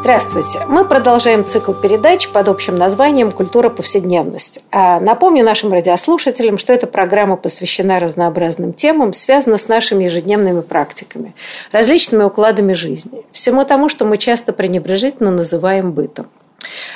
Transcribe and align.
Здравствуйте. 0.00 0.60
Мы 0.68 0.84
продолжаем 0.84 1.44
цикл 1.44 1.72
передач 1.72 2.28
под 2.28 2.48
общим 2.48 2.78
названием 2.78 3.32
«Культура 3.32 3.68
повседневности». 3.68 4.62
А 4.70 5.00
напомню 5.00 5.44
нашим 5.44 5.72
радиослушателям, 5.72 6.56
что 6.56 6.72
эта 6.72 6.86
программа 6.86 7.36
посвящена 7.36 7.98
разнообразным 7.98 8.72
темам, 8.72 9.12
связана 9.12 9.58
с 9.58 9.66
нашими 9.66 10.04
ежедневными 10.04 10.60
практиками, 10.60 11.34
различными 11.72 12.22
укладами 12.22 12.74
жизни, 12.74 13.26
всему 13.32 13.64
тому, 13.64 13.88
что 13.88 14.04
мы 14.04 14.18
часто 14.18 14.52
пренебрежительно 14.52 15.30
называем 15.32 15.92
бытом. 15.92 16.28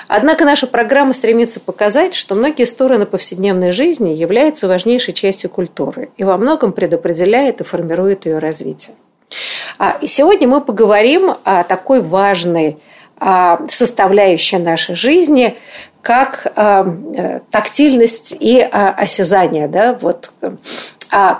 Однако 0.06 0.44
наша 0.44 0.66
программа 0.66 1.12
стремится 1.12 1.60
показать, 1.60 2.14
что 2.14 2.34
многие 2.34 2.64
стороны 2.64 3.04
повседневной 3.04 3.72
жизни 3.72 4.10
являются 4.10 4.68
важнейшей 4.68 5.12
частью 5.12 5.50
культуры 5.50 6.10
и 6.16 6.24
во 6.24 6.36
многом 6.36 6.72
предопределяет 6.72 7.60
и 7.60 7.64
формирует 7.64 8.26
ее 8.26 8.38
развитие. 8.38 8.94
А, 9.78 9.96
и 10.00 10.06
сегодня 10.06 10.46
мы 10.46 10.60
поговорим 10.60 11.34
о 11.44 11.64
такой 11.64 12.00
важной 12.00 12.78
составляющая 13.68 14.58
нашей 14.58 14.94
жизни, 14.94 15.56
как 16.02 16.52
а, 16.56 16.84
э, 17.14 17.40
тактильность 17.50 18.34
и 18.38 18.60
а, 18.60 18.90
осязание. 18.90 19.68
Да? 19.68 19.96
Вот 20.00 20.32
а 20.40 20.56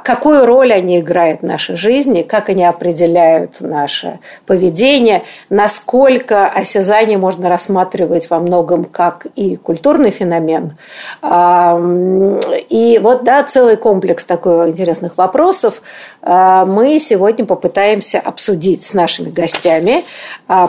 какую 0.05 0.45
роль 0.45 0.73
они 0.73 1.01
играют 1.01 1.41
в 1.41 1.47
нашей 1.47 1.77
жизни, 1.77 2.23
как 2.23 2.51
они 2.51 2.65
определяют 2.65 3.61
наше 3.61 4.19
поведение, 4.45 5.23
насколько 5.49 6.47
осязание 6.47 7.17
можно 7.17 7.49
рассматривать 7.49 8.29
во 8.29 8.39
многом 8.39 8.85
как 8.85 9.27
и 9.35 9.57
культурный 9.57 10.11
феномен. 10.11 10.77
И 12.69 13.01
вот, 13.03 13.25
да, 13.25 13.43
целый 13.45 13.77
комплекс 13.77 14.25
такой 14.25 14.71
интересных 14.71 15.17
вопросов 15.17 15.81
мы 16.23 16.99
сегодня 17.01 17.47
попытаемся 17.47 18.21
обсудить 18.21 18.85
с 18.85 18.93
нашими 18.93 19.31
гостями. 19.31 20.05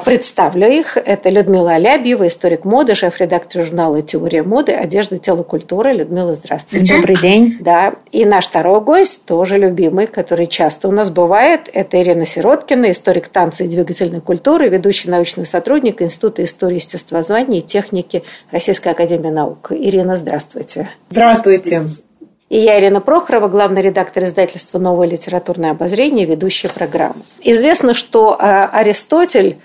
Представлю 0.06 0.70
их. 0.70 0.96
Это 0.96 1.30
Людмила 1.30 1.74
Алябьева, 1.74 2.28
историк 2.28 2.64
моды, 2.64 2.96
шеф-редактор 2.96 3.66
журнала 3.66 4.02
«Теория 4.02 4.44
моды. 4.44 4.72
Одежда, 4.72 5.18
тело, 5.18 5.44
культура». 5.44 5.92
Людмила, 5.92 6.34
здравствуйте. 6.36 6.96
Добрый 6.96 7.18
день. 7.18 7.58
Да. 7.60 7.94
И 8.12 8.24
наш 8.26 8.48
второй 8.48 8.80
гость 8.80 8.93
гость, 8.94 9.26
тоже 9.26 9.58
любимый, 9.58 10.06
который 10.06 10.46
часто 10.46 10.88
у 10.88 10.92
нас 10.92 11.10
бывает. 11.10 11.68
Это 11.74 12.00
Ирина 12.00 12.28
Сироткина, 12.28 12.92
историк 12.92 13.28
танца 13.28 13.64
и 13.64 13.68
двигательной 13.68 14.22
культуры, 14.22 14.70
ведущий 14.70 15.10
научный 15.10 15.48
сотрудник 15.48 16.04
Института 16.04 16.44
истории 16.44 16.76
естествознания 16.76 17.60
и 17.60 17.62
техники 17.64 18.24
Российской 18.52 18.90
академии 18.90 19.30
наук. 19.30 19.72
Ирина, 19.72 20.16
здравствуйте. 20.16 20.90
Здравствуйте. 21.10 21.88
И 22.50 22.60
я, 22.60 22.80
Ирина 22.80 23.02
Прохорова, 23.02 23.48
главный 23.48 23.82
редактор 23.82 24.26
издательства 24.26 24.78
«Новое 24.78 25.08
литературное 25.08 25.72
обозрение», 25.72 26.26
ведущая 26.28 26.70
программы. 26.70 27.16
Известно, 27.42 27.96
что 27.96 28.38
э, 28.40 28.44
Аристотель 28.72 29.58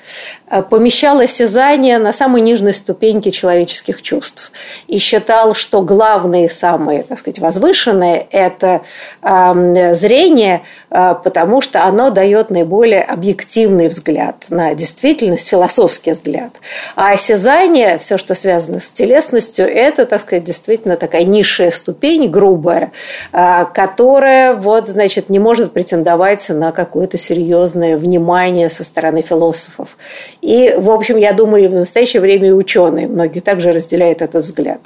э, 0.48 0.62
помещал 0.62 1.18
осязание 1.18 1.98
на 1.98 2.14
самой 2.14 2.40
нижней 2.40 2.72
ступеньке 2.72 3.30
человеческих 3.30 4.00
чувств 4.00 4.52
и 4.86 4.96
считал, 4.98 5.54
что 5.54 5.82
главное 5.82 6.46
и 6.46 6.48
самое, 6.48 7.02
так 7.02 7.18
сказать, 7.18 7.40
возвышенное– 7.40 8.26
это 8.30 8.80
эм, 9.22 9.94
зрение, 9.94 10.62
потому 10.88 11.60
что 11.60 11.84
оно 11.84 12.08
дает 12.10 12.48
наиболее 12.48 13.02
объективный 13.02 13.88
взгляд 13.88 14.46
на 14.48 14.74
действительность, 14.74 15.48
философский 15.48 16.12
взгляд. 16.12 16.52
А 16.94 17.10
осязание, 17.10 17.98
все, 17.98 18.16
что 18.16 18.34
связано 18.34 18.80
с 18.80 18.90
телесностью, 18.90 19.66
это, 19.66 20.06
так 20.06 20.20
сказать, 20.22 20.44
действительно 20.44 20.96
такая 20.96 21.24
низшая 21.24 21.70
ступень, 21.70 22.30
грубая, 22.30 22.77
новое, 22.78 22.92
а, 23.32 23.64
которое 23.64 24.54
вот, 24.54 24.88
значит, 24.88 25.28
не 25.28 25.38
может 25.38 25.72
претендовать 25.72 26.48
на 26.48 26.72
какое-то 26.72 27.18
серьезное 27.18 27.96
внимание 27.96 28.70
со 28.70 28.84
стороны 28.84 29.22
философов. 29.22 29.96
И, 30.40 30.74
в 30.76 30.90
общем, 30.90 31.16
я 31.16 31.32
думаю, 31.32 31.64
и 31.64 31.68
в 31.68 31.74
настоящее 31.74 32.20
время 32.20 32.48
и 32.48 32.52
ученые, 32.52 33.06
многие 33.06 33.40
также 33.40 33.72
разделяют 33.72 34.22
этот 34.22 34.44
взгляд. 34.44 34.80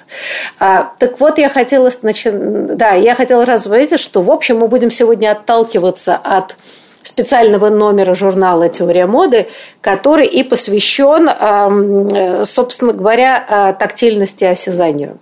А, 0.58 0.92
так 0.98 1.20
вот, 1.20 1.38
я 1.38 1.48
хотела, 1.48 1.90
значит, 1.90 2.76
да, 2.76 2.92
я 2.92 3.14
хотела 3.14 3.44
разговорить, 3.44 3.98
что, 3.98 4.22
в 4.22 4.30
общем, 4.30 4.58
мы 4.58 4.68
будем 4.68 4.90
сегодня 4.90 5.32
отталкиваться 5.32 6.16
от 6.16 6.56
специального 7.02 7.68
номера 7.68 8.14
журнала 8.14 8.68
«Теория 8.68 9.06
моды», 9.06 9.48
который 9.80 10.26
и 10.26 10.44
посвящен, 10.44 11.28
э, 11.28 12.44
собственно 12.44 12.92
говоря, 12.92 13.44
э, 13.48 13.74
тактильности 13.76 14.44
и 14.44 14.46
осязанию. 14.46 15.18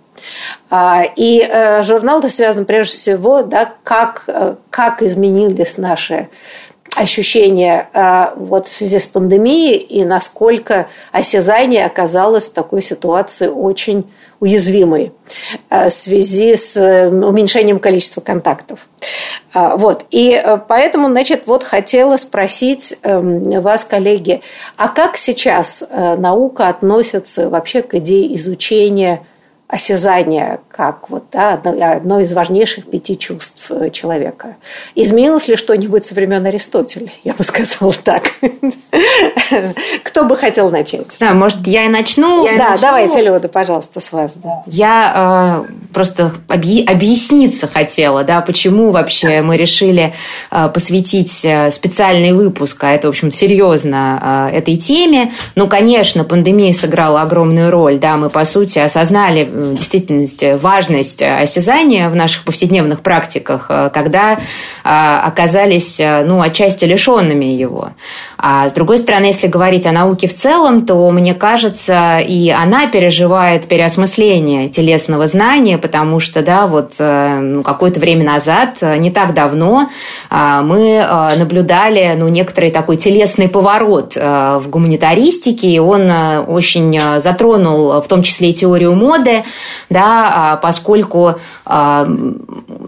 А, 0.69 1.03
и 1.15 1.41
э, 1.41 1.83
журнал-то 1.83 2.29
связан 2.29 2.65
прежде 2.65 2.93
всего, 2.93 3.43
да, 3.43 3.73
как, 3.83 4.23
э, 4.27 4.55
как 4.69 5.01
изменились 5.01 5.77
наши 5.77 6.29
ощущения 6.95 7.89
э, 7.93 8.27
вот 8.37 8.67
в 8.67 8.73
связи 8.73 8.99
с 8.99 9.05
пандемией 9.05 9.77
и 9.77 10.05
насколько 10.05 10.87
осязание 11.11 11.85
оказалось 11.85 12.47
в 12.47 12.53
такой 12.53 12.81
ситуации 12.81 13.47
очень 13.47 14.09
уязвимой 14.39 15.13
в 15.69 15.91
связи 15.91 16.55
с 16.55 16.75
уменьшением 16.75 17.77
количества 17.77 18.21
контактов. 18.21 18.87
Вот. 19.53 20.03
И 20.09 20.43
поэтому, 20.67 21.09
значит, 21.09 21.43
вот 21.45 21.63
хотела 21.63 22.17
спросить 22.17 22.97
эм, 23.03 23.61
вас, 23.61 23.85
коллеги, 23.85 24.41
а 24.77 24.87
как 24.87 25.15
сейчас 25.15 25.83
наука 25.91 26.69
относится 26.69 27.49
вообще 27.49 27.83
к 27.83 27.93
идее 27.93 28.35
изучения 28.35 29.21
осязание 29.71 30.59
как 30.69 31.09
вот, 31.09 31.23
да, 31.31 31.53
одно, 31.53 31.73
одно 31.93 32.19
из 32.19 32.33
важнейших 32.33 32.89
пяти 32.89 33.17
чувств 33.17 33.71
э, 33.71 33.89
человека. 33.89 34.57
Изменилось 34.95 35.47
ли 35.47 35.55
что-нибудь 35.55 36.03
со 36.03 36.13
времен 36.13 36.45
Аристотеля? 36.45 37.11
Я 37.23 37.33
бы 37.33 37.43
сказала 37.45 37.93
так. 37.93 38.23
Кто 40.03 40.25
бы 40.25 40.35
хотел 40.35 40.69
начать? 40.69 41.15
Да, 41.21 41.33
может, 41.33 41.65
я 41.67 41.85
и 41.85 41.87
начну? 41.87 42.45
Я 42.45 42.57
да, 42.57 42.69
начну. 42.71 42.87
давайте, 42.87 43.21
Люда, 43.21 43.47
пожалуйста, 43.47 44.01
с 44.01 44.11
вас. 44.11 44.35
Да. 44.35 44.63
Я 44.65 45.65
э, 45.69 45.73
просто 45.93 46.33
объ... 46.49 46.83
объясниться 46.85 47.67
хотела, 47.67 48.25
да, 48.25 48.41
почему 48.41 48.91
вообще 48.91 49.41
мы 49.41 49.55
решили 49.55 50.13
э, 50.51 50.67
посвятить 50.67 51.45
э, 51.45 51.71
специальный 51.71 52.33
выпуск, 52.33 52.83
а 52.83 52.91
это, 52.91 53.07
в 53.07 53.11
общем, 53.11 53.31
серьезно, 53.31 54.49
э, 54.51 54.57
этой 54.57 54.75
теме. 54.75 55.31
Ну, 55.55 55.67
конечно, 55.67 56.25
пандемия 56.25 56.73
сыграла 56.73 57.21
огромную 57.21 57.71
роль, 57.71 57.99
да, 57.99 58.17
мы, 58.17 58.29
по 58.29 58.43
сути, 58.43 58.79
осознали 58.79 59.60
действительности 59.75 60.57
важность 60.57 61.21
осязания 61.21 62.09
в 62.09 62.15
наших 62.15 62.43
повседневных 62.43 63.01
практиках, 63.01 63.67
э, 63.69 63.89
когда 63.93 64.33
э, 64.33 64.37
оказались, 64.83 65.99
э, 65.99 66.23
ну, 66.23 66.41
отчасти 66.41 66.85
лишенными 66.85 67.45
его. 67.45 67.91
А 68.43 68.67
с 68.67 68.73
другой 68.73 68.97
стороны, 68.97 69.25
если 69.25 69.45
говорить 69.45 69.85
о 69.85 69.91
науке 69.91 70.27
в 70.27 70.33
целом, 70.33 70.87
то, 70.87 71.11
мне 71.11 71.35
кажется, 71.35 72.17
и 72.17 72.49
она 72.49 72.87
переживает 72.87 73.67
переосмысление 73.67 74.67
телесного 74.67 75.27
знания, 75.27 75.77
потому 75.77 76.19
что, 76.19 76.41
да, 76.41 76.65
вот 76.65 76.93
ну, 76.97 77.61
какое-то 77.61 77.99
время 77.99 78.25
назад, 78.25 78.81
не 78.81 79.11
так 79.11 79.35
давно, 79.35 79.89
мы 80.31 81.05
наблюдали, 81.37 82.15
ну, 82.17 82.29
некоторый 82.29 82.71
такой 82.71 82.97
телесный 82.97 83.47
поворот 83.47 84.15
в 84.15 84.63
гуманитаристике, 84.67 85.67
и 85.67 85.77
он 85.77 86.09
очень 86.47 86.99
затронул 87.19 88.01
в 88.01 88.07
том 88.07 88.23
числе 88.23 88.49
и 88.49 88.53
теорию 88.53 88.95
моды, 88.95 89.43
да, 89.89 90.31
а, 90.33 90.57
поскольку 90.57 91.35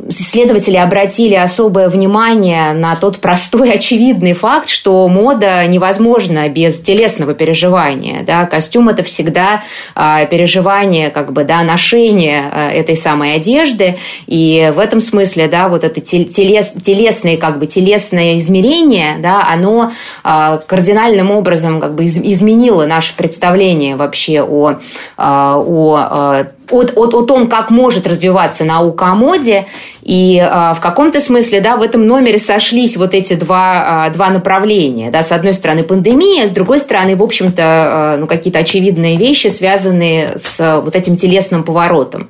исследователи 0.08 0.78
обратили 0.78 1.36
особое 1.36 1.90
внимание 1.90 2.74
на 2.74 2.96
тот 2.96 3.20
простой 3.20 3.72
очевидный 3.76 4.34
факт, 4.34 4.70
что 4.70 5.08
мода 5.08 5.43
невозможна 5.68 6.50
без 6.50 6.80
телесного 6.82 7.34
переживания. 7.34 8.24
Да? 8.24 8.46
Костюм– 8.46 8.90
это 8.90 9.04
всегда 9.04 9.64
а, 9.96 10.26
переживание, 10.26 11.10
как 11.10 11.34
бы, 11.34 11.44
да, 11.44 11.64
ношение 11.64 12.50
этой 12.74 12.96
самой 12.98 13.36
одежды, 13.36 13.98
и 14.28 14.72
в 14.76 14.80
этом 14.80 15.02
смысле 15.02 15.48
да, 15.48 15.70
вот 15.70 15.84
это 15.84 16.02
телес, 16.02 16.74
телесное, 16.82 17.38
как 17.38 17.60
бы, 17.60 17.68
телесное 17.68 18.38
измерение, 18.38 19.18
да, 19.20 19.48
оно 19.50 19.92
кардинальным 20.24 21.32
образом 21.32 21.80
как 21.80 21.96
бы, 21.96 22.06
изменило 22.06 22.86
наше 22.86 23.16
представление 23.16 23.96
вообще 23.96 24.42
о 24.42 24.80
о, 25.18 26.46
о, 26.72 26.82
о 26.82 27.24
том, 27.24 27.48
как 27.48 27.70
может 27.70 28.08
развиваться 28.08 28.64
наука 28.64 29.08
о 29.08 29.16
моде. 29.16 29.68
И 30.02 30.38
э, 30.38 30.74
в 30.74 30.80
каком-то 30.82 31.20
смысле, 31.20 31.62
да, 31.62 31.78
в 31.78 31.82
этом 31.82 32.06
номере 32.06 32.38
сошлись 32.38 32.98
вот 32.98 33.14
эти 33.14 33.36
два, 33.36 34.08
э, 34.08 34.14
два 34.14 34.30
направления. 34.30 35.12
Да, 35.12 35.24
с 35.24 35.32
одной 35.32 35.54
стороны 35.54 35.84
пандемия, 35.84 36.48
с 36.48 36.52
другой 36.52 36.80
стороны, 36.80 37.16
в 37.16 37.24
общем-то, 37.24 37.62
э, 37.62 38.18
ну, 38.18 38.28
какие-то 38.28 38.60
очевидные 38.60 39.18
вещи, 39.18 39.48
связанные 39.48 40.38
с 40.38 40.82
вот 40.82 40.96
этим 40.96 41.16
телесным 41.16 41.64
поворотом. 41.64 42.30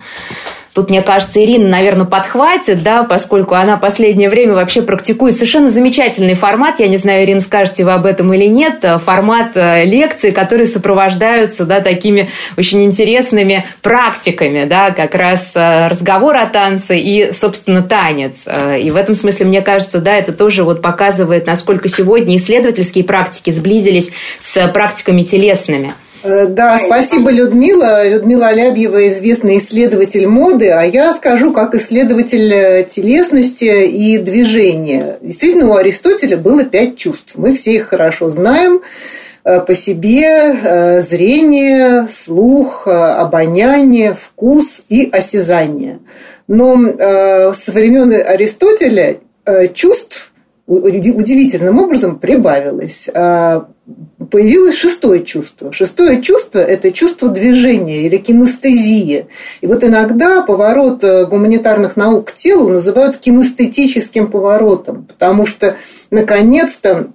Тут, 0.74 0.90
мне 0.90 1.04
кажется, 1.04 1.44
Ирина, 1.44 1.70
наверное, 1.70 2.06
подхватит, 2.06 2.81
да, 2.81 3.04
поскольку 3.04 3.54
она 3.54 3.78
последнее 3.78 4.28
время 4.28 4.54
вообще 4.54 4.81
практикует 4.81 5.36
совершенно 5.36 5.70
замечательный 5.70 6.34
формат. 6.34 6.80
Я 6.80 6.88
не 6.88 6.98
знаю, 6.98 7.24
Ирина, 7.24 7.42
скажете 7.42 7.86
вы 7.86 7.94
об 7.94 8.08
этом 8.08 8.34
или 8.34 8.46
нет. 8.46 8.84
Формат 9.06 9.52
э, 9.56 9.86
лекций, 9.86 10.31
которые 10.31 10.66
сопровождаются, 10.66 11.66
да, 11.66 11.80
такими 11.80 12.30
очень 12.58 12.84
интересными 12.84 13.66
практиками, 13.84 14.66
да, 14.66 14.90
как 14.90 15.14
раз 15.14 15.56
э, 15.56 15.88
разговор 15.90 16.38
о 16.38 16.48
танце 16.48 16.98
и, 16.98 17.31
собственно, 17.34 17.84
танец. 17.84 18.48
Э, 18.48 18.80
и 18.80 18.90
в 18.90 18.96
этом 18.96 19.14
смысле, 19.14 19.46
мне 19.46 19.62
кажется, 19.62 20.00
да, 20.00 20.16
это 20.16 20.31
тоже 20.31 20.64
вот 20.64 20.81
показывает, 20.81 21.46
насколько 21.46 21.88
сегодня 21.88 22.36
исследовательские 22.38 23.04
практики 23.04 23.52
сблизились 23.52 24.10
с 24.40 24.68
практиками 24.70 25.22
телесными. 25.22 25.94
Э, 26.24 26.46
да, 26.48 26.80
спасибо, 26.80 27.30
Людмила. 27.30 28.08
Людмила 28.08 28.48
Алябьева 28.48 29.10
известный 29.10 29.60
исследователь 29.60 30.25
моды, 30.25 30.70
а 30.70 30.84
я 30.84 31.14
скажу 31.14 31.52
как 31.52 31.75
исследователь 31.75 32.52
э, 32.54 32.84
телесности 32.86 33.86
и 33.86 34.18
движения. 34.18 35.18
Действительно, 35.22 35.70
у 35.70 35.75
Аристотеля 35.75 36.38
было 36.38 36.64
пять 36.64 36.98
чувств. 36.98 37.34
Мы 37.36 37.54
все 37.54 37.75
их 37.75 37.90
хорошо 37.90 38.30
знаем 38.30 38.81
э, 39.44 39.60
по 39.60 39.75
себе 39.75 41.02
зрение, 41.10 42.08
слух, 42.24 42.88
обоняние, 42.88 44.16
вкус 44.20 44.81
и 44.88 45.10
осязание. 45.12 46.00
Но 46.48 46.75
со 46.78 47.72
времен 47.72 48.12
Аристотеля 48.14 49.20
чувств 49.74 50.33
удивительным 50.65 51.80
образом 51.80 52.19
прибавилось. 52.19 53.10
А, 53.13 53.68
появилось 54.31 54.75
шестое 54.75 55.24
чувство. 55.24 55.74
Шестое 55.74 56.21
чувство– 56.21 56.60
это 56.60 56.92
чувство 56.92 57.27
движения 57.30 58.04
или 58.04 58.18
кинестезия. 58.18 59.27
И 59.60 59.68
вот 59.68 59.83
иногда 59.83 60.42
поворот 60.42 61.04
э, 61.04 61.25
гуманитарных 61.25 61.98
наук 61.98 62.31
к 62.31 62.36
телу 62.36 62.69
называют 62.69 63.18
кинестетическим 63.18 64.31
поворотом, 64.31 65.06
потому 65.06 65.45
что 65.45 65.75
наконец-то 66.12 67.10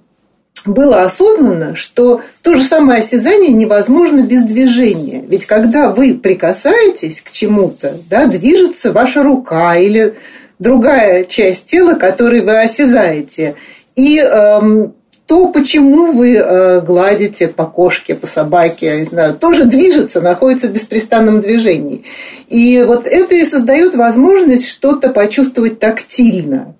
было 0.65 1.03
осознано, 1.03 1.75
что 1.75 2.21
то 2.41 2.55
же 2.55 2.63
самое 2.63 2.99
осязание 2.99 3.51
невозможно 3.51 4.21
без 4.21 4.43
движения. 4.43 5.23
Ведь 5.25 5.45
когда 5.45 5.89
вы 5.89 6.15
прикасаетесь 6.15 7.21
к 7.21 7.31
чему-то, 7.31 7.97
да, 8.09 8.27
движется 8.27 8.91
ваша 8.91 9.23
рука 9.23 9.77
или 9.77 10.15
другая 10.59 11.23
часть 11.23 11.65
тела, 11.65 11.95
которую 11.95 12.43
вы 12.43 12.59
осязаете. 12.59 13.55
И 13.95 14.19
эм, 14.19 14.93
то, 15.25 15.47
почему 15.49 16.11
вы 16.11 16.35
э, 16.35 16.81
гладите 16.81 17.47
по 17.47 17.65
кошке, 17.65 18.15
по 18.15 18.25
собаке, 18.25 18.87
я 18.87 18.95
не 18.97 19.05
знаю, 19.05 19.35
тоже 19.35 19.65
движется, 19.65 20.21
находится 20.21 20.67
в 20.67 20.71
беспрестанном 20.71 21.41
движении. 21.41 22.03
И 22.47 22.83
вот 22.85 23.05
это 23.05 23.35
и 23.35 23.45
создает 23.45 23.93
возможность 23.93 24.67
что-то 24.67 25.09
почувствовать 25.09 25.79
тактильно. 25.79 26.73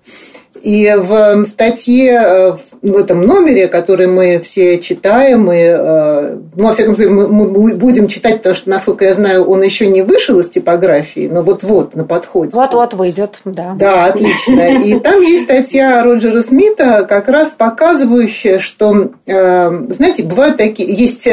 И 0.62 0.94
в 0.96 1.46
статье 1.46 2.22
э, 2.22 2.52
в 2.82 2.96
этом 2.96 3.22
номере, 3.22 3.68
который 3.68 4.06
мы 4.06 4.40
все 4.40 4.78
читаем, 4.78 5.50
и, 5.50 5.56
э, 5.56 6.38
ну, 6.56 6.66
во 6.66 6.74
всяком 6.74 6.96
случае, 6.96 7.12
мы 7.12 7.74
будем 7.74 8.08
читать, 8.08 8.38
потому 8.38 8.54
что, 8.54 8.70
насколько 8.70 9.04
я 9.04 9.14
знаю, 9.14 9.44
он 9.44 9.62
еще 9.62 9.86
не 9.86 10.02
вышел 10.02 10.38
из 10.40 10.48
типографии, 10.48 11.28
но 11.32 11.42
вот-вот 11.42 11.94
на 11.94 12.04
подходе. 12.04 12.50
Вот-вот 12.52 12.94
выйдет, 12.94 13.40
да. 13.44 13.74
Да, 13.78 14.06
отлично. 14.06 14.82
И 14.82 14.98
там 14.98 15.20
есть 15.20 15.44
статья 15.44 16.02
Роджера 16.02 16.42
Смита, 16.42 17.06
как 17.08 17.28
раз 17.28 17.50
показывающая, 17.50 18.58
что, 18.58 19.12
э, 19.26 19.84
знаете, 19.90 20.22
бывают 20.24 20.56
такие, 20.56 20.92
есть 20.92 21.28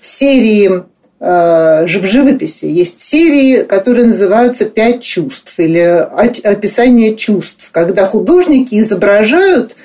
серии 0.00 0.84
в 1.24 2.02
живописи 2.02 2.64
есть 2.64 3.00
серии, 3.00 3.62
которые 3.62 4.06
называются 4.06 4.64
«Пять 4.64 5.02
чувств» 5.02 5.52
или 5.56 5.78
«Описание 5.78 7.14
чувств», 7.14 7.68
когда 7.70 8.06
художники 8.06 8.74
изображают 8.80 9.76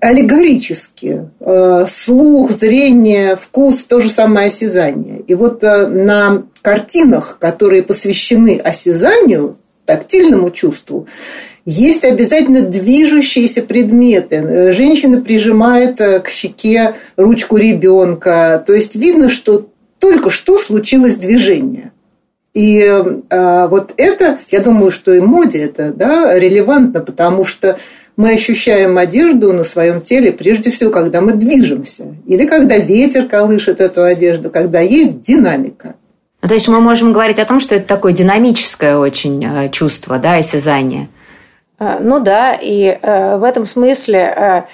аллегорически 0.00 1.28
э, 1.40 1.86
слух, 1.90 2.52
зрение, 2.52 3.36
вкус, 3.36 3.84
то 3.88 4.00
же 4.00 4.10
самое 4.10 4.48
осязание. 4.48 5.20
И 5.26 5.34
вот 5.34 5.62
э, 5.62 5.86
на 5.86 6.44
картинах, 6.62 7.38
которые 7.40 7.82
посвящены 7.82 8.60
осязанию, 8.62 9.56
тактильному 9.86 10.50
чувству, 10.50 11.06
есть 11.64 12.04
обязательно 12.04 12.62
движущиеся 12.62 13.62
предметы. 13.62 14.72
Женщина 14.72 15.20
прижимает 15.20 16.00
э, 16.00 16.20
к 16.20 16.28
щеке 16.28 16.94
ручку 17.16 17.56
ребенка. 17.56 18.62
То 18.66 18.74
есть 18.74 18.94
видно, 18.94 19.28
что 19.28 19.68
только 19.98 20.30
что 20.30 20.58
случилось 20.58 21.16
движение. 21.16 21.92
И 22.54 22.80
э, 22.80 23.68
вот 23.68 23.92
это, 23.96 24.38
я 24.50 24.60
думаю, 24.60 24.90
что 24.90 25.12
и 25.12 25.20
моде 25.20 25.62
это 25.62 25.92
да, 25.92 26.38
релевантно, 26.38 27.00
потому 27.00 27.44
что 27.44 27.78
мы 28.16 28.30
ощущаем 28.30 28.98
одежду 28.98 29.52
на 29.52 29.62
своем 29.62 30.00
теле 30.00 30.32
прежде 30.32 30.72
всего, 30.72 30.90
когда 30.90 31.20
мы 31.20 31.34
движемся. 31.34 32.04
Или 32.26 32.46
когда 32.46 32.76
ветер 32.76 33.28
колышет 33.28 33.80
эту 33.80 34.02
одежду, 34.02 34.50
когда 34.50 34.80
есть 34.80 35.22
динамика. 35.22 35.94
Ну, 36.42 36.48
то 36.48 36.54
есть 36.54 36.68
мы 36.68 36.80
можем 36.80 37.12
говорить 37.12 37.38
о 37.38 37.44
том, 37.44 37.60
что 37.60 37.76
это 37.76 37.86
такое 37.86 38.12
динамическое 38.12 38.96
очень 38.96 39.44
э, 39.44 39.70
чувство, 39.70 40.18
да, 40.18 40.34
осязание. 40.34 41.08
Э, 41.78 41.98
ну 42.00 42.20
да, 42.20 42.54
и 42.60 42.98
э, 43.00 43.36
в 43.36 43.44
этом 43.44 43.66
смысле 43.66 44.66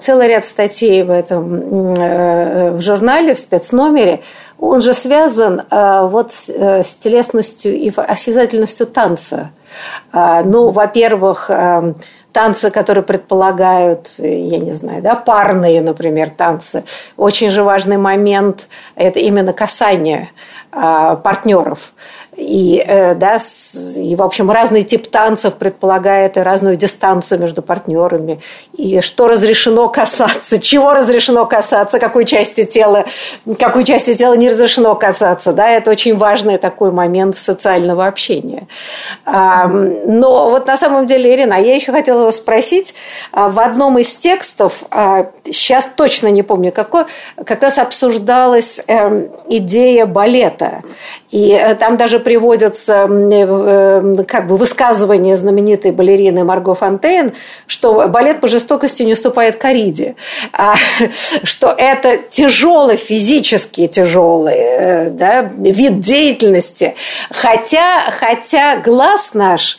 целый 0.00 0.28
ряд 0.28 0.44
статей 0.44 1.04
в 1.04 1.10
этом 1.10 1.94
в 1.94 2.80
журнале, 2.80 3.34
в 3.34 3.38
спецномере, 3.38 4.20
он 4.60 4.82
же 4.82 4.94
связан 4.94 5.62
вот 5.70 6.32
с 6.32 6.94
телесностью 6.96 7.74
и 7.74 7.90
осязательностью 7.96 8.86
танца. 8.86 9.50
Ну, 10.12 10.70
во-первых, 10.70 11.50
танцы, 12.32 12.70
которые 12.70 13.04
предполагают, 13.04 14.14
я 14.18 14.58
не 14.58 14.72
знаю, 14.72 15.02
да, 15.02 15.14
парные, 15.14 15.80
например, 15.80 16.30
танцы. 16.30 16.84
Очень 17.16 17.50
же 17.50 17.62
важный 17.62 17.96
момент– 17.96 18.68
это 18.94 19.18
именно 19.18 19.52
касание 19.52 20.30
а, 20.72 21.16
партнеров. 21.16 21.92
И, 22.40 22.82
э, 22.84 23.14
да, 23.14 23.38
и, 23.96 24.16
в 24.16 24.22
общем, 24.22 24.50
разный 24.50 24.82
тип 24.82 25.10
танцев 25.10 25.54
предполагает 25.54 26.38
и 26.38 26.40
разную 26.40 26.76
дистанцию 26.76 27.40
между 27.40 27.60
партнерами. 27.60 28.40
И 28.76 29.00
что 29.02 29.28
разрешено 29.28 29.88
касаться, 29.88 30.58
чего 30.58 30.94
разрешено 30.94 31.44
касаться, 31.44 31.98
какой 31.98 32.24
части 32.24 32.64
тела, 32.64 33.04
какой 33.58 33.84
части 33.84 34.14
тела 34.14 34.34
не 34.34 34.48
разрешено 34.48 34.94
касаться. 34.94 35.52
Да, 35.52 35.68
это 35.68 35.90
очень 35.90 36.16
важный 36.16 36.56
такой 36.56 36.92
момент 36.92 37.36
социального 37.36 38.06
общения. 38.06 38.66
Но 39.26 40.50
вот 40.50 40.66
на 40.66 40.76
самом 40.76 41.06
деле, 41.06 41.34
Ирина, 41.34 41.54
я 41.54 41.74
еще 41.74 41.92
хотела 41.92 42.24
вас 42.24 42.36
спросить. 42.36 42.94
А, 43.32 43.48
в 43.48 43.60
одном 43.60 43.98
из 43.98 44.12
текстов, 44.14 44.84
сейчас 45.44 45.86
а, 45.86 45.96
точно 45.96 46.28
не 46.28 46.42
помню 46.42 46.72
какой, 46.72 47.04
как 47.44 47.62
раз 47.62 47.78
обсуждалась 47.78 48.80
эм, 48.86 49.28
идея 49.48 50.06
балета. 50.06 50.82
И 51.30 51.52
э, 51.52 51.74
там 51.76 51.96
даже 51.96 52.18
приводятся 52.18 53.06
э, 53.08 54.24
как 54.26 54.48
бы 54.48 54.56
высказывания 54.56 55.36
знаменитой 55.36 55.92
балерины 55.92 56.44
Марго 56.44 56.74
Фонтейн, 56.74 57.32
что 57.66 58.08
балет 58.08 58.40
по 58.40 58.48
жестокости 58.48 59.04
не 59.04 59.12
уступает 59.12 59.56
кориде, 59.56 60.16
а, 60.52 60.74
что 61.44 61.74
это 61.76 62.18
тяжелый, 62.28 62.96
физически 62.96 63.86
тяжелый 63.86 64.54
э, 64.56 65.10
да, 65.10 65.42
вид 65.42 66.00
деятельности, 66.00 66.94
хотя, 67.30 68.00
хотя 68.18 68.78
глаз 68.78 69.34
наш 69.34 69.78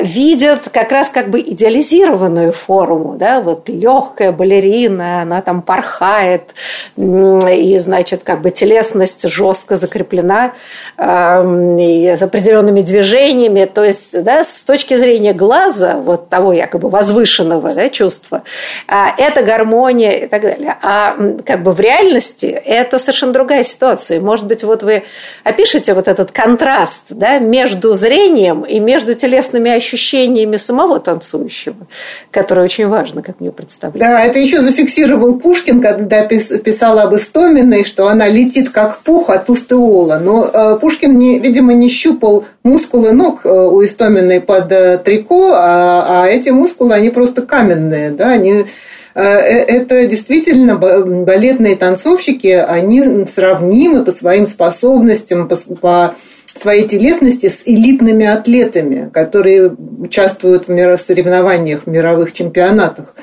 видит 0.00 0.68
как 0.72 0.90
раз 0.90 1.08
как 1.08 1.30
бы 1.30 1.40
идеализированную 1.40 2.52
форму, 2.52 3.14
да, 3.16 3.40
вот 3.40 3.68
легкая 3.68 4.32
балерина, 4.32 5.22
она 5.22 5.42
там 5.42 5.62
порхает, 5.62 6.54
и, 6.96 7.78
значит, 7.78 8.22
как 8.24 8.42
бы 8.42 8.50
телесность 8.50 9.28
жестко 9.28 9.76
закреплена 9.76 10.52
и 11.00 12.14
с 12.16 12.22
определенными 12.22 12.80
движениями. 12.80 13.66
То 13.72 13.84
есть, 13.84 14.20
да, 14.24 14.42
с 14.42 14.62
точки 14.62 14.94
зрения 14.94 15.32
глаза, 15.32 15.94
вот 15.96 16.28
того 16.28 16.52
якобы 16.52 16.88
возвышенного 16.88 17.72
да, 17.74 17.88
чувства, 17.88 18.42
а, 18.88 19.14
это 19.16 19.42
гармония 19.42 20.24
и 20.24 20.26
так 20.26 20.42
далее. 20.42 20.76
А 20.82 21.16
как 21.46 21.62
бы 21.62 21.72
в 21.72 21.80
реальности 21.80 22.46
это 22.46 22.98
совершенно 22.98 23.32
другая 23.32 23.62
ситуация. 23.62 24.20
Может 24.20 24.46
быть, 24.46 24.64
вот 24.64 24.82
вы 24.82 25.04
опишите 25.44 25.94
вот 25.94 26.08
этот 26.08 26.32
контраст 26.32 27.04
да, 27.10 27.38
между 27.38 27.94
зрением 27.94 28.62
и 28.62 28.80
между 28.80 29.14
телесными 29.14 29.70
ощущениями 29.70 30.56
самого 30.56 30.98
танцующего. 30.98 31.76
которое 32.30 32.62
очень 32.62 32.88
важно, 32.88 33.22
как 33.22 33.40
мне 33.40 33.50
представляется. 33.50 33.98
Да, 33.98 34.24
это 34.24 34.38
еще 34.38 34.62
зафиксировал 34.62 35.38
Пушкин, 35.38 35.80
когда 35.80 36.24
писал 36.24 36.98
об 36.98 37.14
Истоминой, 37.14 37.84
что 37.84 38.08
она 38.08 38.28
летит 38.28 38.70
как 38.70 38.98
пух 38.98 39.30
от 39.30 39.48
устеола. 39.48 40.18
Но 40.18 40.50
э, 40.52 40.78
Пушкин, 40.88 41.18
не, 41.18 41.38
видимо, 41.38 41.74
не 41.74 41.90
щупал 41.90 42.46
мускулы 42.62 43.12
ног 43.12 43.40
э, 43.44 43.50
у 43.50 43.84
Истоминой 43.84 44.40
под 44.40 44.72
э, 44.72 44.96
трико, 44.96 45.52
а, 45.52 46.22
а 46.22 46.26
эти 46.26 46.48
мускулы, 46.48 46.94
они 46.94 47.10
просто 47.10 47.42
каменные, 47.42 48.10
да, 48.10 48.30
они 48.30 48.64
это 49.14 50.06
действительно 50.06 50.76
балетные 50.76 51.74
танцовщики, 51.74 52.46
они 52.46 53.26
сравнимы 53.34 54.04
по 54.04 54.12
своим 54.12 54.46
способностям, 54.46 55.48
по, 55.48 55.56
по 55.56 56.14
своей 56.60 56.86
телесности 56.86 57.48
с 57.48 57.62
элитными 57.64 58.26
атлетами, 58.26 59.10
которые 59.12 59.74
участвуют 59.98 60.68
в 60.68 60.98
соревнованиях, 60.98 61.82
в 61.84 61.90
мировых 61.90 62.32
чемпионатах. 62.32 63.14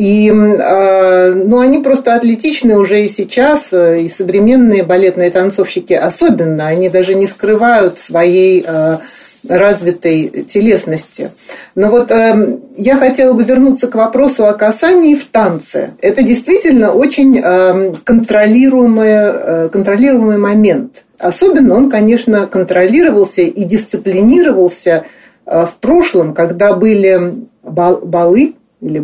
И 0.00 0.30
а, 0.30 1.34
ну, 1.34 1.58
они 1.58 1.82
просто 1.82 2.14
атлетичны 2.14 2.78
уже 2.78 3.04
и 3.04 3.08
сейчас, 3.08 3.70
и 3.70 4.08
современные 4.08 4.82
балетные 4.82 5.30
танцовщики 5.30 5.92
особенно, 5.92 6.68
они 6.68 6.88
даже 6.88 7.14
не 7.14 7.26
скрывают 7.26 7.98
своей 7.98 8.64
а, 8.66 9.00
развитой 9.46 10.46
телесности. 10.48 11.32
Но 11.74 11.90
вот 11.90 12.10
э, 12.10 12.58
я 12.78 12.96
хотела 12.96 13.34
бы 13.34 13.44
вернуться 13.44 13.88
к 13.88 13.94
вопросу 13.94 14.46
о 14.46 14.54
касании 14.54 15.14
в 15.14 15.26
танце. 15.26 15.90
Это 16.00 16.22
действительно 16.22 16.92
очень 16.92 17.38
э, 17.38 17.94
контролируемый, 18.04 19.08
э, 19.08 19.68
контролируемый 19.70 20.38
момент. 20.38 21.04
Особенно 21.18 21.74
он, 21.74 21.90
конечно, 21.90 22.46
контролировался 22.46 23.42
и 23.42 23.64
дисциплинировался 23.64 25.04
э, 25.46 25.66
в 25.66 25.76
прошлом, 25.80 26.34
когда 26.34 26.74
были 26.74 27.46
бал, 27.62 27.98
балы 27.98 28.54
или 28.80 28.98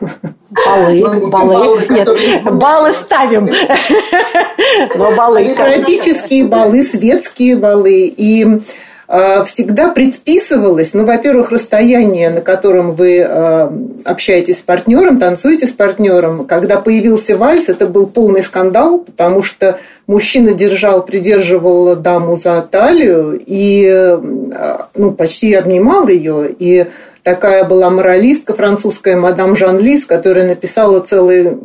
баллы. 0.00 1.02
Баллы, 1.02 1.30
баллы, 1.30 1.86
нет, 1.90 2.08
баллы 2.44 2.92
ставим, 2.92 3.50
но 4.96 5.12
баллы. 5.12 5.44
Демократические 5.44 6.46
баллы, 6.46 6.82
светские 6.84 7.56
баллы. 7.56 8.12
И 8.16 8.60
Э, 9.12 9.44
всегда 9.44 9.88
предписывалось, 9.88 10.94
ну, 10.94 11.04
во-первых, 11.04 11.50
расстояние, 11.50 12.30
на 12.30 12.42
котором 12.42 12.92
вы 12.92 13.16
э, 13.16 13.70
общаетесь 14.04 14.60
с 14.60 14.62
партнером, 14.62 15.18
танцуете 15.18 15.66
с 15.66 15.72
партнером. 15.72 16.46
Когда 16.46 16.80
появился 16.80 17.36
вальс, 17.36 17.68
это 17.68 17.88
был 17.88 18.06
полный 18.06 18.44
скандал, 18.44 18.98
потому 18.98 19.42
что 19.42 19.80
мужчина 20.06 20.54
держал, 20.54 21.04
придерживал 21.04 21.96
даму 21.96 22.36
за 22.36 22.62
талию 22.62 23.42
и 23.44 23.84
э, 23.92 24.20
ну, 24.94 25.10
почти 25.10 25.54
обнимал 25.54 26.06
ее. 26.06 26.54
И 26.56 26.86
такая 27.22 27.64
была 27.64 27.90
моралистка 27.90 28.54
французская, 28.54 29.16
мадам 29.16 29.56
Жан 29.56 29.78
Лис, 29.78 30.04
которая 30.04 30.46
написала 30.46 31.00
целый 31.00 31.58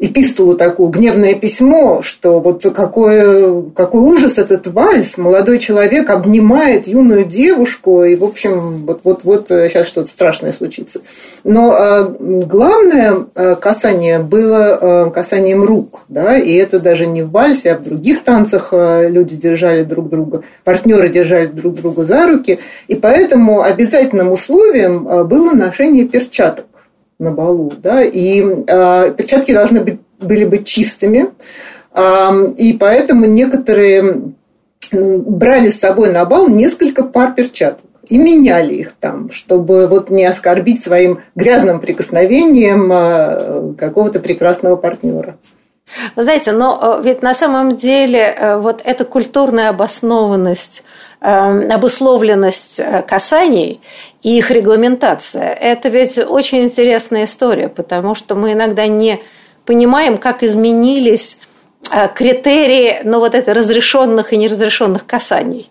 эпистулу 0.00 0.56
такую, 0.56 0.88
гневное 0.88 1.34
письмо, 1.34 2.00
что 2.00 2.40
вот 2.40 2.62
какой, 2.74 3.70
какой 3.72 4.00
ужас 4.00 4.38
этот 4.38 4.66
вальс, 4.66 5.18
молодой 5.18 5.58
человек 5.58 6.08
обнимает 6.08 6.88
юную 6.88 7.26
девушку, 7.26 8.02
и, 8.04 8.16
в 8.16 8.24
общем, 8.24 8.86
вот-вот-вот 8.86 9.48
сейчас 9.48 9.86
что-то 9.86 10.10
страшное 10.10 10.54
случится. 10.54 11.02
Но 11.44 11.76
э, 11.76 12.14
главное 12.18 13.26
э, 13.34 13.56
касание 13.56 14.20
было 14.20 14.78
э, 14.80 15.10
касанием 15.10 15.64
рук, 15.64 16.04
да, 16.08 16.38
и 16.38 16.54
это 16.54 16.80
даже 16.80 17.06
не 17.06 17.22
в 17.22 17.30
вальсе, 17.30 17.72
а 17.72 17.78
в 17.78 17.82
других 17.82 18.24
танцах 18.24 18.72
люди 18.72 19.36
держали 19.36 19.84
друг 19.84 20.08
друга, 20.08 20.42
партнеры 20.64 21.10
держали 21.10 21.46
друг 21.46 21.74
друга 21.74 22.04
за 22.04 22.26
руки, 22.26 22.58
и 22.88 22.94
поэтому 22.94 23.60
обязательным 23.60 24.32
условием 24.32 25.26
было 25.26 25.52
ношение 25.52 26.06
перчаток 26.06 26.64
на 27.20 27.30
балу, 27.30 27.72
да, 27.76 28.02
и 28.02 28.42
э, 28.42 29.14
перчатки 29.16 29.52
должны 29.52 29.80
быть, 29.80 30.00
были 30.18 30.44
быть 30.44 30.66
чистыми, 30.66 31.26
э, 31.94 32.52
и 32.56 32.72
поэтому 32.72 33.26
некоторые 33.26 34.32
брали 34.90 35.68
с 35.68 35.78
собой 35.78 36.12
на 36.12 36.24
бал 36.24 36.48
несколько 36.48 37.04
пар 37.04 37.34
перчаток 37.34 37.84
и 38.08 38.18
меняли 38.18 38.74
их 38.74 38.94
там, 38.98 39.30
чтобы 39.30 39.86
вот 39.86 40.10
не 40.10 40.24
оскорбить 40.24 40.82
своим 40.82 41.20
грязным 41.36 41.78
прикосновением 41.78 42.90
э, 42.92 43.74
какого-то 43.78 44.18
прекрасного 44.18 44.76
партнера. 44.76 45.36
Знаете, 46.16 46.52
но 46.52 47.00
ведь 47.04 47.20
на 47.20 47.34
самом 47.34 47.76
деле 47.76 48.56
вот 48.58 48.80
эта 48.84 49.04
культурная 49.04 49.70
обоснованность 49.70 50.84
обусловленность 51.20 52.80
э, 52.80 53.02
касаний 53.02 53.80
и 54.22 54.38
их 54.38 54.50
регламентация. 54.50 55.52
Это 55.52 55.90
ведь 55.90 56.18
очень 56.18 56.62
интересная 56.62 57.24
история, 57.24 57.68
потому 57.68 58.14
что 58.14 58.34
мы 58.34 58.52
иногда 58.52 58.86
не 58.86 59.20
понимаем, 59.66 60.16
как 60.16 60.42
изменились 60.42 61.38
критерии, 62.14 63.00
ну, 63.04 63.18
вот 63.18 63.34
это 63.34 63.54
разрешенных 63.54 64.32
и 64.32 64.36
неразрешенных 64.36 65.06
касаний. 65.06 65.68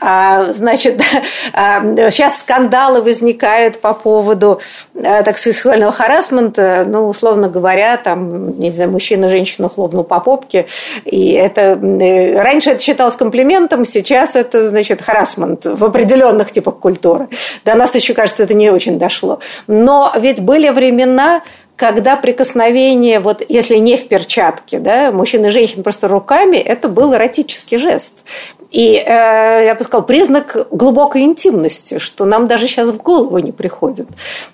А, 0.00 0.52
значит, 0.52 1.00
сейчас 1.52 2.40
скандалы 2.40 3.02
возникают 3.02 3.80
по 3.80 3.92
поводу 3.92 4.60
э, 4.94 5.22
так, 5.22 5.38
сексуального 5.38 5.92
харасмента, 5.92 6.84
ну, 6.86 7.08
условно 7.08 7.48
говоря, 7.48 7.96
там, 7.96 8.58
не 8.58 8.70
знаю, 8.70 8.90
мужчина 8.90 9.28
женщину 9.28 9.68
хлопнул 9.68 10.04
по 10.04 10.20
попке, 10.20 10.66
и 11.04 11.32
это 11.32 11.78
э, 11.82 12.40
раньше 12.40 12.70
это 12.70 12.82
считалось 12.82 13.16
комплиментом, 13.16 13.84
сейчас 13.84 14.36
это, 14.36 14.68
значит, 14.68 15.02
харасмент 15.02 15.64
в 15.64 15.84
определенных 15.84 16.52
типах 16.52 16.78
культуры. 16.78 17.28
До 17.64 17.74
нас 17.74 17.94
еще, 17.94 18.14
кажется, 18.14 18.42
это 18.42 18.54
не 18.54 18.70
очень 18.70 18.98
дошло. 18.98 19.40
Но 19.66 20.12
ведь 20.18 20.40
были 20.40 20.68
времена, 20.70 21.42
когда 21.82 22.14
прикосновение, 22.14 23.18
вот 23.18 23.42
если 23.48 23.76
не 23.76 23.96
в 23.96 24.06
перчатке, 24.06 24.78
да, 24.78 25.10
мужчин 25.10 25.44
и 25.46 25.50
женщин 25.50 25.82
просто 25.82 26.06
руками, 26.06 26.56
это 26.56 26.88
был 26.88 27.12
эротический 27.12 27.76
жест. 27.76 28.24
И 28.70 28.94
э, 29.04 29.64
я 29.64 29.74
бы 29.76 29.82
сказала, 29.82 30.04
признак 30.04 30.68
глубокой 30.70 31.22
интимности, 31.22 31.98
что 31.98 32.24
нам 32.24 32.46
даже 32.46 32.68
сейчас 32.68 32.90
в 32.90 32.98
голову 32.98 33.36
не 33.38 33.50
приходит. 33.50 34.06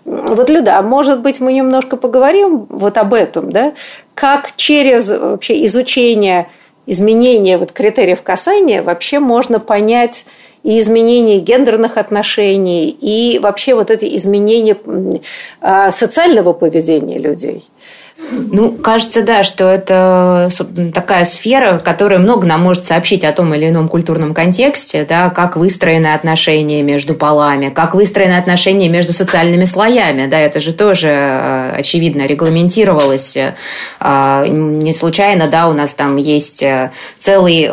Вот, 0.06 0.48
Люда, 0.48 0.78
а 0.78 0.82
может 0.82 1.20
быть, 1.20 1.38
мы 1.38 1.52
немножко 1.52 1.98
поговорим 1.98 2.66
вот 2.70 2.96
об 2.96 3.12
этом, 3.12 3.52
да? 3.52 3.74
Как 4.14 4.56
через 4.56 5.10
вообще 5.10 5.66
изучение 5.66 6.48
изменения 6.86 7.58
вот 7.58 7.72
критериев 7.72 8.22
касания 8.22 8.82
вообще 8.82 9.18
можно 9.18 9.60
понять 9.60 10.24
и 10.68 10.78
изменение 10.80 11.38
гендерных 11.38 11.96
отношений, 11.96 12.90
и 12.90 13.38
вообще 13.38 13.74
вот 13.74 13.90
это 13.90 14.04
изменение 14.04 14.76
а, 15.62 15.90
социального 15.90 16.52
поведения 16.52 17.16
людей. 17.16 17.64
Ну, 18.20 18.72
кажется, 18.72 19.24
да, 19.24 19.44
что 19.44 19.68
это 19.68 20.48
такая 20.92 21.24
сфера, 21.24 21.78
которая 21.78 22.18
много 22.18 22.46
нам 22.46 22.62
может 22.62 22.84
сообщить 22.84 23.24
о 23.24 23.32
том 23.32 23.54
или 23.54 23.68
ином 23.68 23.88
культурном 23.88 24.34
контексте, 24.34 25.06
да, 25.08 25.30
как 25.30 25.56
выстроены 25.56 26.08
отношения 26.08 26.82
между 26.82 27.14
полами, 27.14 27.68
как 27.68 27.94
выстроены 27.94 28.36
отношения 28.36 28.88
между 28.88 29.12
социальными 29.12 29.64
слоями, 29.64 30.26
да, 30.26 30.38
это 30.38 30.60
же 30.60 30.72
тоже, 30.72 31.08
э, 31.08 31.70
очевидно, 31.76 32.26
регламентировалось. 32.26 33.36
Э, 33.36 34.46
не 34.48 34.92
случайно, 34.92 35.46
да, 35.46 35.68
у 35.68 35.72
нас 35.72 35.94
там 35.94 36.16
есть 36.16 36.62
э, 36.62 36.90
целый 37.18 37.70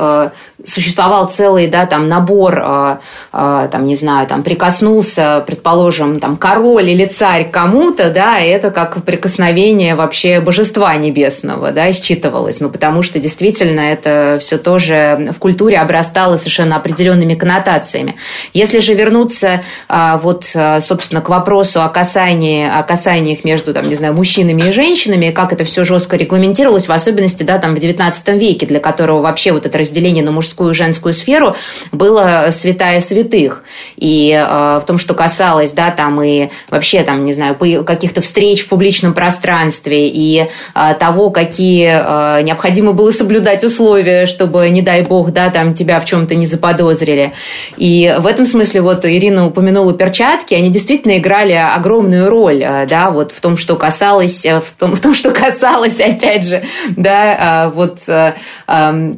существовал 0.63 1.27
целый, 1.27 1.67
да, 1.67 1.85
там 1.85 2.07
набор, 2.07 2.59
э, 2.59 2.97
э, 3.33 3.67
там, 3.71 3.85
не 3.85 3.95
знаю, 3.95 4.27
там 4.27 4.43
прикоснулся, 4.43 5.43
предположим, 5.45 6.19
там 6.19 6.37
король 6.37 6.89
или 6.89 7.05
царь 7.05 7.49
кому-то, 7.49 8.09
да, 8.09 8.39
и 8.39 8.47
это 8.47 8.71
как 8.71 9.03
прикосновение 9.03 9.95
вообще 9.95 10.34
божества 10.41 10.95
небесного, 10.95 11.71
да, 11.71 11.91
считывалось, 11.91 12.57
ну, 12.59 12.69
потому 12.69 13.03
что 13.03 13.19
действительно 13.19 13.79
это 13.79 14.37
все 14.41 14.57
тоже 14.57 15.29
в 15.33 15.39
культуре 15.39 15.77
обрастало 15.77 16.37
совершенно 16.37 16.75
определенными 16.77 17.35
коннотациями. 17.35 18.15
Если 18.53 18.79
же 18.79 18.93
вернуться 18.93 19.63
э, 19.89 20.17
вот, 20.21 20.45
собственно, 20.45 21.21
к 21.21 21.29
вопросу 21.29 21.83
о 21.83 21.89
касании, 21.89 22.67
о 22.67 22.83
касаниях 22.83 23.43
между, 23.43 23.73
там, 23.73 23.87
не 23.87 23.95
знаю, 23.95 24.13
мужчинами 24.13 24.61
и 24.61 24.71
женщинами, 24.71 25.31
как 25.31 25.53
это 25.53 25.63
все 25.65 25.85
жестко 25.85 26.15
регламентировалось, 26.17 26.87
в 26.87 26.91
особенности, 26.91 27.43
да, 27.43 27.57
там, 27.57 27.75
в 27.75 27.77
XIX 27.77 28.37
веке, 28.37 28.65
для 28.65 28.79
которого 28.79 29.21
вообще 29.21 29.51
вот 29.51 29.65
это 29.65 29.77
разделение 29.77 30.23
на 30.23 30.31
мужскую 30.31 30.71
и 30.71 30.73
женскую 30.73 31.13
сферу 31.13 31.55
было 31.91 32.49
святая 32.51 32.99
святых. 33.01 33.63
И 33.97 34.31
э, 34.31 34.79
в 34.79 34.83
том, 34.85 34.97
что 34.97 35.13
касалось, 35.13 35.73
да, 35.73 35.91
там 35.91 36.21
и 36.21 36.49
вообще, 36.69 37.03
там, 37.03 37.25
не 37.25 37.33
знаю, 37.33 37.55
каких-то 37.83 38.21
встреч 38.21 38.63
в 38.63 38.69
публичном 38.69 39.13
пространстве 39.13 40.09
и 40.09 40.24
э, 40.33 40.93
того, 40.99 41.29
какие 41.29 41.87
э, 41.87 42.41
необходимо 42.43 42.93
было 42.93 43.11
соблюдать 43.11 43.63
условия, 43.63 44.25
чтобы, 44.25 44.69
не 44.69 44.81
дай 44.81 45.01
бог, 45.03 45.31
да, 45.31 45.49
там 45.49 45.73
тебя 45.73 45.99
в 45.99 46.05
чем-то 46.05 46.35
не 46.35 46.45
заподозрили. 46.45 47.33
И 47.77 48.15
в 48.19 48.27
этом 48.27 48.45
смысле 48.45 48.81
вот 48.81 49.05
Ирина 49.05 49.47
упомянула 49.47 49.93
перчатки, 49.93 50.53
они 50.53 50.69
действительно 50.69 51.17
играли 51.17 51.53
огромную 51.53 52.29
роль, 52.29 52.63
э, 52.63 52.85
да, 52.87 53.11
вот 53.11 53.31
в 53.31 53.41
том, 53.41 53.57
что 53.57 53.75
касалось, 53.75 54.45
в 54.45 54.73
том, 54.77 54.95
в 54.95 55.01
том 55.01 55.13
что 55.13 55.31
касалось, 55.31 55.99
опять 55.99 56.45
же, 56.45 56.63
да, 56.95 57.71
вот 57.73 57.99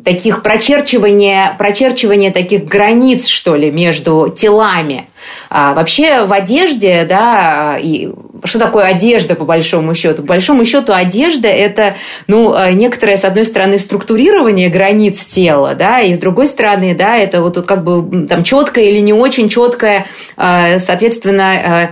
таких 0.04 0.44
прочерчиваний 0.44 0.88
прочерчивание, 0.98 1.56
прочерчивание 1.58 2.32
таких 2.32 2.66
границ, 2.66 3.28
что 3.28 3.56
ли, 3.56 3.72
между 3.72 4.34
телами. 4.36 5.08
А 5.50 5.74
вообще 5.74 6.26
в 6.26 6.34
одежде, 6.34 7.06
да, 7.10 7.78
и 7.82 8.10
что 8.44 8.60
такое 8.60 8.86
одежда 8.86 9.36
по 9.36 9.46
большому 9.46 9.96
счету? 9.96 10.22
По 10.22 10.30
большому 10.30 10.66
счету 10.66 10.94
одежда– 10.94 11.48
это, 11.50 11.96
ну, 12.28 12.54
некоторое, 12.74 13.16
с 13.16 13.24
одной 13.24 13.46
стороны, 13.46 13.80
структурирование 13.80 14.70
границ 14.70 15.26
тела, 15.26 15.74
да, 15.74 16.02
и 16.02 16.14
с 16.14 16.20
другой 16.20 16.48
стороны, 16.48 16.94
да, 16.96 17.18
это 17.18 17.42
вот 17.42 17.66
как 17.66 17.84
бы 17.84 18.28
там 18.28 18.44
четкое 18.44 18.86
или 18.86 19.00
не 19.00 19.14
очень 19.14 19.50
четкое, 19.50 20.06
соответственно, 20.36 21.92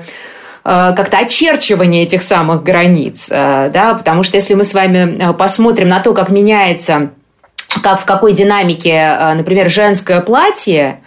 как-то 0.63 1.19
очерчивание 1.19 2.03
этих 2.03 2.23
самых 2.23 2.63
границ, 2.63 3.29
да, 3.29 3.95
потому 3.97 4.23
что 4.23 4.37
если 4.37 4.53
мы 4.53 4.65
с 4.65 4.73
вами 4.73 5.33
посмотрим 5.33 5.87
на 5.87 5.99
то, 5.99 6.13
как 6.13 6.29
меняется 6.29 7.11
как 7.81 7.99
в 7.99 8.05
какой 8.05 8.33
динамике, 8.33 8.89
э, 8.89 9.33
например, 9.33 9.69
женское 9.69 10.21
платье, 10.21 11.01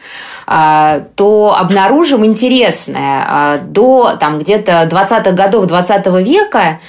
э, 0.46 1.02
то 1.16 1.54
обнаружим 1.56 2.25
интересное. 2.25 3.56
Э, 3.56 3.58
до 3.60 4.16
там, 4.18 4.38
где-то 4.38 4.88
20-х 4.90 5.32
годов 5.32 5.66
20 5.66 6.06
века 6.22 6.80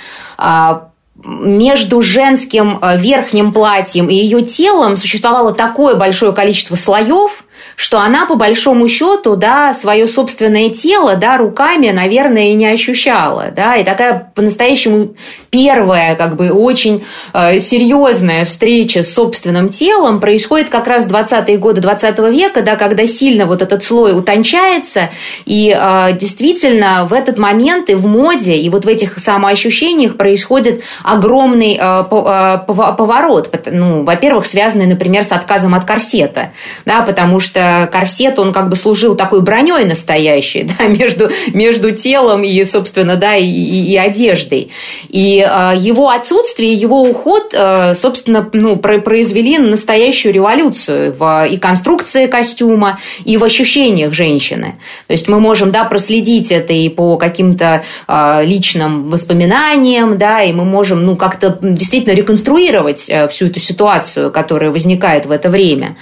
между 1.21 2.01
женским 2.01 2.79
верхним 2.95 3.51
платьем 3.51 4.07
и 4.07 4.13
ее 4.13 4.41
телом 4.41 4.95
существовало 4.95 5.51
такое 5.51 5.95
большое 5.95 6.31
количество 6.31 6.75
слоев, 6.75 7.43
что 7.75 7.99
она 7.99 8.25
по 8.25 8.35
большому 8.35 8.87
счету, 8.87 9.35
да, 9.35 9.73
свое 9.73 10.07
собственное 10.07 10.69
тело, 10.69 11.15
да, 11.15 11.37
руками, 11.37 11.91
наверное, 11.91 12.51
и 12.51 12.55
не 12.55 12.67
ощущала, 12.67 13.51
да, 13.55 13.75
и 13.75 13.83
такая 13.83 14.31
по-настоящему 14.35 15.15
первая, 15.49 16.15
как 16.15 16.35
бы, 16.35 16.51
очень 16.51 17.03
э, 17.33 17.59
серьезная 17.59 18.45
встреча 18.45 19.01
с 19.01 19.13
собственным 19.13 19.69
телом 19.69 20.19
происходит 20.19 20.69
как 20.69 20.87
раз 20.87 21.05
в 21.05 21.13
20-е 21.13 21.57
годы 21.57 21.81
20 21.81 22.19
века, 22.31 22.61
да, 22.61 22.75
когда 22.75 23.07
сильно 23.07 23.45
вот 23.45 23.61
этот 23.61 23.83
слой 23.83 24.17
утончается, 24.17 25.09
и 25.45 25.75
э, 25.75 26.13
действительно 26.13 27.05
в 27.05 27.13
этот 27.13 27.37
момент 27.37 27.89
и 27.89 27.95
в 27.95 28.07
моде, 28.07 28.55
и 28.57 28.69
вот 28.69 28.85
в 28.85 28.87
этих 28.87 29.19
самоощущениях 29.19 30.17
происходит 30.17 30.83
огромный 31.03 31.77
э, 31.79 32.03
поворот, 32.07 33.49
ну, 33.71 34.03
во-первых, 34.03 34.45
связанный, 34.45 34.85
например, 34.85 35.23
с 35.23 35.31
отказом 35.31 35.73
от 35.73 35.85
корсета, 35.85 36.51
да, 36.85 37.01
потому 37.01 37.39
что 37.39 37.48
что 37.49 37.89
корсет, 37.91 38.39
он 38.39 38.53
как 38.53 38.69
бы 38.69 38.75
служил 38.75 39.15
такой 39.15 39.41
броней 39.41 39.85
настоящей, 39.85 40.63
да, 40.79 40.85
между, 40.85 41.29
между 41.53 41.91
телом 41.91 42.43
и, 42.43 42.63
собственно, 42.63 43.15
да, 43.15 43.35
и, 43.35 43.45
и, 43.45 43.93
и 43.93 43.97
одеждой. 43.97 44.71
И 45.09 45.39
э, 45.39 45.73
его 45.77 46.09
отсутствие, 46.09 46.73
его 46.73 47.01
уход, 47.01 47.53
э, 47.53 47.95
собственно, 47.95 48.49
ну, 48.53 48.77
произвели 48.77 49.57
настоящую 49.57 50.33
революцию 50.33 51.13
в 51.13 51.47
и 51.47 51.57
конструкции 51.57 52.27
костюма, 52.27 52.99
и 53.25 53.37
в 53.37 53.43
ощущениях 53.43 54.13
женщины. 54.13 54.75
То 55.07 55.13
есть 55.13 55.27
мы 55.27 55.39
можем, 55.39 55.71
да, 55.71 55.85
проследить 55.85 56.51
это 56.51 56.73
и 56.73 56.89
по 56.89 57.17
каким-то 57.17 57.83
э, 58.07 58.45
личным 58.45 59.09
воспоминаниям, 59.09 60.17
да, 60.17 60.43
и 60.43 60.53
мы 60.53 60.65
можем, 60.65 61.05
ну, 61.05 61.15
как-то 61.15 61.57
действительно 61.61 62.13
реконструировать 62.13 63.09
э, 63.09 63.27
всю 63.27 63.47
эту 63.47 63.59
ситуацию, 63.59 64.31
которая 64.31 64.71
возникает 64.71 65.25
в 65.25 65.31
это 65.31 65.49
время. 65.49 65.95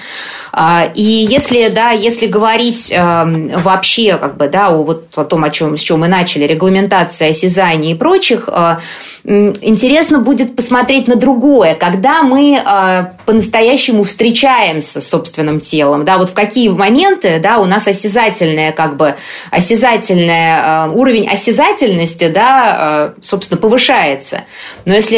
А, 0.51 0.92
и 0.94 1.01
если, 1.38 1.70
да, 1.70 1.91
если 1.91 2.25
говорить 2.25 2.91
эм, 2.91 3.50
вообще, 3.50 4.17
как 4.17 4.38
бы, 4.38 4.48
да, 4.48 4.70
о, 4.70 4.84
вот 4.84 5.08
о 5.15 5.24
том, 5.24 5.44
о 5.44 5.50
чем, 5.50 5.77
с 5.77 5.82
чего 5.82 5.98
мы 5.98 6.08
начали, 6.08 6.46
регламентация 6.46 7.29
осязания 7.29 7.91
и 7.91 7.96
прочих, 7.96 8.50
э, 8.50 8.77
интересно 9.24 10.20
будет 10.20 10.56
посмотреть 10.56 11.08
на 11.08 11.15
другое, 11.15 11.75
когда 11.75 12.24
мы 12.24 12.56
э, 12.56 13.17
по-настоящему 13.27 14.05
встречаемся 14.05 15.01
с 15.01 15.10
собственным 15.10 15.60
телом, 15.60 16.05
да, 16.05 16.17
вот 16.17 16.29
в 16.29 16.34
какие 16.34 16.69
моменты, 16.69 17.39
да, 17.43 17.57
у 17.57 17.65
нас 17.65 17.86
осязательная, 17.86 18.72
как 18.72 18.96
бы, 18.96 19.15
осязательная, 19.51 20.88
э, 20.88 20.91
уровень 20.91 21.27
осязательности, 21.27 22.29
да, 22.29 23.13
э, 23.17 23.22
собственно, 23.22 23.60
повышается. 23.60 24.46
Но 24.86 24.93
если 24.93 25.17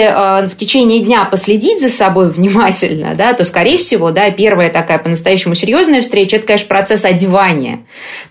в 0.49 0.55
течение 0.55 1.01
дня 1.01 1.23
последить 1.25 1.79
за 1.79 1.89
собой 1.89 2.29
внимательно, 2.31 3.13
да, 3.13 3.33
то, 3.33 3.45
скорее 3.45 3.77
всего, 3.77 4.09
да, 4.09 4.31
первая 4.31 4.71
такая 4.71 4.97
по-настоящему 4.97 5.53
серьезная 5.53 6.01
встреча, 6.01 6.37
это, 6.37 6.47
конечно, 6.47 6.67
процесс 6.67 7.05
одевания, 7.05 7.81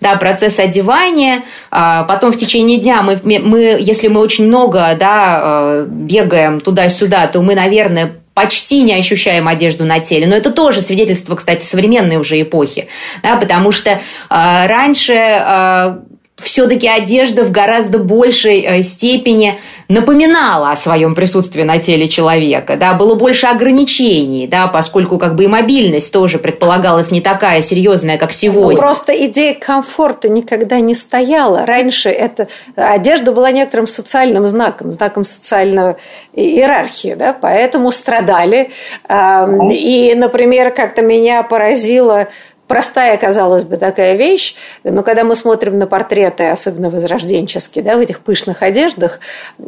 да, 0.00 0.16
процесс 0.16 0.58
одевания, 0.58 1.44
потом 1.70 2.32
в 2.32 2.37
течение 2.37 2.80
дня 2.80 3.02
мы, 3.02 3.20
мы 3.23 3.76
если 3.78 4.08
мы 4.08 4.20
очень 4.20 4.49
много, 4.49 4.97
да, 4.99 5.85
бегаем 5.87 6.58
туда-сюда, 6.58 7.28
то 7.28 7.42
мы, 7.42 7.54
наверное, 7.54 8.18
почти 8.38 8.85
не 8.85 8.95
ощущаем 8.95 9.49
одежду 9.49 9.85
на 9.85 9.99
теле. 9.99 10.28
Но 10.28 10.37
это 10.37 10.52
тоже 10.52 10.80
свидетельство, 10.80 11.35
кстати, 11.35 11.64
современной 11.64 12.18
уже 12.18 12.40
эпохи. 12.40 12.87
Да, 13.21 13.35
потому 13.35 13.73
что 13.73 13.90
э, 13.90 13.99
раньше 14.30 15.14
э, 15.14 15.99
все-таки 16.36 16.86
одежда 16.86 17.43
в 17.43 17.50
гораздо 17.50 17.99
большей 17.99 18.60
э, 18.60 18.82
степени 18.84 19.58
напоминала 19.89 20.71
о 20.71 20.77
своем 20.77 21.15
присутствии 21.15 21.63
на 21.63 21.79
теле 21.79 22.09
человека, 22.09 22.77
да, 22.77 22.95
было 22.95 23.15
больше 23.15 23.47
ограничений, 23.47 24.47
да, 24.47 24.67
поскольку 24.67 25.19
как 25.19 25.35
бы 25.35 25.45
и 25.45 25.47
мобильность 25.47 26.13
тоже 26.13 26.39
предполагалась 26.39 27.11
не 27.11 27.23
такая 27.23 27.63
серьезная, 27.63 28.19
как 28.19 28.33
сегодня. 28.33 28.73
Ну, 28.73 28.77
просто 28.77 29.13
идея 29.27 29.55
комфорта 29.55 30.29
никогда 30.29 30.81
не 30.81 30.95
стояла. 30.95 31.65
Раньше 31.65 32.11
это 32.11 32.49
одежда 32.77 33.33
была 33.33 33.51
некоторым 33.51 33.87
социальным 33.87 34.47
знаком, 34.47 34.93
знаком 34.93 35.25
социальной 35.25 35.97
иерархии, 36.35 37.15
да, 37.15 37.33
поэтому 37.33 37.91
страдали. 37.91 38.71
И, 39.09 40.15
например, 40.15 40.71
как-то 40.71 41.01
меня 41.01 41.43
поразило 41.43 42.29
простая, 42.69 43.17
казалось 43.17 43.65
бы, 43.65 43.78
такая 43.78 44.15
вещь, 44.15 44.54
но 44.85 45.02
когда 45.02 45.25
мы 45.25 45.35
смотрим 45.35 45.78
на 45.78 45.87
портреты, 45.87 46.49
особенно 46.50 46.91
возрожденческие, 46.91 47.83
да, 47.83 47.97
в 47.97 48.00
этих 48.00 48.21
пышных 48.21 48.63
одеждах, 48.63 49.19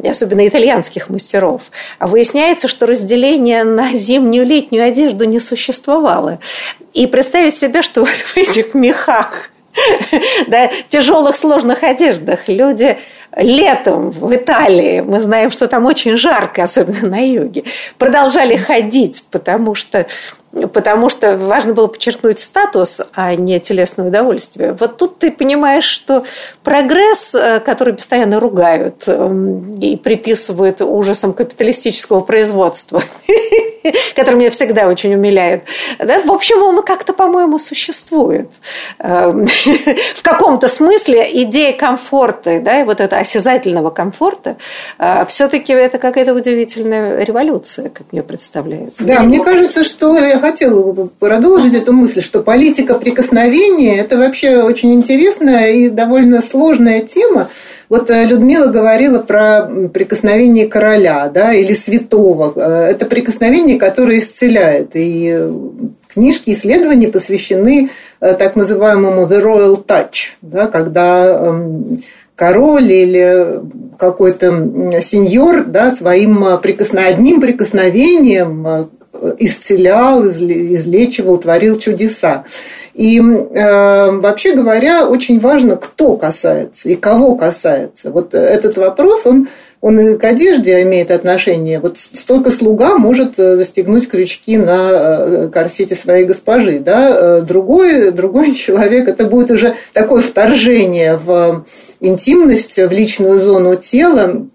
особенно 0.05 0.47
итальянских 0.47 1.09
мастеров, 1.09 1.63
выясняется, 1.99 2.67
что 2.67 2.85
разделение 2.85 3.63
на 3.63 3.93
зимнюю 3.93 4.45
и 4.45 4.47
летнюю 4.47 4.85
одежду 4.85 5.25
не 5.25 5.39
существовало. 5.39 6.39
И 6.93 7.07
представить 7.07 7.55
себе, 7.55 7.81
что 7.81 8.01
вот 8.01 8.09
в 8.09 8.37
этих 8.37 8.73
мехах, 8.73 9.49
да, 10.47 10.69
тяжелых 10.89 11.35
сложных 11.35 11.83
одеждах 11.83 12.47
люди 12.47 12.97
летом 13.35 14.11
в 14.11 14.35
Италии, 14.35 15.01
мы 15.01 15.19
знаем, 15.19 15.51
что 15.51 15.67
там 15.67 15.85
очень 15.85 16.17
жарко, 16.17 16.63
особенно 16.63 17.07
на 17.07 17.25
юге, 17.25 17.63
продолжали 17.97 18.57
ходить, 18.57 19.23
потому 19.31 19.73
что 19.73 20.05
потому 20.51 21.09
что 21.09 21.37
важно 21.37 21.73
было 21.73 21.87
подчеркнуть 21.87 22.39
статус, 22.39 23.01
а 23.13 23.35
не 23.35 23.59
телесное 23.59 24.07
удовольствие. 24.07 24.75
Вот 24.79 24.97
тут 24.97 25.19
ты 25.19 25.31
понимаешь, 25.31 25.85
что 25.85 26.25
прогресс, 26.63 27.33
э, 27.35 27.59
который 27.59 27.93
постоянно 27.93 28.39
ругают 28.39 29.03
эм, 29.07 29.75
и 29.75 29.95
приписывают 29.95 30.81
ужасам 30.81 31.33
капиталистического 31.33 32.21
производства, 32.21 33.01
который 34.15 34.35
меня 34.35 34.49
всегда 34.51 34.87
очень 34.87 35.13
умиляет, 35.13 35.63
в 35.99 36.31
общем, 36.31 36.61
он 36.61 36.81
как-то, 36.83 37.13
по-моему, 37.13 37.57
существует. 37.57 38.49
Эм, 38.99 39.45
в 40.15 40.21
каком-то 40.21 40.67
смысле 40.67 41.27
идея 41.43 41.73
комфорта, 41.73 42.59
да, 42.59 42.81
и 42.81 42.83
вот 42.83 42.99
этого 42.99 43.21
осязательного 43.21 43.89
комфорта, 43.89 44.57
э, 44.97 45.25
все-таки 45.27 45.73
это 45.73 45.97
какая-то 45.97 46.33
удивительная 46.33 47.23
революция, 47.23 47.89
как 47.89 48.07
мне 48.11 48.23
представляется. 48.23 49.03
Да, 49.05 49.21
мне 49.21 49.43
кажется, 49.43 49.83
что 49.83 50.17
хотела 50.41 50.91
бы 50.91 51.07
продолжить 51.07 51.73
эту 51.73 51.93
мысль, 51.93 52.21
что 52.21 52.41
политика 52.41 52.95
прикосновения– 52.95 53.97
это 53.99 54.17
вообще 54.17 54.63
очень 54.63 54.93
интересная 54.93 55.71
и 55.71 55.89
довольно 55.89 56.41
сложная 56.41 57.01
тема. 57.01 57.49
Вот 57.91 58.09
э, 58.09 58.23
Людмила 58.23 58.67
говорила 58.67 59.19
про 59.19 59.69
прикосновение 59.93 60.67
короля 60.67 61.29
да, 61.33 61.53
или 61.53 61.73
святого. 61.73 62.53
Э, 62.55 62.91
это 62.91 63.05
прикосновение, 63.05 63.77
которое 63.77 64.19
исцеляет. 64.19 64.91
И 64.93 65.47
книжки 66.07 66.51
исследований 66.51 67.07
посвящены 67.07 67.89
э, 68.21 68.33
так 68.35 68.55
называемому 68.55 69.23
the 69.23 69.41
royal 69.43 69.85
touch, 69.85 70.37
да, 70.41 70.67
когда 70.67 71.27
эм, 71.27 72.01
король 72.35 72.91
или 72.91 73.59
какой-то 73.97 75.01
сеньор 75.01 75.65
да, 75.65 75.93
своим 75.93 76.45
прикосно... 76.61 77.05
одним 77.05 77.41
прикосновением 77.41 78.89
исцелял, 79.39 80.27
излечивал, 80.27 81.37
творил 81.37 81.79
чудеса. 81.79 82.45
И 82.93 83.19
э, 83.19 84.11
вообще 84.11 84.53
говоря, 84.53 85.07
очень 85.07 85.39
важно, 85.39 85.77
кто 85.77 86.17
касается 86.17 86.89
и 86.89 86.95
кого 86.95 87.35
касается. 87.35 88.11
Вот 88.11 88.33
этот 88.33 88.77
вопрос, 88.77 89.25
он, 89.25 89.47
он 89.79 89.99
и 89.99 90.17
к 90.17 90.23
одежде 90.23 90.81
имеет 90.81 91.09
отношение. 91.09 91.79
Вот 91.79 91.97
столько 91.99 92.51
слуга 92.51 92.97
может 92.97 93.39
э, 93.39 93.55
застегнуть 93.55 94.09
крючки 94.09 94.57
на 94.57 94.89
э, 94.91 95.49
корсете 95.53 95.95
своей 95.95 96.25
госпожи. 96.25 96.79
Да? 96.79 97.09
Э, 97.09 97.41
другой, 97.41 98.11
другой 98.11 98.55
человек, 98.55 99.07
это 99.07 99.25
будет 99.25 99.51
уже 99.51 99.75
такое 99.93 100.21
вторжение 100.21 101.17
в 101.17 101.65
интимность, 102.01 102.77
в 102.77 102.91
личную 102.91 103.43
зону 103.43 103.75
тела. 103.75 104.47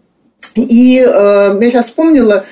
И 0.55 1.03
э, 1.07 1.59
я 1.61 1.71
сейчас 1.71 1.87
вспомнила, 1.87 2.45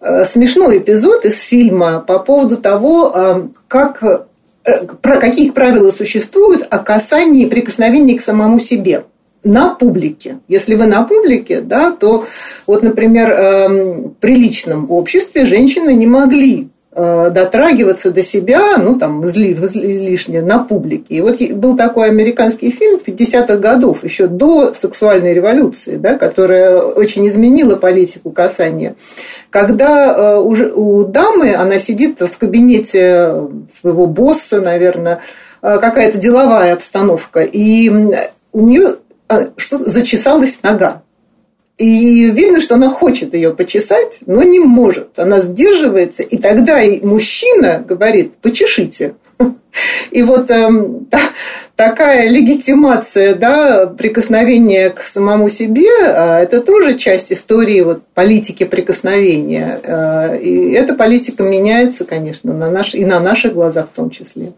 смешной 0.00 0.78
эпизод 0.78 1.24
из 1.24 1.40
фильма 1.40 2.00
по 2.00 2.18
поводу 2.18 2.56
того, 2.56 3.12
э, 3.14 3.48
как 3.68 4.02
э, 4.02 4.86
про 5.02 5.16
каких 5.16 5.54
правила 5.54 5.92
существуют 5.92 6.66
о 6.70 6.78
касании 6.78 7.46
прикосновении 7.46 8.16
к 8.16 8.24
самому 8.24 8.60
себе 8.60 9.04
на 9.44 9.74
публике. 9.74 10.38
Если 10.48 10.74
вы 10.74 10.86
на 10.86 11.02
публике, 11.02 11.60
да, 11.60 11.92
то 11.92 12.26
вот, 12.66 12.82
например, 12.82 13.30
в 13.30 14.10
приличном 14.20 14.90
обществе 14.90 15.46
женщины 15.46 15.94
не 15.94 16.06
могли 16.06 16.68
Э, 16.68 16.79
дотрагиваться 17.30 18.10
до 18.10 18.22
себя, 18.22 18.76
ну, 18.78 18.98
там, 18.98 19.26
излишне 19.26 20.42
на 20.42 20.58
публике. 20.58 21.06
И 21.08 21.20
вот 21.20 21.40
был 21.52 21.76
такой 21.76 22.08
американский 22.08 22.70
фильм 22.70 23.00
50-х 23.04 23.56
годов, 23.56 24.04
еще 24.04 24.26
до 24.26 24.74
сексуальной 24.74 25.32
революции, 25.32 25.96
да, 25.96 26.18
которая 26.18 26.78
очень 26.80 27.28
изменила 27.28 27.76
политику 27.76 28.30
касания. 28.30 28.96
Когда 29.50 30.14
э, 30.14 30.40
уже 30.40 30.72
у 30.72 31.04
дамы, 31.04 31.54
она 31.54 31.78
сидит 31.78 32.20
в 32.20 32.38
кабинете 32.38 33.34
своего 33.80 34.06
босса, 34.06 34.60
наверное, 34.60 35.20
э, 35.62 35.78
какая-то 35.80 36.18
деловая 36.18 36.74
обстановка, 36.74 37.40
и 37.40 37.88
у 38.52 38.60
нее 38.60 38.96
что 39.56 39.78
зачесалась 39.78 40.60
нога. 40.62 41.02
И 41.80 42.30
видно, 42.30 42.60
что 42.60 42.74
она 42.74 42.90
хочет 42.90 43.32
ее 43.32 43.54
почесать, 43.54 44.18
но 44.26 44.42
не 44.42 44.58
может. 44.60 45.18
Она 45.18 45.40
сдерживается, 45.40 46.22
и 46.22 46.36
тогда 46.36 46.82
и 46.82 47.02
мужчина 47.02 47.82
говорит, 47.86 48.34
почешите. 48.42 49.14
И 50.10 50.22
вот 50.22 50.50
э, 50.50 50.68
та, 51.10 51.20
такая 51.76 52.28
легитимация, 52.28 53.34
да, 53.34 53.86
прикосновения 53.86 54.90
к 54.90 55.00
самому 55.00 55.48
себе, 55.48 55.88
э, 56.00 56.42
это 56.42 56.60
тоже 56.60 56.98
часть 56.98 57.32
истории 57.32 57.80
вот, 57.80 58.02
политики 58.12 58.64
прикосновения. 58.64 59.80
Э, 59.82 60.38
и 60.38 60.72
эта 60.72 60.94
политика 60.94 61.44
меняется, 61.44 62.04
конечно, 62.04 62.52
на 62.52 62.70
наш, 62.70 62.94
и 62.94 63.06
на 63.06 63.20
наших 63.20 63.54
глазах 63.54 63.88
в 63.90 63.96
том 63.96 64.10
числе. 64.10 64.52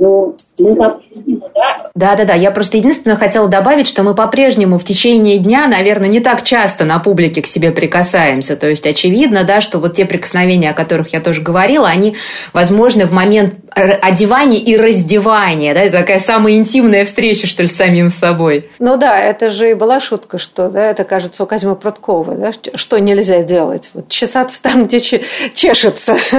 Ну, 0.00 0.36
мы 0.58 0.76
по-прежнему, 0.76 1.50
да? 1.54 1.90
Да, 1.94 2.14
да, 2.14 2.24
да. 2.24 2.34
Я 2.34 2.52
просто 2.52 2.76
единственное 2.76 3.16
хотела 3.16 3.48
добавить, 3.48 3.88
что 3.88 4.04
мы 4.04 4.14
по-прежнему 4.14 4.78
в 4.78 4.84
течение 4.84 5.38
дня, 5.38 5.66
наверное, 5.66 6.08
не 6.08 6.20
так 6.20 6.44
часто 6.44 6.84
на 6.84 7.00
публике 7.00 7.42
к 7.42 7.48
себе 7.48 7.72
прикасаемся. 7.72 8.54
То 8.54 8.68
есть 8.68 8.86
очевидно, 8.86 9.42
да, 9.42 9.60
что 9.60 9.80
вот 9.80 9.94
те 9.94 10.04
прикосновения, 10.04 10.70
о 10.70 10.74
которых 10.74 11.12
я 11.12 11.20
тоже 11.20 11.42
говорила, 11.42 11.88
они 11.88 12.14
возможны 12.52 13.06
в 13.06 13.12
момент 13.12 13.56
одевания 13.74 14.60
и 14.60 14.76
раздевания. 14.76 15.74
Да? 15.74 15.80
Это 15.80 15.98
такая 15.98 16.20
самая 16.20 16.54
интимная 16.54 17.04
встреча, 17.04 17.48
что 17.48 17.64
ли, 17.64 17.68
с 17.68 17.76
самим 17.76 18.08
собой. 18.08 18.70
Ну 18.78 18.96
да, 18.96 19.20
это 19.20 19.50
же 19.50 19.70
и 19.70 19.74
была 19.74 20.00
шутка, 20.00 20.38
что 20.38 20.70
да, 20.70 20.90
это 20.90 21.02
кажется 21.02 21.42
у 21.42 21.46
Казьмы 21.46 21.74
Прудкова, 21.74 22.34
да, 22.34 22.52
что 22.74 22.98
нельзя 22.98 23.42
делать. 23.42 23.90
Вот 23.94 24.08
чесаться 24.08 24.62
там, 24.62 24.86
где 24.86 25.00
чешется. 25.00 26.16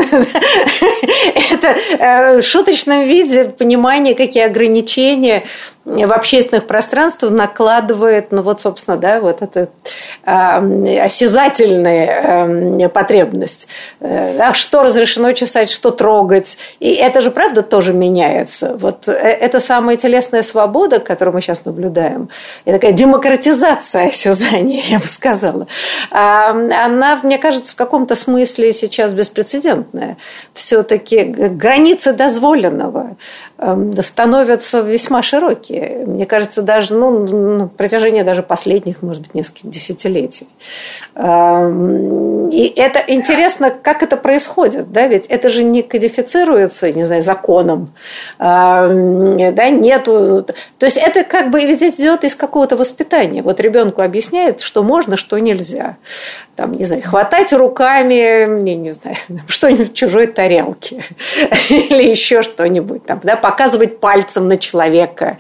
Это 1.52 1.76
э, 1.98 2.42
в 2.42 2.46
шуточном 2.46 3.04
виде 3.04 3.49
понимание, 3.58 4.16
какие 4.16 4.44
ограничения 4.44 5.44
в 5.90 6.14
общественных 6.14 6.68
пространствах 6.68 7.32
накладывает, 7.32 8.32
ну 8.32 8.42
вот, 8.42 8.62
собственно, 8.62 8.98
да, 8.98 9.20
вот 9.20 9.42
эта 9.42 9.70
э, 10.24 11.00
осязательная 11.00 12.86
э, 12.86 12.90
потребность. 12.90 13.68
Э, 14.00 14.54
что 14.54 14.84
разрешено 14.84 15.32
чесать, 15.34 15.72
что 15.72 15.92
трогать. 15.92 16.58
И 16.80 16.94
это 16.94 17.22
же, 17.22 17.32
правда, 17.32 17.64
тоже 17.64 17.94
меняется. 17.94 18.76
Вот 18.78 19.08
э, 19.08 19.14
это 19.14 19.60
самая 19.60 19.98
телесная 19.98 20.44
свобода, 20.44 21.00
которую 21.00 21.36
мы 21.36 21.42
сейчас 21.42 21.66
наблюдаем, 21.66 22.30
и 22.66 22.72
такая 22.72 22.92
демократизация 22.92 24.08
осязания, 24.08 24.82
я 24.88 25.00
бы 25.00 25.08
сказала, 25.08 25.68
э, 26.12 26.16
она, 26.16 27.20
мне 27.24 27.38
кажется, 27.38 27.74
в 27.74 27.76
каком-то 27.76 28.16
смысле 28.16 28.74
сейчас 28.74 29.14
беспрецедентная. 29.14 30.18
Все-таки 30.54 31.24
границы 31.24 32.14
дозволенного 32.14 33.12
э, 33.12 33.49
становятся 34.02 34.82
весьма 34.82 35.22
широкие 35.22 36.00
мне 36.06 36.26
кажется, 36.26 36.62
даже 36.62 36.96
ну, 36.96 37.20
на 37.58 37.68
протяжении 37.68 38.22
даже 38.22 38.44
последних, 38.44 39.02
может 39.02 39.22
быть, 39.22 39.34
нескольких 39.34 39.70
десятилетий. 39.70 40.48
И 41.18 42.74
это 42.76 43.04
интересно, 43.08 43.70
как 43.70 44.04
это 44.04 44.18
происходит, 44.18 44.92
да, 44.92 45.08
ведь 45.08 45.28
это 45.28 45.50
же 45.50 45.64
не 45.64 45.82
кодифицируется, 45.82 46.92
не 46.92 47.04
знаю, 47.04 47.22
законом, 47.22 47.94
да, 48.38 48.90
нету, 49.70 50.46
то 50.78 50.86
есть 50.86 50.98
это 50.98 51.24
как 51.24 51.52
бы 51.52 51.60
ведь 51.62 51.82
идет 51.82 52.24
из 52.24 52.36
какого-то 52.36 52.76
воспитания. 52.76 53.42
Вот 53.42 53.60
ребенку 53.60 54.02
объясняют, 54.02 54.62
что 54.62 54.84
можно, 54.84 55.18
что 55.18 55.38
нельзя. 55.38 55.98
Там, 56.56 56.74
не 56.74 56.86
знаю, 56.86 57.04
хватать 57.04 57.54
руками, 57.54 58.62
не, 58.62 58.76
не 58.76 58.92
знаю, 58.92 59.16
что-нибудь 59.48 59.92
в 59.92 59.94
чужой 59.94 60.28
тарелке 60.28 61.04
или 61.70 62.04
еще 62.10 62.42
что-нибудь, 62.42 63.06
там, 63.06 63.22
да, 63.24 63.36
показывать 63.52 64.00
пальцем 64.00 64.48
на 64.48 64.58
человека, 64.58 65.38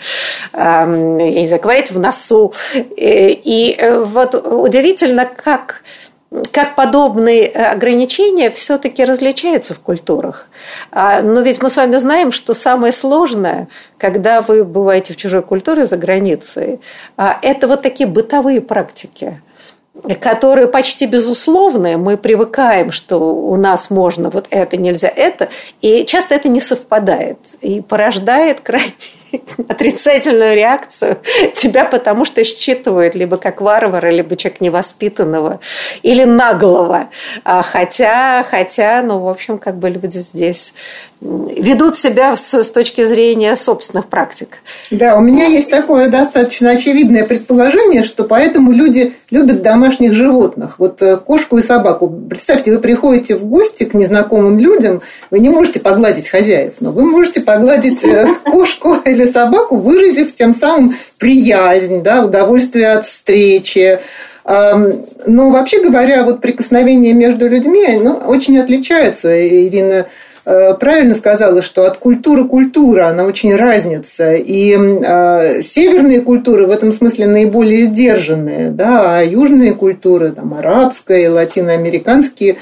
я 0.53 0.85
не 0.85 1.47
знаю, 1.47 1.61
говорить 1.61 1.91
в 1.91 1.99
носу. 1.99 2.53
И 2.95 3.75
э, 3.77 3.99
вот 3.99 4.35
удивительно, 4.35 5.25
как 5.25 5.83
как 6.51 6.75
подобные 6.75 7.47
ограничения 7.47 8.51
все-таки 8.51 9.03
различаются 9.03 9.73
в 9.73 9.79
культурах. 9.79 10.47
А, 10.91 11.21
но 11.21 11.41
ведь 11.41 11.61
мы 11.61 11.69
с 11.69 11.77
вами 11.77 11.97
знаем, 11.97 12.31
что 12.31 12.53
самое 12.53 12.93
сложное, 12.93 13.67
когда 13.97 14.41
вы 14.41 14.63
бываете 14.63 15.13
в 15.13 15.17
чужой 15.17 15.41
культуре 15.41 15.85
за 15.85 15.97
границей, 15.97 16.79
а, 17.17 17.39
это 17.41 17.67
вот 17.67 17.81
такие 17.81 18.07
бытовые 18.07 18.61
практики 18.61 19.41
которые 20.21 20.67
почти 20.67 21.05
безусловные, 21.05 21.97
мы 21.97 22.17
привыкаем, 22.17 22.91
что 22.91 23.17
у 23.17 23.55
нас 23.55 23.89
можно 23.89 24.29
вот 24.29 24.47
это, 24.49 24.77
нельзя 24.77 25.11
это, 25.13 25.49
и 25.81 26.05
часто 26.05 26.35
это 26.35 26.47
не 26.47 26.61
совпадает 26.61 27.39
и 27.61 27.81
порождает 27.81 28.61
крайне 28.61 28.93
отрицательную 29.67 30.55
реакцию 30.55 31.17
тебя, 31.53 31.85
потому 31.85 32.25
что 32.25 32.43
считывают 32.43 33.15
либо 33.15 33.37
как 33.37 33.61
варвара, 33.61 34.09
либо 34.09 34.35
человек 34.35 34.61
невоспитанного 34.61 35.59
или 36.03 36.23
наглого. 36.23 37.09
А 37.43 37.61
хотя, 37.61 38.45
хотя, 38.49 39.01
ну, 39.01 39.19
в 39.19 39.27
общем, 39.27 39.57
как 39.57 39.77
бы 39.77 39.89
люди 39.89 40.17
здесь 40.17 40.73
ведут 41.21 41.97
себя 41.97 42.35
с, 42.37 42.53
с 42.53 42.71
точки 42.71 43.03
зрения 43.03 43.55
собственных 43.57 44.07
практик. 44.07 44.59
Да, 44.89 45.17
у 45.17 45.21
меня 45.21 45.45
есть 45.45 45.69
такое 45.69 46.07
достаточно 46.07 46.71
очевидное 46.71 47.25
предположение, 47.25 48.03
что 48.03 48.23
поэтому 48.23 48.71
люди 48.71 49.13
любят 49.29 49.61
домашних 49.61 50.13
животных. 50.13 50.75
Вот 50.77 51.01
э, 51.01 51.17
кошку 51.17 51.57
и 51.57 51.61
собаку. 51.61 52.07
Представьте, 52.07 52.71
вы 52.71 52.79
приходите 52.79 53.35
в 53.35 53.43
гости 53.45 53.83
к 53.83 53.93
незнакомым 53.93 54.57
людям, 54.59 55.01
вы 55.29 55.39
не 55.39 55.49
можете 55.49 55.81
погладить 55.81 56.29
хозяев, 56.29 56.75
но 56.79 56.91
вы 56.91 57.03
можете 57.03 57.41
погладить 57.41 58.03
э, 58.03 58.27
кошку 58.45 58.95
или 59.05 59.18
собаку, 59.27 59.77
выразив 59.77 60.33
тем 60.33 60.53
самым 60.53 60.95
приязнь, 61.17 62.01
да, 62.01 62.23
удовольствие 62.23 62.91
от 62.91 63.05
встречи. 63.05 63.99
Но 64.45 65.49
вообще 65.51 65.83
говоря, 65.83 66.23
вот 66.23 66.41
прикосновение 66.41 67.13
между 67.13 67.47
людьми 67.47 67.85
ну, 68.01 68.13
очень 68.13 68.57
отличается. 68.57 69.47
Ирина 69.47 70.07
э, 70.45 70.73
правильно 70.73 71.13
сказала, 71.13 71.61
что 71.61 71.83
от 71.83 71.97
культуры 71.97 72.45
культура, 72.45 73.09
она 73.09 73.25
очень 73.25 73.55
разнится. 73.55 74.33
И 74.33 74.75
э, 74.75 75.61
северные 75.61 76.21
культуры 76.21 76.65
в 76.65 76.71
этом 76.71 76.93
смысле 76.93 77.27
наиболее 77.27 77.85
сдержанные, 77.85 78.71
да, 78.71 79.19
а 79.19 79.23
южные 79.23 79.75
культуры, 79.75 80.31
там, 80.31 80.55
арабская, 80.55 81.29
латиноамериканские, 81.29 82.55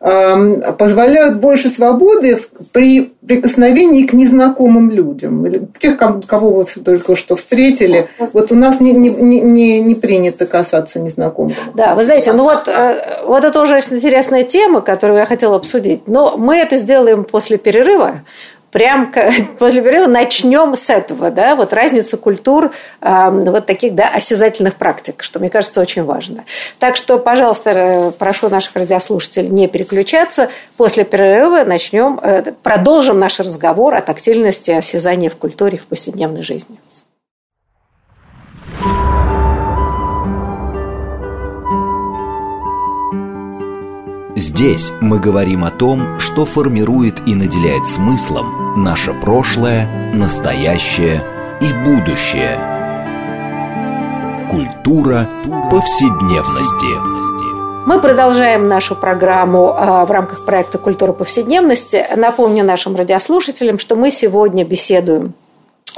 позволяют 0.00 1.38
больше 1.40 1.70
свободы 1.70 2.40
при 2.72 3.12
прикосновении 3.26 4.06
к 4.06 4.12
незнакомым 4.12 4.90
людям, 4.90 5.44
или 5.46 5.68
тех, 5.78 5.98
кого 5.98 6.50
вы 6.50 6.66
только 6.82 7.16
что 7.16 7.36
встретили. 7.36 8.08
Вот 8.18 8.52
у 8.52 8.54
нас 8.54 8.80
не, 8.80 8.92
не, 8.92 9.10
не, 9.10 9.80
не 9.80 9.94
принято 9.94 10.46
касаться 10.46 11.00
незнакомых. 11.00 11.56
Да, 11.74 11.94
вы 11.94 12.04
знаете, 12.04 12.32
ну 12.32 12.44
вот, 12.44 12.68
э, 12.68 13.24
вот 13.26 13.44
это 13.44 13.60
уже 13.60 13.76
очень 13.76 13.96
интересная 13.96 14.44
тема, 14.44 14.80
которую 14.80 15.18
я 15.18 15.26
хотела 15.26 15.56
обсудить. 15.56 16.06
Но 16.06 16.36
мы 16.36 16.56
это 16.56 16.76
сделаем 16.76 17.24
после 17.24 17.58
перерыва 17.58 18.22
прям 18.70 19.12
после 19.58 19.80
перерыва 19.82 20.06
начнем 20.06 20.74
с 20.74 20.90
этого, 20.90 21.30
да, 21.30 21.56
вот 21.56 21.72
разница 21.72 22.16
культур 22.16 22.72
э, 23.00 23.30
вот 23.30 23.66
таких, 23.66 23.94
да, 23.94 24.08
осязательных 24.08 24.76
практик, 24.76 25.22
что 25.22 25.38
мне 25.38 25.48
кажется 25.48 25.80
очень 25.80 26.04
важно. 26.04 26.44
Так 26.78 26.96
что, 26.96 27.18
пожалуйста, 27.18 28.12
прошу 28.18 28.48
наших 28.48 28.76
радиослушателей 28.76 29.48
не 29.48 29.68
переключаться. 29.68 30.50
После 30.76 31.04
перерыва 31.04 31.64
начнем, 31.64 32.20
э, 32.22 32.52
продолжим 32.62 33.18
наш 33.18 33.40
разговор 33.40 33.94
о 33.94 34.00
тактильности 34.00 34.70
осязания 34.70 35.30
в 35.30 35.36
культуре 35.36 35.78
в 35.78 35.86
повседневной 35.86 36.42
жизни. 36.42 36.78
Здесь 44.38 44.92
мы 45.00 45.18
говорим 45.18 45.64
о 45.64 45.72
том, 45.72 46.20
что 46.20 46.44
формирует 46.44 47.26
и 47.26 47.34
наделяет 47.34 47.88
смыслом 47.88 48.84
наше 48.84 49.12
прошлое, 49.12 50.12
настоящее 50.14 51.24
и 51.60 51.72
будущее. 51.84 52.56
Культура 54.48 55.28
повседневности. 55.72 57.88
Мы 57.88 58.00
продолжаем 58.00 58.68
нашу 58.68 58.94
программу 58.94 59.74
а, 59.76 60.04
в 60.04 60.12
рамках 60.12 60.44
проекта 60.44 60.78
«Культура 60.78 61.12
повседневности». 61.12 62.06
Напомню 62.14 62.62
нашим 62.62 62.94
радиослушателям, 62.94 63.80
что 63.80 63.96
мы 63.96 64.12
сегодня 64.12 64.64
беседуем 64.64 65.34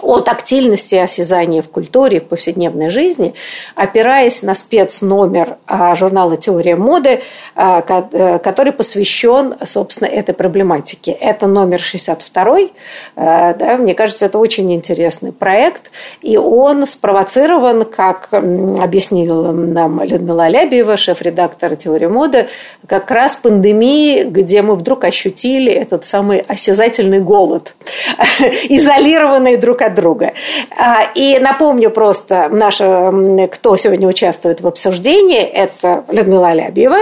о 0.02 0.20
тактильности 0.20 0.94
и 0.94 0.98
осязании 0.98 1.60
в 1.60 1.68
культуре, 1.68 2.20
в 2.20 2.24
повседневной 2.24 2.90
жизни, 2.90 3.34
опираясь 3.74 4.42
на 4.42 4.54
спецномер 4.54 5.56
а, 5.66 5.94
журнала 5.94 6.36
«Теория 6.36 6.76
моды», 6.76 7.20
а, 7.54 7.84
э, 8.12 8.38
который 8.38 8.72
посвящен, 8.72 9.54
собственно, 9.64 10.08
этой 10.08 10.34
проблематике. 10.34 11.12
Это 11.12 11.46
номер 11.46 11.80
62. 11.80 12.58
А, 13.16 13.54
да, 13.54 13.76
мне 13.76 13.94
кажется, 13.94 14.26
это 14.26 14.38
очень 14.38 14.72
интересный 14.72 15.32
проект, 15.32 15.90
и 16.22 16.36
он 16.36 16.86
спровоцирован, 16.86 17.84
как 17.84 18.28
объяснила 18.32 19.52
нам 19.52 20.02
Людмила 20.02 20.44
Алябьева, 20.44 20.96
шеф-редактор 20.96 21.76
«Теории 21.76 22.06
моды», 22.06 22.48
как 22.86 23.10
раз 23.10 23.36
пандемии, 23.36 24.24
где 24.24 24.62
мы 24.62 24.74
вдруг 24.74 25.04
ощутили 25.04 25.72
этот 25.72 26.04
самый 26.04 26.38
осязательный 26.40 27.20
голод, 27.20 27.74
изолированный 28.68 29.56
друг 29.56 29.82
от 29.82 29.89
от 29.90 29.94
друга. 29.94 30.32
А, 30.76 31.10
и 31.14 31.38
напомню 31.38 31.90
просто, 31.90 32.48
наша, 32.50 33.12
кто 33.52 33.76
сегодня 33.76 34.08
участвует 34.08 34.60
в 34.60 34.66
обсуждении, 34.66 35.42
это 35.42 36.04
Людмила 36.10 36.48
Алябьева, 36.48 36.98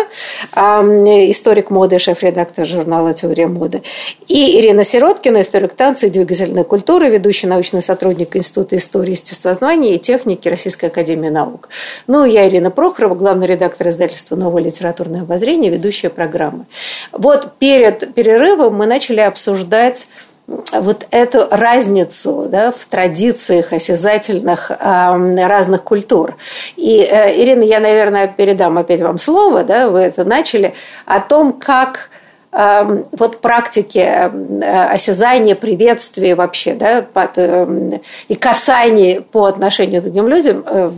а, 0.53 0.81
историк 0.83 1.71
моды, 1.71 1.99
шеф-редактор 1.99 2.67
журнала 2.67 3.15
«Теория 3.15 3.47
моды», 3.47 3.83
и 4.27 4.59
Ирина 4.59 4.85
Сироткина, 4.85 5.43
историк 5.43 5.75
танца 5.75 6.07
и 6.07 6.11
двигательной 6.11 6.65
культуры, 6.65 7.09
ведущий 7.09 7.47
научный 7.47 7.83
сотрудник 7.83 8.37
Института 8.37 8.77
истории, 8.77 9.13
естествознания 9.13 9.95
и 9.95 9.99
техники 9.99 10.49
Российской 10.49 10.87
академии 10.87 11.29
наук. 11.29 11.69
Ну, 12.07 12.25
я 12.25 12.49
Ирина 12.49 12.71
Прохорова, 12.71 13.15
главный 13.15 13.47
редактор 13.47 13.89
издательства 13.89 14.37
«Новое 14.37 14.63
литературное 14.63 15.23
обозрение», 15.23 15.71
ведущая 15.71 16.11
программы. 16.11 16.67
Вот 17.13 17.53
перед 17.59 18.15
перерывом 18.15 18.75
мы 18.75 18.87
начали 18.87 19.21
обсуждать 19.21 20.09
вот 20.73 21.07
эту 21.11 21.47
разницу 21.51 22.47
да, 22.49 22.73
в 22.73 22.87
традициях 22.87 23.73
осязательных 23.73 24.71
э, 24.71 25.47
разных 25.47 25.83
культур. 25.83 26.37
И, 26.77 27.07
э, 27.09 27.43
Ирина, 27.43 27.63
я, 27.63 27.81
наверное, 27.81 28.29
передам 28.29 28.79
опять 28.79 29.01
вам 29.01 29.19
слово, 29.19 29.63
да, 29.63 29.89
вы 29.89 30.01
это 30.01 30.25
начали, 30.25 30.75
о 31.05 31.21
том, 31.21 31.53
как 31.53 32.09
э, 32.53 33.05
вот 33.13 33.43
практики 33.43 33.99
э, 33.99 34.89
осязания, 34.91 35.55
приветствия 35.55 36.35
вообще, 36.35 36.73
да, 36.73 37.03
под, 37.03 37.33
э, 37.37 38.01
и 38.29 38.35
касаний 38.35 39.21
по 39.21 39.45
отношению 39.45 40.01
к 40.01 40.05
другим 40.05 40.29
людям 40.29 40.65
э, 40.67 40.91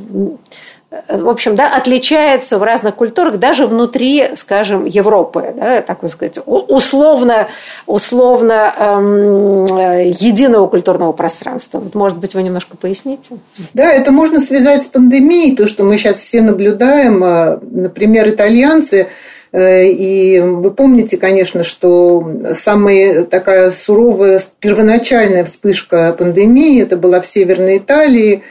в 1.08 1.28
общем, 1.28 1.54
да, 1.54 1.72
отличается 1.72 2.58
в 2.58 2.64
разных 2.64 2.96
культурах, 2.96 3.38
даже 3.38 3.66
внутри, 3.66 4.30
скажем, 4.34 4.84
Европы, 4.86 5.54
да, 5.56 5.82
так 5.82 6.00
сказать, 6.10 6.40
условно, 6.44 7.46
условно 7.86 8.74
эм, 8.76 9.64
единого 9.66 10.66
культурного 10.66 11.12
пространства. 11.12 11.78
Вот, 11.78 11.94
может 11.94 12.18
быть, 12.18 12.34
вы 12.34 12.42
немножко 12.42 12.76
поясните? 12.76 13.36
Да, 13.72 13.92
это 13.92 14.10
можно 14.10 14.40
связать 14.40 14.82
с 14.82 14.86
пандемией, 14.86 15.54
то, 15.54 15.68
что 15.68 15.84
мы 15.84 15.96
сейчас 15.96 16.16
все 16.16 16.42
наблюдаем. 16.42 17.22
Э, 17.22 17.58
например, 17.70 18.28
итальянцы 18.28 19.06
э, 19.52 19.86
и 19.86 20.40
вы 20.40 20.72
помните, 20.72 21.18
конечно, 21.18 21.62
что 21.62 22.28
самая 22.58 23.22
такая 23.26 23.70
суровая 23.70 24.42
первоначальная 24.58 25.44
вспышка 25.44 26.16
пандемии 26.18 26.82
это 26.82 26.96
была 26.96 27.20
в 27.20 27.28
Северной 27.28 27.78
Италии. 27.78 28.42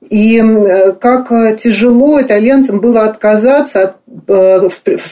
И 0.00 0.40
как 1.00 1.28
тяжело 1.58 2.22
итальянцам 2.22 2.80
было 2.80 3.02
отказаться 3.02 3.82
от 3.82 3.96
э, 4.28 4.68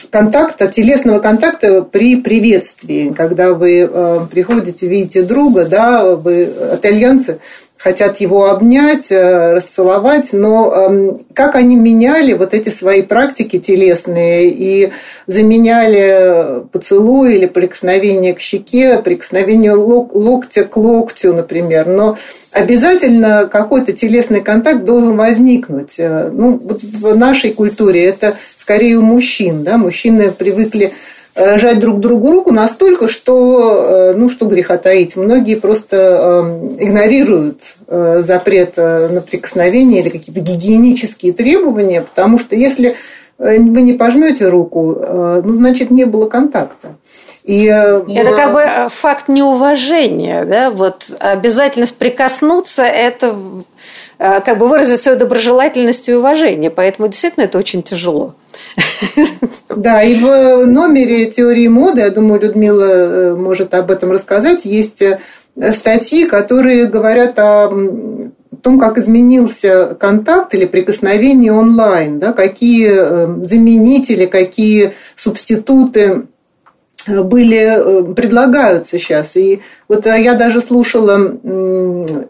контакта, 0.09 0.67
телесного 0.67 1.19
контакта 1.19 1.81
при 1.81 2.15
приветствии, 2.15 3.13
когда 3.13 3.53
вы 3.53 3.81
э, 3.81 4.19
приходите, 4.31 4.87
видите 4.87 5.23
друга, 5.23 5.65
да, 5.65 6.15
вы 6.15 6.49
итальянцы 6.73 7.39
хотят 7.77 8.19
его 8.19 8.49
обнять, 8.49 9.07
э, 9.11 9.53
расцеловать, 9.53 10.33
но 10.33 10.73
эм, 10.73 11.19
как 11.33 11.55
они 11.55 11.75
меняли 11.75 12.33
вот 12.33 12.53
эти 12.53 12.69
свои 12.69 13.01
практики 13.01 13.59
телесные 13.59 14.49
и 14.49 14.91
заменяли 15.27 16.63
поцелуй 16.71 17.35
или 17.35 17.45
прикосновение 17.45 18.33
к 18.33 18.39
щеке, 18.39 18.97
прикосновение 18.97 19.73
локтя 19.73 20.63
к 20.63 20.75
локтю, 20.75 21.33
например. 21.33 21.87
Но 21.87 22.17
обязательно 22.51 23.47
какой-то 23.51 23.93
телесный 23.93 24.41
контакт 24.41 24.83
должен 24.83 25.15
возникнуть. 25.15 25.95
Э, 25.99 26.29
ну, 26.33 26.59
вот 26.63 26.81
в 26.81 27.15
нашей 27.15 27.53
культуре 27.53 28.05
это 28.05 28.37
скорее 28.57 28.97
у 28.97 29.01
мужчин. 29.01 29.63
Да? 29.63 29.77
Мужчины 29.77 30.31
привыкли 30.31 30.93
жать 31.37 31.79
друг 31.79 31.99
другу 31.99 32.31
руку 32.31 32.51
настолько, 32.51 33.07
что, 33.07 34.11
э, 34.11 34.13
ну, 34.15 34.27
что 34.27 34.47
греха 34.47 34.77
таить, 34.77 35.15
многие 35.15 35.55
просто 35.55 35.97
эм, 35.97 36.77
игнорируют 36.79 37.61
э, 37.87 38.21
запрет 38.23 38.77
на 38.77 39.21
прикосновение 39.21 40.01
или 40.01 40.09
какие-то 40.09 40.41
гигиенические 40.41 41.33
требования, 41.33 42.01
потому 42.01 42.39
что 42.39 42.55
если 42.55 42.95
вы 43.37 43.81
не 43.81 43.93
пожмете 43.93 44.49
руку, 44.49 44.97
ну, 45.43 45.53
значит, 45.53 45.91
не 45.91 46.05
было 46.05 46.27
контакта. 46.27 46.95
И, 47.43 47.65
это 47.65 48.35
как 48.35 48.51
бы 48.51 48.89
факт 48.89 49.27
неуважения, 49.27 50.43
да, 50.43 50.71
вот 50.71 51.05
обязательность 51.19 51.95
прикоснуться– 51.97 52.81
это 52.83 53.35
как 54.17 54.57
бы 54.57 54.67
выразить 54.67 55.01
свою 55.01 55.19
доброжелательность 55.19 56.09
и 56.09 56.15
уважение, 56.15 56.71
поэтому 56.71 57.09
действительно 57.09 57.43
это 57.43 57.59
очень 57.59 57.83
тяжело. 57.83 58.33
Да, 59.75 60.01
и 60.01 60.15
в 60.15 60.65
номере 60.65 61.25
теории 61.25 61.67
моды, 61.67 62.01
я 62.01 62.09
думаю, 62.09 62.41
Людмила 62.41 62.85
э, 62.85 63.35
может 63.35 63.73
об 63.73 63.91
этом 63.91 64.11
рассказать, 64.11 64.65
есть 64.65 65.03
э, 65.03 65.19
статьи, 65.73 66.25
которые 66.25 66.87
говорят 66.87 67.37
о 67.37 67.67
том, 68.63 68.79
как 68.79 68.97
изменился 68.97 69.95
контакт 69.99 70.55
или 70.55 70.65
прикосновение 70.65 71.53
онлайн, 71.53 72.17
да, 72.17 72.33
какие 72.33 72.89
э, 72.89 73.45
заменители, 73.45 74.25
какие 74.25 74.93
субституты 75.15 76.23
были, 77.07 78.13
предлагаются 78.15 78.97
сейчас. 78.97 79.35
И 79.35 79.61
вот 79.87 80.05
я 80.07 80.33
даже 80.33 80.59
слушала 80.59 81.37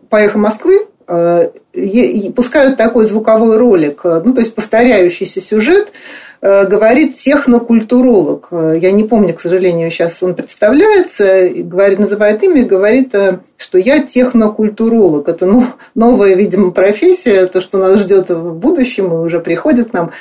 «Поехал 0.09 0.39
Москвы», 0.39 0.87
пускают 1.08 2.78
такой 2.78 3.06
звуковой 3.06 3.58
ролик, 3.58 4.02
ну, 4.04 4.34
то 4.34 4.41
есть 4.41 4.54
повторяющийся 4.54 5.39
сюжет, 5.39 5.93
Э, 6.39 6.65
говорит 6.65 7.15
технокультуролог. 7.15 8.50
Э, 8.52 8.78
я 8.80 8.91
не 8.91 9.04
помню, 9.04 9.34
к 9.34 9.41
сожалению, 9.41 9.89
сейчас 9.89 10.22
он 10.22 10.36
представляется, 10.36 11.50
говорит, 11.50 11.98
называет 11.98 12.43
имя 12.43 12.62
и 12.62 12.65
говорит, 12.65 13.15
э, 13.15 13.39
что 13.58 13.80
я 13.80 14.04
технокультуролог. 14.04 15.28
Это 15.28 15.48
ну, 15.48 15.65
новая, 15.96 16.36
видимо, 16.36 16.70
профессия, 16.70 17.48
то, 17.48 17.60
что 17.60 17.80
нас 17.80 18.02
ждет 18.02 18.30
в 18.30 18.54
будущем 18.54 19.08
и 19.08 19.26
уже 19.26 19.39
приходит 19.39 19.89
к 19.89 19.93
нам. 19.93 20.12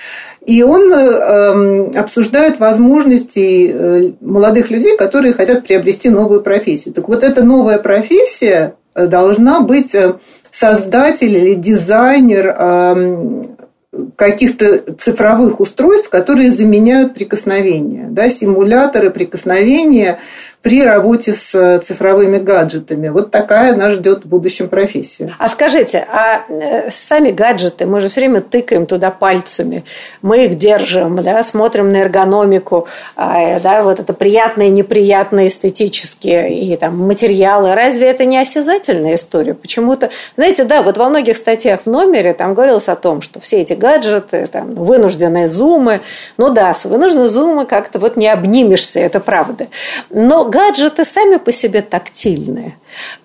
И 0.47 0.63
он 0.63 0.91
э, 0.91 1.99
обсуждает 1.99 2.61
возможности 2.61 4.15
молодых 4.23 4.71
людей, 4.71 4.97
которые 4.97 5.35
хотят 5.35 5.67
приобрести 5.67 6.09
новую 6.09 6.41
профессию. 6.41 6.95
Так 6.95 7.09
вот, 7.09 7.25
эта 7.25 7.43
новая 7.43 7.79
профессия 7.79 8.77
должна 8.95 9.61
быть 9.61 9.95
создатель 10.59 11.35
или 11.35 11.55
дизайнер 11.55 12.47
эм, 12.49 13.57
каких-то 14.17 14.95
цифровых 14.95 15.61
устройств, 15.61 16.09
которые 16.09 16.51
заменяют 16.51 17.13
прикосновения, 17.13 18.09
да, 18.11 18.31
симуляторы 18.31 19.11
прикосновения 19.11 20.19
при 20.67 20.83
работе 20.83 21.33
с 21.33 21.79
цифровыми 21.85 22.39
гаджетами. 22.39 23.09
Вот 23.09 23.31
такая 23.31 23.77
нас 23.77 23.93
ждет 23.93 24.25
в 24.25 24.29
будущем 24.29 24.69
профессия. 24.69 25.33
А 25.39 25.49
скажите, 25.49 26.05
а 26.09 26.43
э, 26.49 26.91
сами 26.91 27.31
гаджеты, 27.31 27.87
мы 27.87 28.01
же 28.01 28.09
все 28.09 28.23
время 28.23 28.41
тыкаем 28.41 28.87
туда 28.87 29.13
пальцами, 29.13 29.85
мы 30.23 30.47
их 30.47 30.59
держим, 30.59 31.23
да, 31.23 31.45
смотрим 31.45 31.91
на 31.91 31.99
эргономику, 31.99 32.89
а, 33.15 33.61
да, 33.61 33.85
вот 33.85 34.01
это 34.01 34.13
приятные, 34.13 34.71
неприятные 34.71 35.47
эстетические 35.47 36.53
и 36.59 36.75
там 36.75 36.99
материалы. 36.99 37.77
Разве 37.77 38.09
это 38.09 38.25
не 38.25 38.37
осязательная 38.37 39.15
история? 39.15 39.55
Почему-то, 39.55 40.11
знаете, 40.35 40.65
да, 40.65 40.83
вот 40.83 40.99
во 40.99 41.09
многих 41.09 41.37
статьях 41.37 41.83
в 41.85 41.87
номере 41.89 42.35
там 42.35 42.55
говорилось 42.55 42.89
о 42.89 42.97
том, 42.97 43.23
что 43.23 43.39
все 43.39 43.61
эти 43.61 43.75
гаджеты, 43.75 44.49
там, 44.49 44.75
вынужденные 44.75 45.47
зумы, 45.47 46.01
ну 46.39 46.51
да, 46.51 46.75
с 46.75 46.87
вынужденные 46.87 47.29
зумы 47.29 47.67
как-то 47.67 48.01
вот 48.01 48.17
не 48.17 48.27
обнимешься, 48.27 48.99
это 48.99 49.21
правда. 49.21 49.69
Но 50.11 50.56
гаджеты 50.57 51.05
сами 51.05 51.37
по 51.37 51.53
себе 51.53 51.83
тактильные. 51.83 52.77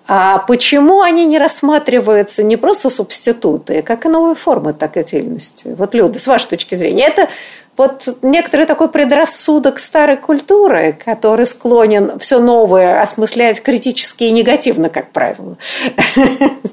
А 0.06 0.38
почему 0.38 1.00
они 1.00 1.24
не 1.24 1.38
рассматриваются 1.38 2.42
не 2.42 2.56
просто 2.56 2.90
субституты, 2.90 3.82
как 3.82 4.04
и 4.04 4.08
новые 4.08 4.34
формы 4.34 4.74
тактильности? 4.74 5.74
Вот, 5.78 5.94
Люда, 5.94 6.18
с 6.18 6.26
вашей 6.26 6.48
точки 6.48 6.74
зрения, 6.74 7.06
это 7.06 7.28
вот 7.74 8.06
некоторый 8.20 8.66
такой 8.66 8.88
предрассудок 8.88 9.78
старой 9.78 10.18
культуры, 10.18 10.98
который 11.04 11.46
склонен 11.46 12.18
все 12.18 12.38
новое 12.38 13.00
осмыслять 13.00 13.62
критически 13.62 14.24
и 14.24 14.30
негативно, 14.30 14.90
как 14.90 15.10
правило. 15.10 15.56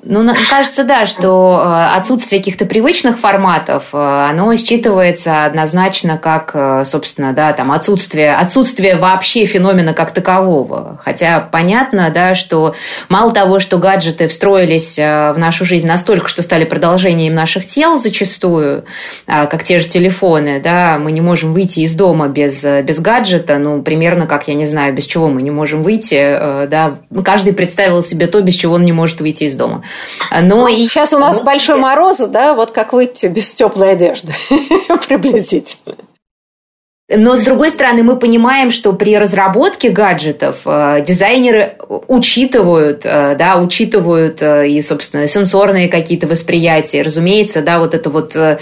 Ну, 0.03 0.33
кажется, 0.49 0.83
да, 0.83 1.05
что 1.05 1.61
э, 1.63 1.95
отсутствие 1.95 2.41
каких-то 2.41 2.65
привычных 2.65 3.19
форматов, 3.19 3.89
э, 3.93 3.97
оно 3.97 4.51
считывается 4.53 5.45
однозначно 5.45 6.17
как, 6.17 6.51
э, 6.53 6.83
собственно, 6.83 7.31
да, 7.33 7.53
там 7.53 7.71
отсутствие, 7.71 8.33
отсутствие 8.35 8.95
вообще 8.95 9.45
феномена 9.45 9.93
как 9.93 10.11
такового. 10.11 10.99
Хотя 11.03 11.39
понятно, 11.39 12.09
да, 12.09 12.33
что 12.33 12.75
мало 13.07 13.31
того, 13.31 13.59
что 13.59 13.77
гаджеты 13.77 14.27
встроились 14.27 14.97
в 14.97 15.35
нашу 15.37 15.63
жизнь 15.63 15.87
настолько, 15.87 16.27
что 16.27 16.41
стали 16.41 16.65
продолжением 16.65 17.35
наших 17.35 17.67
тел 17.67 17.99
зачастую, 17.99 18.85
как 19.27 19.63
те 19.63 19.79
же 19.79 19.87
телефоны, 19.87 20.59
да, 20.59 20.88
мы 20.97 21.11
не 21.11 21.21
можем 21.21 21.53
выйти 21.53 21.81
из 21.81 21.93
дома 21.95 22.27
без, 22.27 22.63
без 22.63 22.99
гаджета, 22.99 23.57
ну, 23.57 23.81
примерно 23.81 24.25
как, 24.27 24.47
я 24.47 24.53
не 24.55 24.65
знаю, 24.65 24.93
без 24.93 25.05
чего 25.05 25.27
мы 25.27 25.41
не 25.41 25.51
можем 25.51 25.81
выйти, 25.81 26.15
э, 26.15 26.67
да, 26.67 26.97
каждый 27.23 27.53
представил 27.53 28.01
себе 28.01 28.27
то, 28.27 28.41
без 28.41 28.55
чего 28.55 28.75
он 28.75 28.85
не 28.85 28.93
может 28.93 29.21
выйти 29.21 29.43
из 29.43 29.55
дома. 29.55 29.83
Но 30.31 30.67
и... 30.67 30.87
Сейчас 30.87 31.13
у 31.13 31.19
нас 31.19 31.41
большой 31.41 31.77
мороз, 31.77 32.17
да, 32.17 32.53
вот 32.53 32.71
как 32.71 32.93
выйти 32.93 33.27
без 33.27 33.53
теплой 33.53 33.91
одежды, 33.91 34.33
приблизительно. 35.07 35.95
Но, 37.09 37.35
с 37.35 37.41
другой 37.41 37.71
стороны, 37.71 38.03
мы 38.03 38.17
понимаем, 38.17 38.69
что 38.69 38.93
при 38.93 39.17
разработке 39.17 39.89
гаджетов 39.89 40.61
э, 40.65 41.03
дизайнеры 41.05 41.73
учитывают, 42.07 43.01
э, 43.03 43.35
да, 43.35 43.57
учитывают 43.57 44.43
э, 44.43 44.69
и, 44.69 44.79
собственно, 44.83 45.27
сенсорные 45.27 45.87
какие-то 45.87 46.27
восприятия. 46.27 47.01
Разумеется, 47.01 47.63
да, 47.63 47.79
вот 47.79 47.95
это 47.95 48.11
вот, 48.11 48.35
э, 48.35 48.59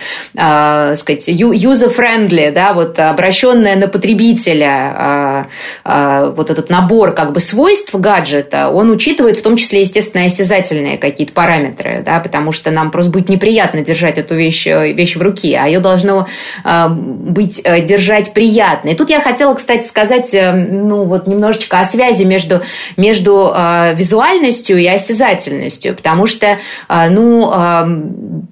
сказать, 0.95 1.27
user-friendly, 1.27 2.51
да, 2.53 2.71
вот 2.71 2.97
обращенное 2.99 3.75
на 3.75 3.89
потребителя, 3.89 5.47
э, 5.83 5.89
э, 5.89 6.33
вот 6.33 6.49
этот 6.49 6.69
набор 6.69 7.13
как 7.13 7.33
бы 7.33 7.41
свойств 7.41 7.93
гаджета, 7.95 8.69
он 8.69 8.89
учитывает 8.91 9.37
в 9.37 9.41
том 9.41 9.57
числе, 9.57 9.81
естественно, 9.81 10.23
осязательные 10.23 10.97
какие-то 10.97 11.33
параметры, 11.33 12.01
да, 12.05 12.21
потому 12.21 12.53
что 12.53 12.71
нам 12.71 12.91
просто 12.91 13.11
будет 13.11 13.27
неприятно 13.27 13.81
держать 13.81 14.17
эту 14.17 14.35
вещь, 14.35 14.67
вещь 14.67 15.17
в 15.17 15.21
руке, 15.21 15.59
а 15.61 15.67
ее 15.67 15.81
должно 15.81 16.27
быть, 16.63 17.61
держать 17.63 18.33
приятно. 18.37 18.89
И 18.89 18.95
тут 18.95 19.09
я 19.09 19.19
хотела, 19.19 19.55
кстати, 19.55 19.83
сказать, 19.83 20.31
э, 20.35 20.51
ну, 20.51 21.05
вот 21.05 21.25
немножечко 21.25 21.79
о 21.79 21.85
связи 21.85 22.21
между, 22.21 22.61
между 22.95 23.51
э, 23.51 23.95
визуальностью 23.95 24.77
и 24.77 24.85
осязательностью, 24.85 25.95
потому 25.95 26.27
что, 26.27 26.59
э, 26.87 27.09
ну, 27.09 27.51
э, 27.51 27.85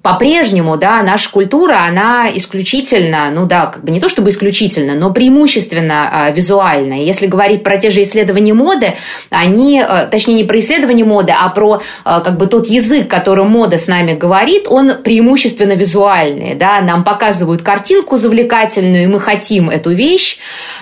по-прежнему, 0.02 0.76
да, 0.76 1.02
наша 1.02 1.30
культура, 1.30 1.84
она 1.86 2.26
исключительно, 2.34 3.30
ну 3.30 3.46
да, 3.46 3.66
как 3.66 3.84
бы 3.84 3.92
не 3.92 4.00
то 4.00 4.08
чтобы 4.08 4.30
исключительно, 4.30 4.94
но 4.94 5.12
преимущественно 5.12 6.30
э, 6.30 6.34
визуальная. 6.34 7.02
Если 7.02 7.28
говорить 7.28 7.62
про 7.62 7.76
те 7.76 7.90
же 7.90 8.02
исследования 8.02 8.54
моды, 8.54 8.94
они, 9.30 9.84
э, 9.86 10.08
точнее, 10.10 10.34
не 10.34 10.44
про 10.44 10.58
исследования 10.58 11.04
моды, 11.04 11.32
а 11.32 11.48
про 11.50 11.76
э, 11.76 11.80
как 12.04 12.38
бы 12.38 12.48
тот 12.48 12.66
язык, 12.66 13.06
которым 13.06 13.50
мода 13.50 13.78
с 13.78 13.86
нами 13.86 14.14
говорит, 14.14 14.66
он 14.68 14.94
преимущественно 15.04 15.74
визуальный, 15.74 16.56
да, 16.56 16.80
нам 16.80 17.04
показывают 17.04 17.62
картинку 17.62 18.16
завлекательную, 18.16 19.04
и 19.04 19.06
мы 19.06 19.20
хотим 19.20 19.75
эту 19.76 19.90
вещь, 19.90 20.38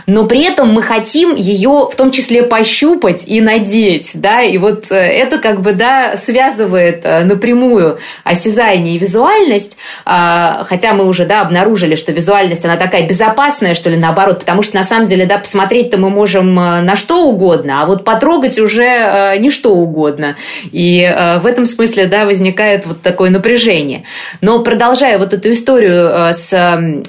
но 0.07 0.27
при 0.27 0.45
этом 0.45 0.73
мы 0.73 0.83
хотим 0.83 1.35
ее 1.35 1.89
в 1.91 1.95
том 1.97 2.11
числе 2.11 2.43
пощупать 2.43 3.25
и 3.27 3.41
надеть, 3.41 4.13
да, 4.15 4.43
и 4.43 4.59
вот 4.59 4.91
э, 4.91 4.95
это 4.97 5.39
как 5.39 5.61
бы, 5.61 5.73
да, 5.73 6.17
связывает 6.17 7.05
э, 7.05 7.25
напрямую 7.25 7.99
осязание 8.23 8.95
и 8.95 8.99
визуальность, 8.99 9.77
а, 10.05 10.65
хотя 10.65 10.95
мы 10.95 11.07
уже, 11.07 11.27
да, 11.27 11.43
обнаружили, 11.43 11.95
что 11.95 12.13
визуальность, 12.13 12.65
она 12.65 12.77
такая 12.77 13.07
безопасная, 13.07 13.75
что 13.75 13.91
ли, 13.91 13.97
наоборот, 13.97 14.41
потому 14.41 14.63
что 14.63 14.77
на 14.77 14.85
самом 14.85 15.07
деле, 15.07 15.27
да, 15.27 15.39
посмотреть-то 15.39 15.99
мы 15.99 16.11
можем 16.11 16.59
э, 16.59 16.81
на 16.81 16.97
что 16.97 17.27
угодно, 17.27 17.83
а 17.83 17.87
вот 17.87 18.05
потрогать 18.05 18.59
уже 18.59 19.37
не 19.39 19.51
что 19.51 19.75
угодно, 19.75 20.37
и 20.71 21.01
в 21.41 21.47
этом 21.47 21.67
смысле, 21.67 22.07
да, 22.07 22.25
возникает 22.25 22.87
вот 22.87 23.03
такое 23.03 23.31
напряжение. 23.31 24.05
Но 24.41 24.61
продолжая 24.61 25.19
вот 25.19 25.35
эту 25.35 25.53
историю 25.53 26.33
с 26.33 26.49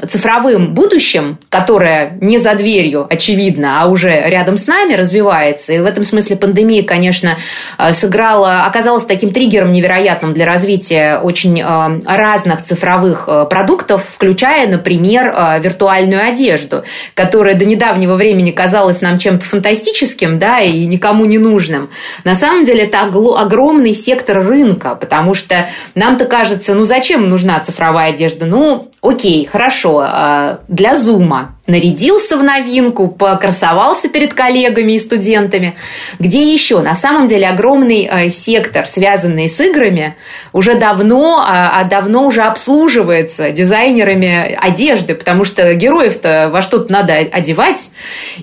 цифровым 0.08 0.74
будущим, 0.74 1.38
которое 1.50 1.75
которая 1.76 2.18
не 2.22 2.38
за 2.38 2.56
дверью, 2.56 3.06
очевидно, 3.10 3.82
а 3.82 3.88
уже 3.88 4.10
рядом 4.30 4.56
с 4.56 4.66
нами 4.66 4.94
развивается. 4.94 5.74
И 5.74 5.80
в 5.80 5.86
этом 5.86 6.06
смысле 6.06 6.38
пандемия, 6.38 6.84
конечно, 6.84 7.38
э, 7.78 7.92
сыграла, 7.92 8.64
оказалась 8.64 9.06
таким 9.06 9.32
триггером 9.32 9.74
невероятным 9.74 10.34
для 10.34 10.46
развития 10.46 11.20
очень 11.20 11.60
э, 11.60 12.00
разных 12.06 12.64
цифровых 12.64 13.26
э, 13.28 13.46
продуктов, 13.50 14.06
включая, 14.10 14.70
например, 14.70 15.36
виртуальную 15.60 16.26
одежду, 16.26 16.86
которая 17.14 17.56
до 17.56 17.66
недавнего 17.66 18.16
времени 18.16 18.52
казалась 18.52 19.02
нам 19.02 19.20
чем-то 19.20 19.46
фантастическим, 19.46 20.40
да, 20.40 20.62
и 20.62 20.86
никому 20.86 21.26
не 21.26 21.40
нужным. 21.40 21.90
На 22.24 22.36
самом 22.36 22.64
деле 22.64 22.86
это 22.86 23.02
огромный 23.02 23.94
сектор 23.94 24.42
рынка, 24.48 24.96
потому 24.96 25.34
что 25.34 25.68
нам-то 25.94 26.24
кажется, 26.24 26.74
ну 26.74 26.86
зачем 26.86 27.28
нужна 27.28 27.60
цифровая 27.60 28.12
одежда? 28.12 28.46
Ну, 28.46 28.92
окей, 29.02 29.46
хорошо, 29.46 30.60
для 30.70 30.96
зума, 30.96 31.56
нарядился 31.68 32.38
в 32.38 32.44
новинку, 32.44 33.08
покрасовался 33.08 34.08
перед 34.08 34.34
коллегами 34.34 34.94
и 34.94 35.00
студентами. 35.00 35.76
Где 36.20 36.52
еще? 36.54 36.82
На 36.82 36.96
самом 36.96 37.28
деле 37.28 37.48
огромный 37.48 38.08
э, 38.10 38.30
сектор, 38.30 38.88
связанный 38.88 39.50
с 39.50 39.60
играми, 39.60 40.16
уже 40.54 40.76
давно, 40.78 41.40
а, 41.40 41.80
а 41.80 41.84
давно 41.86 42.26
уже 42.26 42.44
обслуживается 42.44 43.52
дизайнерами 43.52 44.56
одежды, 44.60 45.16
потому 45.16 45.44
что 45.44 45.74
героев-то 45.74 46.50
во 46.52 46.62
что-то 46.62 46.92
надо 46.92 47.14
одевать. 47.14 47.90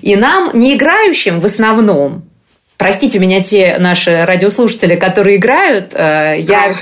И 0.01 0.15
нам, 0.15 0.51
не 0.53 0.75
играющим 0.75 1.39
в 1.39 1.45
основном, 1.45 2.23
Простите 2.75 3.19
меня 3.19 3.41
те 3.41 3.77
наши 3.79 4.25
радиослушатели, 4.25 4.95
которые 4.95 5.37
играют. 5.37 5.93
Э, 5.93 6.35
я 6.37 6.73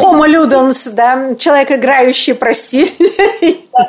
Homo 0.00 0.26
ludens, 0.26 0.90
да, 0.92 1.34
человек 1.36 1.72
играющий, 1.72 2.34
прости. 2.34 2.86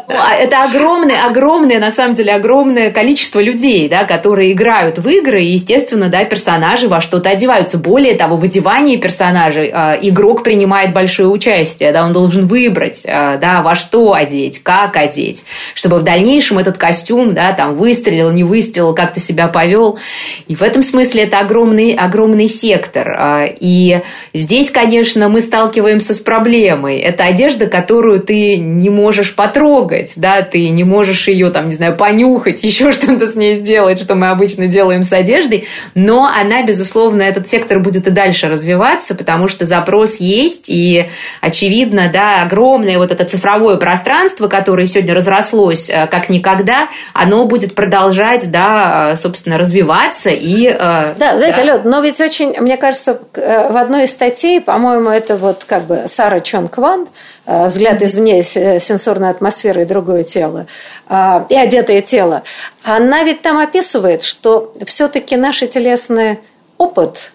А 0.07 0.35
это 0.35 0.63
огромное, 0.63 1.25
огромное, 1.25 1.79
на 1.79 1.91
самом 1.91 2.13
деле, 2.13 2.33
огромное 2.33 2.91
количество 2.91 3.39
людей, 3.39 3.89
да, 3.89 4.05
которые 4.05 4.51
играют 4.51 4.99
в 4.99 5.07
игры, 5.07 5.43
и, 5.43 5.51
естественно, 5.51 6.09
да, 6.09 6.23
персонажи 6.23 6.87
во 6.87 7.01
что-то 7.01 7.29
одеваются. 7.29 7.77
Более 7.77 8.15
того, 8.15 8.37
в 8.37 8.43
одевании 8.43 8.97
персонажей 8.97 9.71
э, 9.73 9.99
игрок 10.03 10.43
принимает 10.43 10.93
большое 10.93 11.29
участие, 11.29 11.91
да, 11.91 12.05
он 12.05 12.13
должен 12.13 12.47
выбрать, 12.47 13.03
э, 13.05 13.37
да, 13.39 13.61
во 13.61 13.75
что 13.75 14.13
одеть, 14.13 14.61
как 14.63 14.95
одеть, 14.97 15.43
чтобы 15.75 15.97
в 15.99 16.03
дальнейшем 16.03 16.59
этот 16.59 16.77
костюм, 16.77 17.33
да, 17.33 17.53
там, 17.53 17.75
выстрелил, 17.75 18.31
не 18.31 18.43
выстрелил, 18.43 18.93
как-то 18.93 19.19
себя 19.19 19.47
повел. 19.47 19.99
И 20.47 20.55
в 20.55 20.63
этом 20.63 20.83
смысле 20.83 21.23
это 21.23 21.39
огромный, 21.39 21.93
огромный 21.93 22.47
сектор. 22.47 23.09
Э, 23.09 23.55
и 23.59 24.01
здесь, 24.33 24.71
конечно, 24.71 25.29
мы 25.29 25.41
сталкиваемся 25.41 26.13
с 26.13 26.19
проблемой. 26.19 26.99
Это 26.99 27.25
одежда, 27.25 27.67
которую 27.67 28.21
ты 28.21 28.57
не 28.57 28.89
можешь 28.89 29.35
потрогать, 29.35 29.80
да, 30.17 30.41
ты 30.41 30.69
не 30.69 30.83
можешь 30.83 31.27
ее, 31.27 31.49
там, 31.49 31.67
не 31.67 31.73
знаю, 31.73 31.95
понюхать, 31.95 32.63
еще 32.63 32.91
что-то 32.91 33.27
с 33.27 33.35
ней 33.35 33.55
сделать, 33.55 34.01
что 34.01 34.15
мы 34.15 34.29
обычно 34.29 34.67
делаем 34.67 35.03
с 35.03 35.13
одеждой, 35.13 35.67
но 35.95 36.25
она, 36.25 36.63
безусловно, 36.63 37.21
этот 37.21 37.47
сектор 37.47 37.79
будет 37.79 38.07
и 38.07 38.11
дальше 38.11 38.49
развиваться, 38.49 39.15
потому 39.15 39.47
что 39.47 39.65
запрос 39.65 40.17
есть, 40.19 40.69
и, 40.69 41.09
очевидно, 41.41 42.09
да, 42.11 42.43
огромное 42.43 42.97
вот 42.97 43.11
это 43.11 43.25
цифровое 43.25 43.77
пространство, 43.77 44.47
которое 44.47 44.87
сегодня 44.87 45.13
разрослось 45.13 45.89
э, 45.89 46.07
как 46.07 46.29
никогда, 46.29 46.89
оно 47.13 47.45
будет 47.45 47.75
продолжать, 47.75 48.51
да, 48.51 49.15
собственно, 49.15 49.57
развиваться 49.57 50.29
и... 50.29 50.67
Э, 50.67 51.13
да, 51.17 51.37
знаете, 51.37 51.57
да. 51.57 51.63
Лёд, 51.63 51.85
но 51.85 52.01
ведь 52.01 52.19
очень, 52.19 52.59
мне 52.59 52.77
кажется, 52.77 53.19
э, 53.33 53.71
в 53.71 53.77
одной 53.77 54.05
из 54.05 54.11
статей, 54.11 54.61
по-моему, 54.61 55.09
это 55.09 55.37
вот 55.37 55.63
как 55.63 55.85
бы 55.85 56.03
Сара 56.07 56.39
Чон 56.39 56.67
Кван, 56.67 57.07
э, 57.45 57.67
взгляд 57.67 58.01
извне, 58.01 58.41
э, 58.41 58.79
сенсорная 58.79 59.31
атмосфера 59.71 59.81
и 59.81 59.85
другое 59.85 60.23
тело, 60.23 60.67
э, 61.09 61.45
и 61.49 61.55
одетое 61.55 62.01
тело, 62.01 62.43
она 62.83 63.23
ведь 63.23 63.41
там 63.41 63.57
описывает, 63.57 64.23
что 64.23 64.73
все-таки 64.85 65.35
наш 65.35 65.59
телесный 65.59 66.39
опыт 66.77 67.31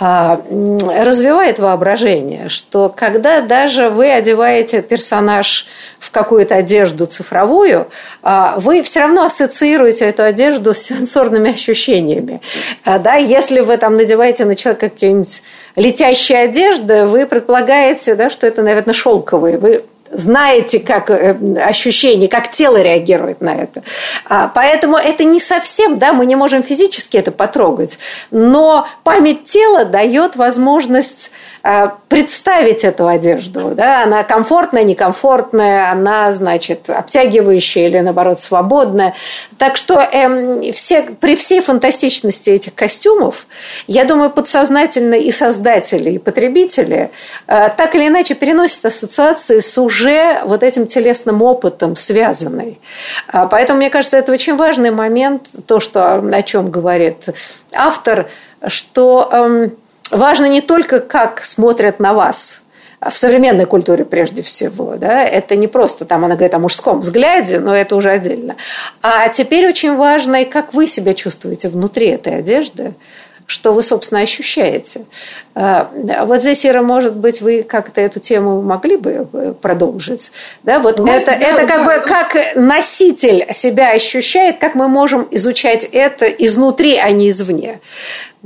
а, 0.00 0.40
развивает 1.04 1.58
воображение, 1.58 2.48
что 2.48 2.88
когда 2.88 3.40
даже 3.40 3.90
вы 3.90 4.12
одеваете 4.12 4.80
персонаж 4.80 5.66
в 5.98 6.12
какую-то 6.12 6.54
одежду 6.54 7.06
цифровую, 7.06 7.88
а, 8.22 8.54
вы 8.58 8.82
все 8.82 9.00
равно 9.00 9.24
ассоциируете 9.24 10.04
эту 10.04 10.22
одежду 10.22 10.72
с 10.72 10.78
сенсорными 10.78 11.50
ощущениями. 11.50 12.40
А, 12.84 13.00
да, 13.00 13.16
если 13.16 13.58
вы 13.58 13.76
там 13.76 13.96
надеваете 13.96 14.44
на 14.44 14.54
человека 14.54 14.88
какие-нибудь 14.88 15.42
летящие 15.74 16.38
одежды, 16.42 17.04
вы 17.04 17.26
предполагаете, 17.26 18.14
да, 18.14 18.30
что 18.30 18.46
это, 18.46 18.62
наверное, 18.62 18.94
шелковые. 18.94 19.58
Вы 19.58 19.82
знаете, 20.10 20.80
как 20.80 21.10
э, 21.10 21.36
ощущение, 21.62 22.28
как 22.28 22.50
тело 22.50 22.80
реагирует 22.80 23.40
на 23.40 23.54
это. 23.54 23.82
А, 24.24 24.50
поэтому 24.54 24.96
это 24.96 25.24
не 25.24 25.40
совсем, 25.40 25.98
да, 25.98 26.12
мы 26.12 26.26
не 26.26 26.36
можем 26.36 26.62
физически 26.62 27.16
это 27.16 27.30
потрогать, 27.30 27.98
но 28.30 28.86
память 29.04 29.44
тела 29.44 29.84
дает 29.84 30.36
возможность 30.36 31.30
а, 31.62 31.98
представить 32.08 32.84
эту 32.84 33.06
одежду. 33.06 33.72
Да? 33.74 34.04
Она 34.04 34.22
комфортная, 34.22 34.84
некомфортная, 34.84 35.90
она, 35.90 36.32
значит, 36.32 36.88
обтягивающая 36.88 37.88
или, 37.88 37.98
наоборот, 37.98 38.40
свободная. 38.40 39.14
Так 39.58 39.76
что 39.76 39.94
эм, 39.94 40.72
все, 40.72 41.02
при 41.02 41.34
всей 41.36 41.60
фантастичности 41.60 42.50
этих 42.50 42.74
костюмов, 42.74 43.46
я 43.86 44.04
думаю, 44.04 44.30
подсознательно 44.30 45.14
и 45.14 45.32
создатели, 45.32 46.12
и 46.12 46.18
потребители 46.18 47.10
э, 47.48 47.68
так 47.76 47.94
или 47.94 48.06
иначе 48.06 48.34
переносят 48.34 48.86
ассоциации 48.86 49.58
с 49.58 49.76
уже 49.76 50.40
вот 50.44 50.62
этим 50.62 50.86
телесным 50.86 51.42
опытом 51.42 51.96
связанной. 51.96 52.80
А, 53.26 53.46
поэтому, 53.46 53.78
мне 53.78 53.90
кажется, 53.90 54.16
это 54.16 54.32
очень 54.32 54.56
важный 54.56 54.92
момент, 54.92 55.48
то, 55.66 55.80
что, 55.80 56.14
о 56.14 56.42
чем 56.42 56.70
говорит 56.70 57.26
автор, 57.72 58.30
что... 58.66 59.28
Эм, 59.32 59.76
важно 60.10 60.46
не 60.46 60.60
только, 60.60 61.00
как 61.00 61.44
смотрят 61.44 62.00
на 62.00 62.14
вас, 62.14 62.62
в 63.00 63.16
современной 63.16 63.66
культуре 63.66 64.04
прежде 64.04 64.42
всего. 64.42 64.96
Да? 64.96 65.22
Это 65.22 65.56
не 65.56 65.66
просто 65.66 66.04
там 66.04 66.24
она 66.24 66.34
говорит 66.34 66.54
о 66.54 66.58
мужском 66.58 67.00
взгляде, 67.00 67.60
но 67.60 67.74
это 67.74 67.96
уже 67.96 68.10
отдельно. 68.10 68.56
А 69.02 69.28
теперь 69.28 69.68
очень 69.68 69.94
важно, 69.94 70.42
и 70.42 70.44
как 70.44 70.74
вы 70.74 70.86
себя 70.86 71.14
чувствуете 71.14 71.68
внутри 71.68 72.08
этой 72.08 72.38
одежды, 72.38 72.94
что 73.48 73.72
вы, 73.72 73.82
собственно, 73.82 74.20
ощущаете. 74.20 75.06
А, 75.54 75.90
вот 76.26 76.42
здесь, 76.42 76.66
Ира, 76.66 76.82
может 76.82 77.16
быть, 77.16 77.40
вы 77.40 77.62
как-то 77.62 78.02
эту 78.02 78.20
тему 78.20 78.60
могли 78.60 78.98
бы 78.98 79.26
э, 79.32 79.54
продолжить? 79.58 80.30
Да, 80.64 80.80
вот 80.80 80.98
ну, 80.98 81.06
это, 81.06 81.30
да, 81.30 81.32
это 81.32 81.66
как 81.66 81.78
да. 81.78 81.84
бы 81.84 82.06
как 82.06 82.56
носитель 82.56 83.46
себя 83.54 83.92
ощущает, 83.92 84.58
как 84.58 84.74
мы 84.74 84.86
можем 84.86 85.26
изучать 85.30 85.88
это 85.90 86.26
изнутри, 86.26 86.98
а 86.98 87.10
не 87.10 87.30
извне. 87.30 87.80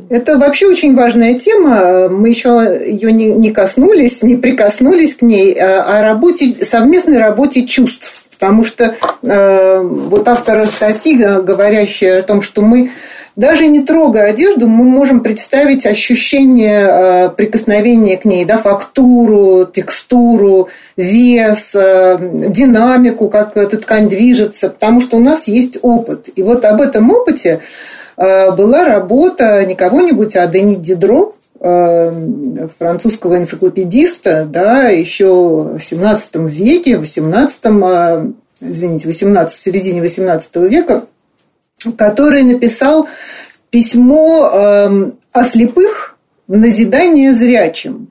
Это 0.08 0.38
вообще 0.38 0.68
очень 0.68 0.94
важная 0.94 1.36
тема. 1.36 2.08
Мы 2.08 2.28
еще 2.28 2.80
ее 2.86 3.10
не, 3.10 3.26
не 3.26 3.50
коснулись, 3.50 4.22
не 4.22 4.36
прикоснулись 4.36 5.16
к 5.16 5.22
ней, 5.22 5.52
а 5.54 5.98
о 5.98 6.02
работе, 6.02 6.64
совместной 6.64 7.18
работе 7.18 7.66
чувств. 7.66 8.22
Потому 8.30 8.64
что 8.64 8.94
э, 9.22 9.80
вот 9.80 10.28
автор 10.28 10.64
статьи, 10.68 11.16
говорящая 11.16 12.20
о 12.20 12.22
том, 12.22 12.40
что 12.40 12.62
мы 12.62 12.92
даже 13.34 13.66
не 13.66 13.82
трогая 13.82 14.30
одежду, 14.30 14.68
мы 14.68 14.84
можем 14.84 15.20
представить 15.20 15.86
ощущение 15.86 16.86
э, 16.86 17.28
прикосновения 17.30 18.18
к 18.18 18.26
ней, 18.26 18.44
да, 18.44 18.58
фактуру, 18.58 19.64
текстуру, 19.64 20.68
вес, 20.96 21.74
э, 21.74 22.18
динамику, 22.48 23.30
как 23.30 23.56
эта 23.56 23.78
ткань 23.78 24.08
движется, 24.08 24.68
потому 24.68 25.00
что 25.00 25.16
у 25.16 25.20
нас 25.20 25.46
есть 25.46 25.78
опыт. 25.80 26.28
И 26.36 26.42
вот 26.42 26.64
об 26.66 26.82
этом 26.82 27.10
опыте 27.10 27.60
э, 28.18 28.50
была 28.52 28.84
работа 28.84 29.64
не 29.64 29.74
кого-нибудь, 29.74 30.36
а 30.36 30.46
Дени 30.46 30.76
Дидро, 30.76 31.34
французского 32.78 33.36
энциклопедиста, 33.36 34.48
да, 34.50 34.88
еще 34.88 35.76
в 35.78 35.80
17 35.80 36.34
веке, 36.48 36.96
в 36.96 37.02
18, 37.02 37.60
извините, 38.60 39.06
18, 39.06 39.54
в 39.54 39.60
середине 39.60 40.00
18 40.00 40.56
века, 40.56 41.04
который 41.96 42.42
написал 42.42 43.08
письмо 43.70 44.50
эм, 44.52 45.18
о 45.32 45.44
слепых 45.44 46.16
назидание 46.48 47.34
зрячим. 47.34 48.08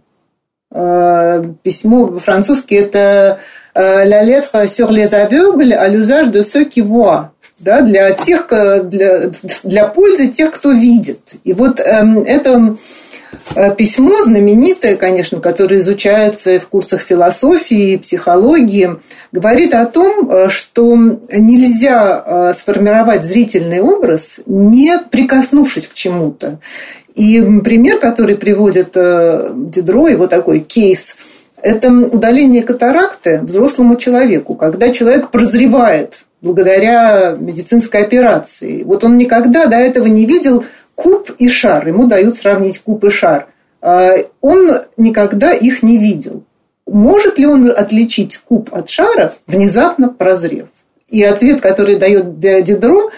Э, 0.74 1.44
письмо 1.64 2.08
по-французски 2.08 2.76
это 2.76 3.40
э, 3.74 4.06
«La 4.06 4.24
lettre 4.24 4.68
sur 4.68 4.92
les 4.92 5.14
aveugles 5.14 5.74
à 5.74 5.88
l'usage 5.88 6.30
de 6.30 6.44
ceux 6.44 6.66
qui 6.66 6.82
voient» 6.82 7.32
да, 7.62 7.82
для 7.82 8.12
тех, 8.12 8.48
для, 8.50 9.30
для 9.64 9.86
пользы 9.86 10.30
тех, 10.30 10.52
кто 10.52 10.72
видит. 10.72 11.34
И 11.44 11.54
вот 11.54 11.80
эм, 11.80 12.20
это 12.20 12.76
письмо 13.78 14.16
знаменитое, 14.24 14.96
конечно, 14.96 15.40
которое 15.40 15.80
изучается 15.80 16.60
в 16.60 16.68
курсах 16.68 17.02
философии 17.02 17.94
и 17.94 17.98
психологии, 17.98 18.98
говорит 19.32 19.74
о 19.74 19.86
том, 19.86 20.30
э, 20.30 20.50
что 20.50 20.96
нельзя 20.96 22.24
э, 22.26 22.54
сформировать 22.58 23.24
зрительный 23.24 23.82
образ, 23.82 24.40
не 24.46 24.98
прикоснувшись 25.00 25.88
к 25.88 25.94
чему-то. 25.94 26.60
И 27.16 27.42
пример, 27.64 28.00
который 28.00 28.36
приводит 28.38 28.94
Дидро, 28.94 30.08
его 30.08 30.28
такой 30.28 30.60
кейс, 30.60 31.16
это 31.62 31.92
удаление 31.92 32.64
катаракты 32.64 33.42
взрослому 33.42 33.98
человеку, 33.98 34.56
когда 34.56 34.92
человек 34.92 35.30
прозревает 35.30 36.24
благодаря 36.42 37.36
медицинской 37.40 38.02
операции. 38.02 38.84
Вот 38.84 39.04
он 39.04 39.18
никогда 39.18 39.68
до 39.68 39.76
этого 39.76 40.08
не 40.08 40.26
видел 40.26 40.66
куб 41.02 41.32
и 41.40 41.50
шар. 41.50 41.88
Ему 41.88 42.06
дают 42.06 42.38
сравнить 42.38 42.80
куб 42.80 43.04
и 43.04 43.10
шар. 43.10 43.48
А, 43.82 44.14
он 44.42 44.72
никогда 44.98 45.54
их 45.54 45.84
не 45.84 45.98
видел. 45.98 46.44
Может 46.86 47.40
ли 47.40 47.46
он 47.46 47.70
отличить 47.70 48.38
куб 48.38 48.70
от 48.74 48.90
шара, 48.90 49.34
внезапно 49.48 50.10
прозрев? 50.10 50.68
И 51.10 51.24
ответ, 51.24 51.62
который 51.62 51.98
дает 51.98 52.40
Дидро, 52.40 53.12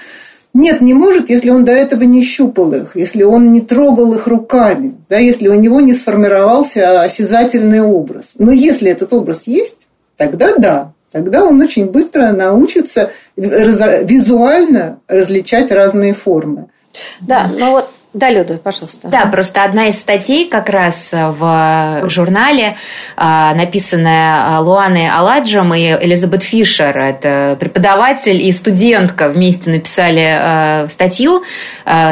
нет, 0.54 0.82
не 0.82 0.94
может, 0.94 1.30
если 1.30 1.50
он 1.50 1.66
до 1.66 1.72
этого 1.72 2.04
не 2.04 2.22
щупал 2.22 2.74
их, 2.74 2.96
если 2.96 3.24
он 3.24 3.52
не 3.52 3.62
трогал 3.62 4.14
их 4.14 4.28
руками, 4.28 4.96
да, 5.10 5.18
если 5.18 5.48
у 5.48 5.56
него 5.56 5.82
не 5.82 5.94
сформировался 5.94 7.02
осязательный 7.02 7.82
образ. 7.82 8.36
Но 8.38 8.52
если 8.52 8.92
этот 8.92 9.14
образ 9.14 9.44
есть, 9.48 9.88
тогда 10.16 10.56
да, 10.56 10.92
тогда 11.12 11.44
он 11.44 11.60
очень 11.60 11.86
быстро 11.86 12.32
научится 12.32 13.12
визуально 13.36 15.00
различать 15.08 15.72
разные 15.72 16.14
формы. 16.14 16.68
Да, 17.22 17.48
ну 17.48 17.72
вот 17.72 17.90
да, 18.14 18.30
Люда, 18.30 18.60
пожалуйста. 18.64 19.08
Да, 19.08 19.26
просто 19.26 19.64
одна 19.64 19.88
из 19.88 20.00
статей 20.00 20.48
как 20.48 20.70
раз 20.70 21.10
в 21.12 22.04
журнале, 22.08 22.78
а, 23.18 23.56
написанная 23.56 24.60
Луаной 24.60 25.10
Аладжем 25.10 25.74
и 25.74 25.82
Элизабет 25.82 26.44
Фишер, 26.44 26.96
это 26.96 27.58
преподаватель 27.60 28.40
и 28.40 28.52
студентка 28.52 29.30
вместе 29.30 29.72
написали 29.72 30.88
статью. 30.90 31.44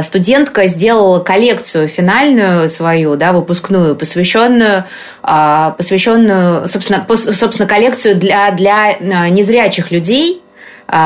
Студентка 0.02 0.66
сделала 0.66 1.20
коллекцию 1.20 1.88
финальную 1.88 2.68
свою, 2.68 3.16
да, 3.16 3.32
выпускную, 3.32 3.96
посвященную, 3.96 4.86
посвященную 5.22 6.68
собственно, 6.68 7.06
собственно 7.16 7.68
коллекцию 7.68 8.16
для, 8.16 8.50
для 8.52 8.98
незрячих 9.30 9.92
людей, 9.92 10.41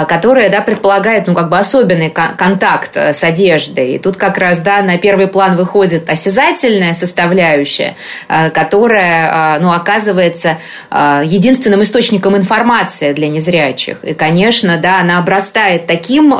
которая 0.07 0.49
да, 0.49 0.61
предполагает 0.61 1.27
ну, 1.27 1.35
как 1.35 1.49
бы 1.49 1.59
особенный 1.59 2.09
контакт 2.09 2.97
э, 2.97 3.13
с 3.13 3.23
одеждой. 3.23 3.93
И 3.93 3.99
тут 3.99 4.17
как 4.17 4.39
раз 4.39 4.59
да, 4.61 4.81
на 4.81 4.97
первый 4.97 5.27
план 5.27 5.55
выходит 5.55 6.09
осязательная 6.09 6.93
составляющая, 6.93 7.95
э, 8.27 8.49
которая 8.49 9.57
э, 9.57 9.59
ну, 9.61 9.71
оказывается 9.71 10.57
единственным 10.91 11.83
источником 11.83 12.35
информации 12.35 13.13
для 13.13 13.27
незрячих. 13.27 14.03
И, 14.03 14.13
конечно, 14.13 14.77
да, 14.77 14.99
она 14.99 15.19
обрастает 15.19 15.87
таким, 15.87 16.33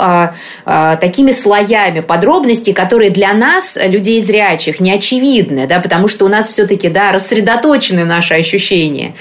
такими 0.66 1.32
слоями 1.32 2.00
подробностей, 2.00 2.74
которые 2.74 3.12
для 3.12 3.34
нас, 3.34 3.78
людей 3.82 4.22
зрячих, 4.22 4.80
не 4.80 4.94
очевидны, 4.94 5.68
да, 5.68 5.80
потому 5.80 6.08
что 6.08 6.26
у 6.26 6.30
нас 6.30 6.50
все-таки 6.50 6.90
да, 6.90 7.12
рассредоточены 7.12 8.06
наши 8.06 8.34
ощущения. 8.34 9.16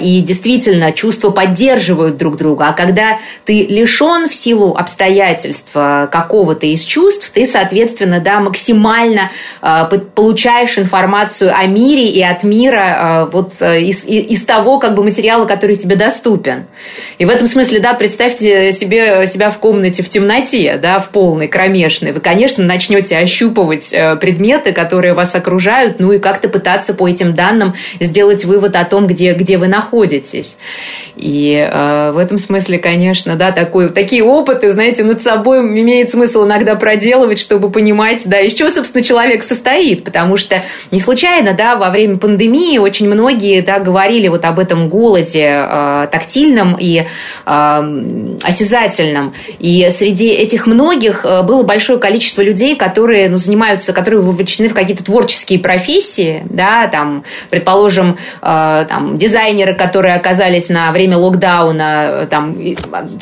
И 0.00 0.20
действительно 0.20 0.92
чувства 0.92 1.30
поддерживают 1.30 2.16
друг 2.16 2.36
друга. 2.36 2.68
А 2.68 2.72
когда 2.72 3.18
ты 3.44 3.53
лишен 3.62 4.28
в 4.28 4.34
силу 4.34 4.74
обстоятельств 4.74 5.70
э, 5.74 6.08
какого-то 6.10 6.66
из 6.66 6.82
чувств, 6.84 7.30
ты, 7.32 7.46
соответственно, 7.46 8.20
да, 8.20 8.40
максимально 8.40 9.30
э, 9.62 9.98
получаешь 10.14 10.78
информацию 10.78 11.52
о 11.56 11.66
мире 11.66 12.08
и 12.08 12.22
от 12.22 12.42
мира 12.44 13.26
э, 13.28 13.30
вот 13.32 13.54
из, 13.60 14.04
из 14.04 14.44
того 14.44 14.78
как 14.78 14.94
бы 14.94 15.04
материала, 15.04 15.46
который 15.46 15.76
тебе 15.76 15.96
доступен. 15.96 16.66
И 17.18 17.24
в 17.24 17.30
этом 17.30 17.46
смысле, 17.46 17.80
да, 17.80 17.94
представьте 17.94 18.72
себе 18.72 19.26
себя 19.26 19.50
в 19.50 19.58
комнате 19.58 20.02
в 20.02 20.08
темноте, 20.08 20.78
да, 20.80 20.98
в 20.98 21.10
полной, 21.10 21.48
кромешной. 21.48 22.12
Вы, 22.12 22.20
конечно, 22.20 22.64
начнете 22.64 23.16
ощупывать 23.18 23.94
предметы, 24.20 24.72
которые 24.72 25.14
вас 25.14 25.34
окружают, 25.34 26.00
ну 26.00 26.12
и 26.12 26.18
как-то 26.18 26.48
пытаться 26.48 26.94
по 26.94 27.08
этим 27.08 27.34
данным 27.34 27.74
сделать 28.00 28.44
вывод 28.44 28.76
о 28.76 28.84
том, 28.84 29.06
где, 29.06 29.34
где 29.34 29.58
вы 29.58 29.68
находитесь. 29.68 30.56
И 31.16 31.54
э, 31.54 32.10
в 32.12 32.18
этом 32.18 32.38
смысле, 32.38 32.78
конечно, 32.78 33.36
да, 33.36 33.43
да, 33.44 33.52
такой, 33.52 33.90
такие 33.90 34.24
опыты, 34.24 34.72
знаете, 34.72 35.04
над 35.04 35.22
собой 35.22 35.60
имеет 35.60 36.08
смысл 36.10 36.44
иногда 36.46 36.76
проделывать, 36.76 37.38
чтобы 37.38 37.70
понимать, 37.70 38.22
да, 38.26 38.40
из 38.40 38.54
чего, 38.54 38.70
собственно, 38.70 39.04
человек 39.04 39.42
состоит, 39.42 40.02
потому 40.04 40.38
что 40.38 40.62
не 40.90 40.98
случайно, 40.98 41.52
да, 41.52 41.76
во 41.76 41.90
время 41.90 42.16
пандемии 42.16 42.78
очень 42.78 43.06
многие, 43.06 43.60
да, 43.60 43.80
говорили 43.80 44.28
вот 44.28 44.44
об 44.46 44.58
этом 44.58 44.88
голоде 44.88 45.44
э, 45.44 46.08
тактильном 46.10 46.76
и 46.78 47.02
э, 47.02 47.06
осязательном, 48.42 49.34
и 49.58 49.88
среди 49.90 50.28
этих 50.30 50.66
многих 50.66 51.26
э, 51.26 51.42
было 51.42 51.62
большое 51.62 51.98
количество 51.98 52.40
людей, 52.40 52.76
которые, 52.76 53.28
ну, 53.28 53.36
занимаются, 53.36 53.92
которые 53.92 54.22
вовлечены 54.22 54.70
в 54.70 54.74
какие-то 54.74 55.04
творческие 55.04 55.58
профессии, 55.58 56.44
да, 56.48 56.86
там, 56.86 57.24
предположим, 57.50 58.16
э, 58.40 58.86
там, 58.88 59.18
дизайнеры, 59.18 59.74
которые 59.74 60.14
оказались 60.14 60.70
на 60.70 60.90
время 60.92 61.18
локдауна, 61.18 62.26
там, 62.30 62.54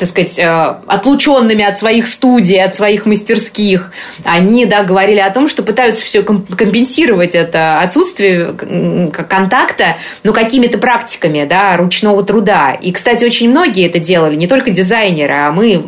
так 0.03 0.09
сказать, 0.09 0.37
э, 0.37 0.75
отлученными 0.85 1.63
от 1.63 1.77
своих 1.77 2.07
студий, 2.07 2.61
от 2.61 2.75
своих 2.75 3.05
мастерских, 3.05 3.91
они, 4.25 4.65
да, 4.65 4.83
говорили 4.83 5.19
о 5.19 5.29
том, 5.31 5.47
что 5.47 5.63
пытаются 5.63 6.03
все 6.03 6.23
компенсировать 6.23 7.35
это 7.35 7.79
отсутствие 7.79 8.53
контакта, 8.53 9.97
ну, 10.23 10.33
какими-то 10.33 10.77
практиками, 10.77 11.45
да, 11.45 11.77
ручного 11.77 12.21
труда. 12.23 12.73
И, 12.73 12.91
кстати, 12.91 13.23
очень 13.23 13.49
многие 13.49 13.87
это 13.87 13.99
делали, 13.99 14.35
не 14.35 14.47
только 14.47 14.71
дизайнеры, 14.71 15.33
а 15.33 15.51
мы 15.53 15.81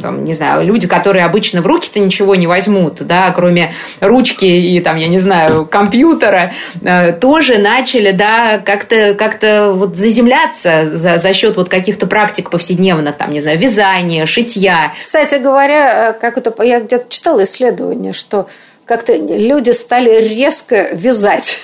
там, 0.00 0.24
не 0.24 0.34
знаю, 0.34 0.64
люди, 0.66 0.86
которые 0.86 1.24
обычно 1.24 1.62
в 1.62 1.66
руки-то 1.66 2.00
ничего 2.00 2.34
не 2.34 2.46
возьмут, 2.46 3.02
да, 3.02 3.30
кроме 3.30 3.72
ручки 4.00 4.44
и, 4.44 4.80
там, 4.80 4.96
я 4.96 5.08
не 5.08 5.18
знаю, 5.18 5.66
компьютера, 5.66 6.52
э, 6.82 7.12
тоже 7.12 7.58
начали, 7.58 8.12
да, 8.12 8.58
как-то 8.58 9.14
как 9.14 9.38
вот 9.74 9.96
заземляться 9.96 10.96
за, 10.96 11.18
за 11.18 11.32
счет 11.32 11.56
вот 11.56 11.68
каких-то 11.68 12.06
практик 12.06 12.50
повседневных, 12.50 13.16
там, 13.16 13.30
не 13.30 13.40
знаю, 13.40 13.58
вязания, 13.58 14.26
шитья. 14.26 14.92
Кстати 15.02 15.36
говоря, 15.36 16.10
э, 16.10 16.12
как 16.12 16.38
это, 16.38 16.62
я 16.62 16.80
где-то 16.80 17.06
читала 17.08 17.44
исследование, 17.44 18.12
что 18.12 18.48
как-то 18.88 19.14
люди 19.14 19.70
стали 19.70 20.10
резко 20.26 20.88
вязать. 20.92 21.60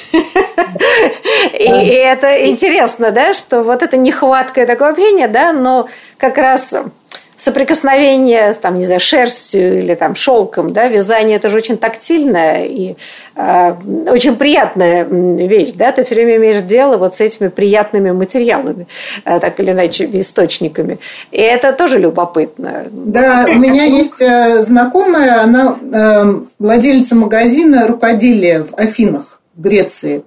И 1.59 1.65
это 1.65 2.47
интересно, 2.49 3.11
да, 3.11 3.33
что 3.33 3.63
вот 3.63 3.83
это 3.83 3.97
нехватка 3.97 4.67
такого 4.67 4.91
общения, 4.91 5.27
да, 5.27 5.53
но 5.53 5.89
как 6.19 6.37
раз 6.37 6.75
соприкосновение 7.37 8.55
там, 8.55 8.79
не 8.79 8.85
знаю, 8.85 9.01
шерстью 9.01 9.79
или 9.79 9.95
там, 9.95 10.15
шелком, 10.15 10.71
да, 10.71 10.89
вязание 10.89 11.37
это 11.37 11.49
же 11.49 11.57
очень 11.57 11.77
тактильная 11.77 12.65
и 12.65 12.97
э, 13.37 13.75
очень 14.09 14.37
приятная 14.37 15.05
вещь, 15.05 15.73
да, 15.75 15.93
ты 15.93 16.05
все 16.05 16.15
время 16.15 16.37
имеешь 16.37 16.63
дело 16.63 16.97
вот 16.97 17.15
с 17.15 17.21
этими 17.21 17.49
приятными 17.49 18.13
материалами, 18.13 18.87
э, 19.25 19.41
так 19.41 19.59
или 19.61 19.73
иначе, 19.73 20.09
источниками. 20.13 20.99
И 21.31 21.41
это 21.41 21.73
тоже 21.73 21.99
любопытно. 21.99 22.87
Да, 22.91 23.47
у 23.49 23.59
меня 23.59 23.85
есть 23.85 24.21
э, 24.21 24.63
знакомая, 24.63 25.43
она 25.43 25.77
э, 25.93 26.35
владелица 26.59 27.15
магазина 27.15 27.87
рукоделия 27.87 28.65
в 28.65 28.75
Афинах, 28.75 29.41
в 29.55 29.63
Греции. 29.63 30.25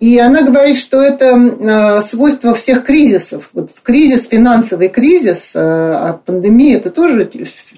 И 0.00 0.18
она 0.18 0.42
говорит, 0.42 0.78
что 0.78 1.02
это 1.02 1.36
э, 1.36 2.02
свойство 2.02 2.54
всех 2.54 2.84
кризисов. 2.84 3.50
Вот 3.52 3.70
в 3.74 3.82
кризис, 3.82 4.26
финансовый 4.26 4.88
кризис, 4.88 5.52
э, 5.54 5.60
а 5.60 6.18
пандемия– 6.24 6.76
это 6.78 6.90
тоже 6.90 7.30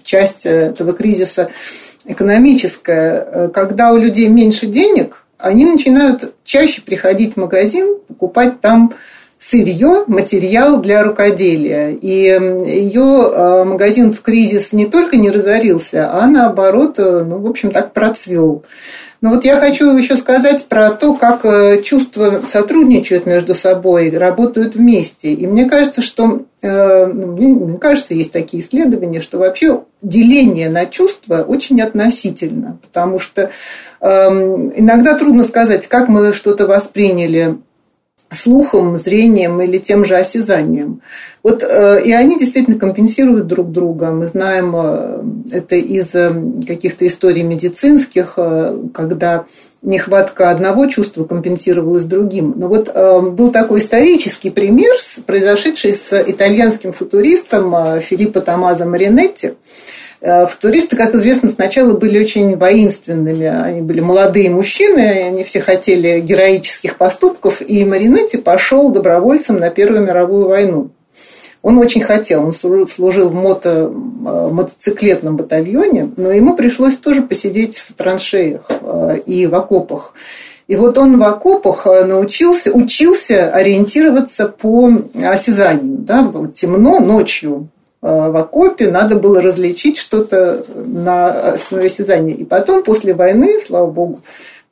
часть 0.04 0.46
этого 0.46 0.92
кризиса 0.92 1.50
экономическая. 2.04 3.26
Э, 3.26 3.48
когда 3.52 3.92
у 3.92 3.96
людей 3.96 4.28
меньше 4.28 4.68
денег, 4.68 5.24
они 5.36 5.64
начинают 5.64 6.32
чаще 6.44 6.82
приходить 6.82 7.34
в 7.34 7.38
магазин, 7.38 7.96
покупать 8.06 8.60
там 8.60 8.94
сырье, 9.40 10.04
материал 10.06 10.80
для 10.80 11.02
рукоделия. 11.02 11.90
И 11.90 12.08
ее 12.08 13.64
магазин 13.64 14.12
в 14.12 14.20
кризис 14.20 14.72
не 14.72 14.86
только 14.86 15.16
не 15.16 15.32
разорился, 15.32 16.08
а 16.12 16.28
наоборот, 16.28 16.98
ну, 16.98 17.38
в 17.38 17.48
общем, 17.48 17.72
так 17.72 17.92
процвел. 17.92 18.62
Но 19.22 19.30
вот 19.30 19.44
я 19.44 19.60
хочу 19.60 19.96
еще 19.96 20.16
сказать 20.16 20.66
про 20.66 20.90
то, 20.90 21.14
как 21.14 21.44
э, 21.44 21.80
чувства 21.82 22.42
сотрудничают 22.52 23.24
между 23.24 23.54
собой, 23.54 24.10
работают 24.10 24.74
вместе. 24.74 25.32
И 25.32 25.46
мне 25.46 25.66
кажется, 25.66 26.02
что 26.02 26.42
э, 26.60 27.06
ну, 27.06 27.54
мне 27.54 27.78
кажется, 27.78 28.14
есть 28.14 28.32
такие 28.32 28.60
исследования, 28.60 29.20
что 29.20 29.38
вообще 29.38 29.84
деление 30.02 30.68
на 30.68 30.86
чувства 30.86 31.44
очень 31.46 31.80
относительно, 31.80 32.78
потому 32.82 33.20
что 33.20 33.52
эм, 34.00 34.72
иногда 34.74 35.14
трудно 35.14 35.44
сказать, 35.44 35.86
как 35.86 36.08
мы 36.08 36.32
что-то 36.32 36.66
восприняли 36.66 37.58
слухом, 38.34 38.96
зрением 38.96 39.60
или 39.60 39.78
тем 39.78 40.04
же 40.04 40.16
осязанием. 40.16 41.00
Вот, 41.42 41.62
э, 41.62 42.02
и 42.04 42.12
они 42.12 42.38
действительно 42.38 42.78
компенсируют 42.78 43.46
друг 43.46 43.72
друга. 43.72 44.10
Мы 44.10 44.26
знаем 44.26 44.74
э, 44.76 45.56
это 45.56 45.76
из 45.76 46.14
э, 46.14 46.32
каких-то 46.66 47.06
историй 47.06 47.42
медицинских, 47.42 48.38
когда 48.94 49.46
нехватка 49.82 50.50
одного 50.50 50.86
чувства 50.86 51.24
компенсировалась 51.24 52.04
другим. 52.04 52.54
Но 52.56 52.68
вот 52.68 52.94
был 53.32 53.50
такой 53.50 53.80
исторический 53.80 54.50
пример, 54.50 54.94
произошедший 55.26 55.94
с 55.94 56.12
итальянским 56.12 56.92
футуристом 56.92 58.00
Филиппо 58.00 58.40
Томазо 58.40 58.86
Маринетти, 58.86 59.54
футуристы, 60.22 60.96
как 60.96 61.14
известно, 61.16 61.50
сначала 61.50 61.94
были 61.94 62.20
очень 62.20 62.56
воинственными. 62.56 63.46
Они 63.46 63.80
были 63.80 64.00
молодые 64.00 64.50
мужчины, 64.50 65.24
они 65.26 65.42
все 65.42 65.60
хотели 65.60 66.20
героических 66.20 66.96
поступков, 66.96 67.60
и 67.60 67.84
Маринетти 67.84 68.36
пошел 68.36 68.90
добровольцем 68.90 69.58
на 69.58 69.70
Первую 69.70 70.02
мировую 70.02 70.46
войну. 70.46 70.90
Он 71.62 71.78
очень 71.78 72.00
хотел, 72.02 72.44
он 72.44 72.52
служил 72.52 73.30
в 73.30 73.34
мото, 73.34 73.70
э, 73.70 73.88
мотоциклетном 74.52 75.36
батальоне, 75.36 76.10
но 76.16 76.32
ему 76.32 76.56
пришлось 76.56 76.96
тоже 76.96 77.22
посидеть 77.22 77.78
в 77.78 77.92
траншеях 77.94 78.66
э, 78.68 79.18
и 79.26 79.46
в 79.46 79.54
окопах. 79.54 80.14
И 80.66 80.76
вот 80.76 80.98
он 80.98 81.18
в 81.18 81.22
окопах 81.22 81.86
научился, 81.86 82.72
учился 82.72 83.52
ориентироваться 83.52 84.48
по 84.48 84.90
осязанию. 85.22 85.98
Да? 85.98 86.32
Темно 86.54 86.98
ночью, 86.98 87.68
Э, 87.81 87.81
в 88.02 88.36
окопе, 88.36 88.88
надо 88.88 89.14
было 89.14 89.40
различить 89.40 89.96
что-то 89.96 90.66
на 90.74 91.52
основе 91.52 91.86
осязания. 91.86 92.34
И 92.34 92.44
потом, 92.44 92.82
после 92.82 93.14
войны, 93.14 93.60
слава 93.64 93.86
богу, 93.86 94.22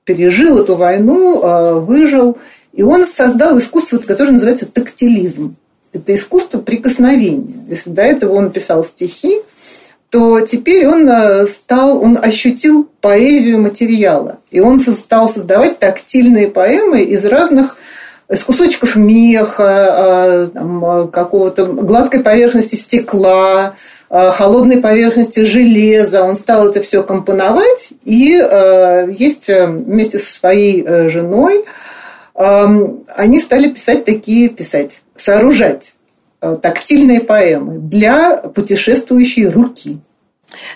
пережил 0.05 0.59
эту 0.59 0.75
войну, 0.75 1.41
э, 1.41 1.75
выжил. 1.75 2.39
И 2.73 2.83
он 2.83 3.05
создал 3.05 3.57
искусство, 3.59 3.99
которое 3.99 4.33
называется 4.33 4.67
тактилизм. 4.67 5.55
Это 5.93 6.15
искусство 6.15 6.59
прикосновения. 6.59 7.55
Если 7.69 7.91
до 7.91 8.03
этого 8.03 8.35
он 8.35 8.51
писал 8.51 8.85
стихи, 8.85 9.41
то 10.11 10.41
теперь 10.41 10.89
он 10.89 11.09
э, 11.09 11.47
стал, 11.47 12.03
он 12.03 12.19
ощутил 12.21 12.89
поэзию 13.01 13.61
материала. 13.61 14.41
И 14.51 14.59
он 14.59 14.81
стал 14.81 15.29
создавать 15.29 15.79
тактильные 15.79 16.49
поэмы 16.49 17.03
из 17.03 17.25
разных 17.25 17.77
из 18.31 18.45
кусочков 18.45 18.95
меха, 18.95 19.65
а, 19.65 20.51
а, 20.55 21.07
какого-то 21.09 21.67
гладкой 21.67 22.21
поверхности 22.21 22.77
стекла, 22.77 23.75
а, 24.09 24.31
холодной 24.31 24.79
поверхности 24.79 25.41
железа. 25.41 26.23
Он 26.23 26.37
стал 26.37 26.69
это 26.69 26.81
все 26.81 27.03
компоновать 27.03 27.91
и 28.05 28.41
есть 29.19 29.49
э, 29.49 29.67
вместе 29.67 30.19
со 30.19 30.33
своей 30.33 30.83
э, 30.83 31.09
женой 31.09 31.65
они 32.33 33.39
стали 33.39 33.69
писать 33.69 34.07
такие, 34.07 34.49
писать, 34.49 35.03
сооружать 35.15 35.93
э, 36.41 36.57
тактильные 36.63 37.21
поэмы 37.21 37.77
для 37.77 38.39
путешествующей 38.39 39.47
руки. 39.47 39.99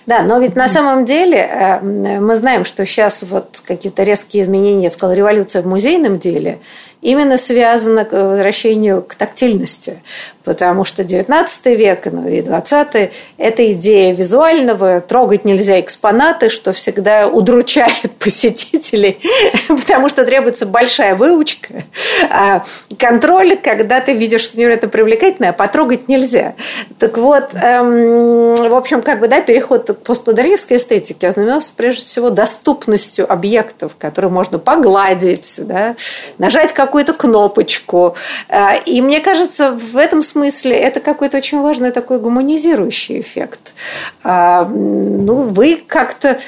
Да, 0.05 0.23
но 0.23 0.39
ведь 0.41 0.57
на 0.57 0.69
самом 0.69 1.07
деле 1.07 1.81
мы 1.83 2.37
знаем, 2.37 2.67
что 2.67 2.85
сейчас 2.85 3.23
вот 3.23 3.63
какие-то 3.67 4.03
резкие 4.03 4.43
изменения, 4.43 4.85
я 4.85 4.89
бы 4.91 4.95
сказала, 4.95 5.15
революция 5.15 5.63
в 5.63 5.67
музейном 5.67 6.19
деле, 6.19 6.61
именно 7.05 7.37
связано 7.37 8.05
к 8.05 8.13
возвращению 8.13 9.03
к 9.03 9.15
тактильности 9.15 10.01
потому 10.45 10.85
что 10.85 11.05
19 11.05 11.67
век 11.67 12.07
ну 12.07 12.29
и 12.29 12.43
20 12.43 13.11
это 13.39 13.73
идея 13.73 14.15
визуального, 14.15 15.01
трогать 15.01 15.45
нельзя 15.45 15.81
экспонаты, 15.81 16.51
что 16.51 16.73
всегда 16.73 17.27
удручает 17.29 18.13
посетителей, 18.19 19.19
потому 19.69 20.09
что 20.09 20.25
требуется 20.25 20.67
большая 20.67 21.15
выучка, 21.15 21.85
а 22.31 22.65
контроль, 22.99 23.57
когда 23.57 24.01
ты 24.01 24.13
видишь, 24.13 24.43
что 24.43 24.59
невероятно 24.59 24.89
привлекательное, 24.89 25.51
а 25.51 25.53
потрогать 25.53 26.09
нельзя. 26.09 26.55
Так 26.99 27.17
вот, 27.17 27.55
эм, 27.55 28.55
в 28.55 28.75
общем, 28.75 29.03
как 29.03 29.21
бы, 29.21 29.29
да, 29.29 29.41
переход 29.41 29.87
к 29.87 29.95
постмодернистской 30.03 30.77
эстетике 30.77 31.29
ознаменовался 31.29 31.73
прежде 31.75 32.03
всего 32.03 32.31
доступностью 32.31 33.31
объектов, 33.31 33.93
которые 33.99 34.31
можно 34.31 34.59
погладить, 34.59 35.55
да, 35.59 35.97
нажать 36.39 36.73
какую-то 36.95 37.15
кнопочку. 37.15 38.15
Э, 38.49 38.79
и 38.87 39.03
мне 39.03 39.19
кажется, 39.19 39.73
в 39.73 39.97
этом 39.97 40.23
смысле 40.23 40.77
это 40.77 41.01
какой-то 41.01 41.39
очень 41.39 41.61
важный 41.61 41.91
такой 41.91 42.21
гуманизирующий 42.21 43.19
эффект. 43.19 43.75
А, 44.23 44.65
ну, 44.65 45.43
вы 45.43 45.83
как-то 45.85 46.39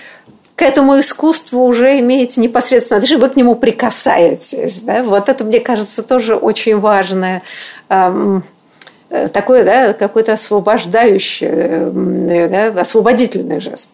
к 0.55 0.63
этому 0.63 1.01
искусству 1.01 1.65
уже 1.65 1.99
имеете 1.99 2.41
непосредственно 2.41 2.99
отношение, 2.99 3.27
вы 3.27 3.31
к 3.31 3.37
нему 3.37 3.57
прикасаетесь. 3.57 4.83
Да? 4.83 5.03
Вот 5.03 5.29
это, 5.29 5.43
мне 5.43 5.59
кажется, 5.59 6.05
тоже 6.05 6.37
очень 6.37 6.79
важное 6.79 7.43
такой, 7.89 9.65
да, 9.65 9.93
какой-то 9.93 10.33
освобождающий, 10.33 12.49
да, 12.49 12.81
освободительный 12.81 13.61
жест. 13.61 13.91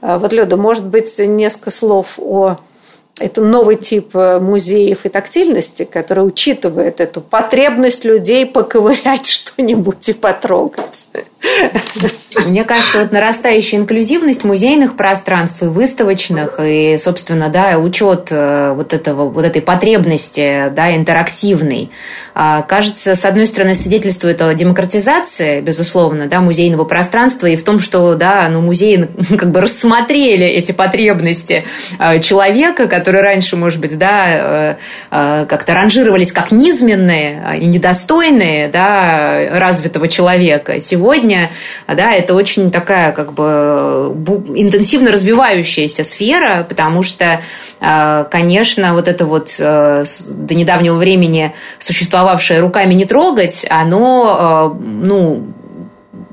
Вот, 0.00 0.32
Люда, 0.32 0.56
может 0.56 0.84
быть, 0.84 1.18
несколько 1.18 1.70
слов 1.70 2.18
о 2.18 2.56
это 3.18 3.42
новый 3.42 3.76
тип 3.76 4.14
э, 4.14 4.40
музеев 4.40 5.04
и 5.04 5.08
тактильности, 5.08 5.84
который 5.84 6.26
учитывает 6.26 7.00
эту 7.00 7.20
потребность 7.20 8.04
людей 8.04 8.46
поковырять 8.46 9.26
что-нибудь 9.26 10.08
и 10.08 10.12
потрогать. 10.12 11.08
Мне 12.46 12.64
кажется, 12.64 13.00
вот 13.00 13.12
нарастающая 13.12 13.78
инклюзивность 13.78 14.44
музейных 14.44 14.96
пространств 14.96 15.62
и 15.62 15.66
выставочных, 15.66 16.60
и, 16.62 16.96
собственно, 16.98 17.48
да, 17.48 17.78
учет 17.78 18.28
э, 18.30 18.72
вот, 18.72 18.92
этого, 18.92 19.28
вот 19.28 19.44
этой 19.44 19.60
потребности 19.60 20.70
да, 20.74 20.94
интерактивной, 20.94 21.90
а, 22.34 22.62
кажется, 22.62 23.16
с 23.16 23.24
одной 23.24 23.46
стороны, 23.46 23.74
свидетельствует 23.74 24.40
о 24.42 24.54
демократизации, 24.54 25.60
безусловно, 25.60 26.26
да, 26.26 26.40
музейного 26.40 26.84
пространства 26.84 27.46
и 27.46 27.56
в 27.56 27.64
том, 27.64 27.78
что 27.78 28.14
да, 28.14 28.48
ну, 28.48 28.60
музеи 28.60 29.08
как 29.38 29.50
бы 29.50 29.60
рассмотрели 29.60 30.46
эти 30.46 30.72
потребности 30.72 31.64
э, 31.98 32.20
человека, 32.20 32.86
которые 33.00 33.22
раньше, 33.22 33.56
может 33.56 33.80
быть, 33.80 33.96
да, 33.96 34.76
э, 35.10 35.46
как-то 35.46 35.74
ранжировались 35.74 36.32
как 36.32 36.52
низменные 36.52 37.58
и 37.58 37.66
недостойные 37.66 38.68
да, 38.68 39.58
развитого 39.58 40.06
человека. 40.06 40.80
Сегодня 40.80 41.50
да, 41.86 42.12
это 42.12 42.34
очень 42.34 42.70
такая 42.70 43.12
как 43.12 43.32
бы 43.32 44.14
интенсивно 44.54 45.10
развивающаяся 45.10 46.04
сфера, 46.04 46.66
потому 46.68 47.02
что, 47.02 47.40
э, 47.80 48.24
конечно, 48.30 48.94
вот 48.94 49.08
это 49.08 49.24
вот 49.24 49.56
э, 49.58 50.04
до 50.30 50.54
недавнего 50.54 50.96
времени 50.96 51.54
существовавшее 51.78 52.60
руками 52.60 52.94
не 52.94 53.06
трогать, 53.06 53.66
оно, 53.70 54.76
э, 54.76 54.82
ну, 54.82 55.54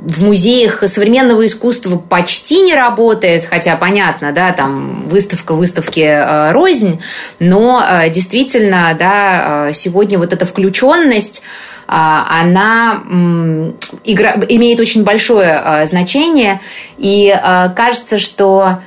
в 0.07 0.23
музеях 0.23 0.83
современного 0.87 1.45
искусства 1.45 1.97
почти 1.97 2.61
не 2.61 2.73
работает, 2.73 3.45
хотя 3.45 3.75
понятно, 3.75 4.31
да, 4.31 4.53
там 4.53 5.05
выставка 5.09 5.53
выставки 5.53 5.99
э, 5.99 6.53
рознь, 6.53 7.01
но 7.39 7.83
э, 7.85 8.09
действительно, 8.09 8.95
да, 8.97 9.71
сегодня 9.73 10.17
вот 10.17 10.31
эта 10.31 10.45
включенность 10.45 11.41
она 11.89 13.01
имеет 13.07 14.79
очень 14.81 15.05
большое 15.05 15.85
значение, 15.85 16.59
и 16.97 17.33
кажется, 17.77 18.19
что 18.19 18.79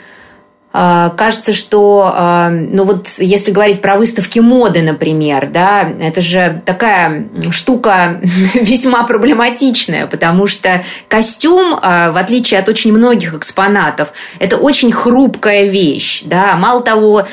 кажется, 0.72 1.52
что, 1.52 2.12
а, 2.14 2.48
ну 2.50 2.84
вот, 2.84 3.08
если 3.18 3.50
говорить 3.50 3.80
про 3.80 3.96
выставки 3.96 4.38
моды, 4.38 4.82
например, 4.82 5.48
да, 5.52 5.90
это 6.00 6.22
же 6.22 6.62
такая 6.64 7.28
штука 7.50 8.20
весьма 8.54 9.02
проблематичная, 9.04 10.06
потому 10.06 10.46
что 10.46 10.84
костюм, 11.08 11.78
а, 11.82 12.12
в 12.12 12.16
отличие 12.16 12.60
от 12.60 12.68
очень 12.68 12.92
многих 12.92 13.34
экспонатов, 13.34 14.12
это 14.38 14.56
очень 14.58 14.92
хрупкая 14.92 15.64
вещь, 15.64 16.22
да, 16.24 16.56
мало 16.56 16.82
того, 16.82 17.26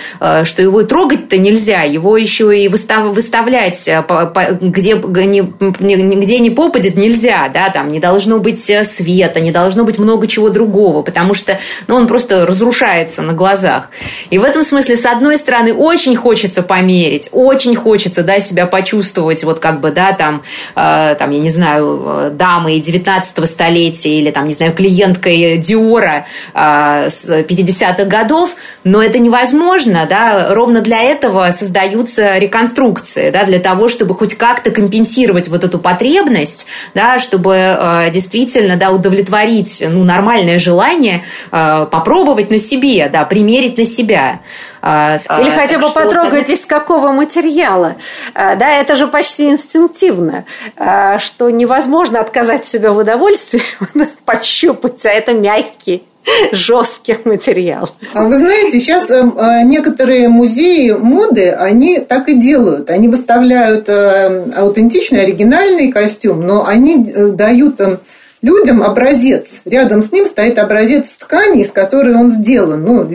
что 0.44 0.62
его 0.62 0.84
трогать-то 0.84 1.38
нельзя, 1.38 1.84
его 1.84 2.18
еще 2.18 2.58
и 2.58 2.68
выставлять 2.68 3.88
где, 4.62 4.96
где 4.96 6.40
не 6.40 6.50
попадет 6.50 6.96
нельзя, 6.96 7.50
да, 7.54 7.70
там 7.70 7.90
не 7.90 8.00
должно 8.00 8.40
быть 8.40 8.70
э, 8.70 8.84
света, 8.84 9.40
не 9.40 9.52
должно 9.52 9.84
быть 9.84 10.00
много 10.00 10.28
чего 10.28 10.50
другого, 10.50 11.02
потому 11.02 11.34
что, 11.34 11.60
ну, 11.88 11.96
он 11.96 12.08
просто 12.08 12.46
разрушается 12.46 13.22
на 13.28 13.34
глазах. 13.34 13.90
И 14.30 14.38
в 14.38 14.44
этом 14.44 14.64
смысле, 14.64 14.96
с 14.96 15.06
одной 15.06 15.38
стороны, 15.38 15.74
очень 15.74 16.16
хочется 16.16 16.64
померить, 16.64 17.30
очень 17.32 17.76
хочется, 17.76 18.24
да, 18.24 18.40
себя 18.40 18.66
почувствовать, 18.66 19.44
вот 19.44 19.60
как 19.60 19.82
бы, 19.82 19.92
да, 19.92 20.14
там, 20.14 20.44
э, 20.76 21.16
там, 21.20 21.32
я 21.32 21.40
не 21.40 21.50
знаю, 21.50 22.04
э, 22.06 22.30
дамой 22.32 22.80
19 22.80 23.46
столетия 23.48 24.18
или, 24.18 24.32
там, 24.32 24.46
не 24.46 24.54
знаю, 24.54 24.74
клиенткой 24.74 25.58
Диора 25.58 26.26
э, 26.54 27.10
с 27.10 27.30
50-х 27.30 28.06
годов, 28.06 28.56
но 28.84 29.04
это 29.04 29.20
невозможно, 29.20 30.08
да, 30.10 30.54
ровно 30.54 30.82
для 30.82 31.02
этого 31.04 31.52
создаются 31.52 32.38
реконструкции, 32.38 33.30
да, 33.32 33.44
для 33.44 33.60
того, 33.60 33.90
чтобы 33.90 34.16
хоть 34.16 34.36
как-то 34.36 34.72
компенсировать 34.72 35.48
вот 35.48 35.64
эту 35.64 35.80
потребность, 35.80 36.66
да, 36.94 37.20
чтобы 37.20 37.56
э, 37.56 38.10
действительно, 38.12 38.76
да, 38.78 38.92
удовлетворить, 38.92 39.84
ну, 39.88 40.04
нормальное 40.04 40.60
желание 40.60 41.24
э, 41.52 41.88
попробовать 41.90 42.50
на 42.50 42.60
себе, 42.60 43.10
да, 43.12 43.17
примерить 43.26 43.78
на 43.78 43.86
себя. 43.86 44.42
А, 44.82 45.20
а, 45.28 45.42
Или 45.42 45.50
хотя 45.50 45.80
бы 45.80 45.90
потрогать, 45.90 46.50
из 46.50 46.66
какого 46.66 47.12
материала. 47.12 47.96
А, 48.34 48.56
да, 48.56 48.70
это 48.70 48.96
же 48.96 49.08
почти 49.08 49.50
инстинктивно, 49.50 50.46
что 51.20 51.50
невозможно 51.50 52.20
отказать 52.20 52.66
себе 52.66 52.90
в 52.90 52.98
удовольствии 52.98 53.62
пощупать, 54.26 55.06
а 55.06 55.10
это 55.10 55.34
мягкий 55.34 56.04
жесткий 56.52 57.18
материал. 57.26 57.90
А 58.14 58.24
вы 58.24 58.38
знаете, 58.38 58.80
сейчас 58.80 59.10
э, 59.10 59.24
э, 59.24 59.64
некоторые 59.64 60.30
музеи 60.30 60.92
моды, 60.92 61.52
они 61.52 62.00
так 62.00 62.30
и 62.30 62.36
делают. 62.36 62.90
Они 62.90 63.08
выставляют 63.08 63.88
э, 63.88 64.52
аутентичный, 64.56 65.24
оригинальный 65.24 65.92
костюм, 65.92 66.42
но 66.42 66.66
они 66.66 66.98
дают 66.98 67.80
людям 68.42 68.84
образец. 68.84 69.62
Рядом 69.66 70.04
с 70.04 70.12
ним 70.12 70.28
стоит 70.28 70.60
образец 70.60 71.10
ткани, 71.20 71.62
из 71.62 71.72
которой 71.72 72.16
он 72.16 72.30
сделан, 72.30 72.84
ну, 72.84 73.08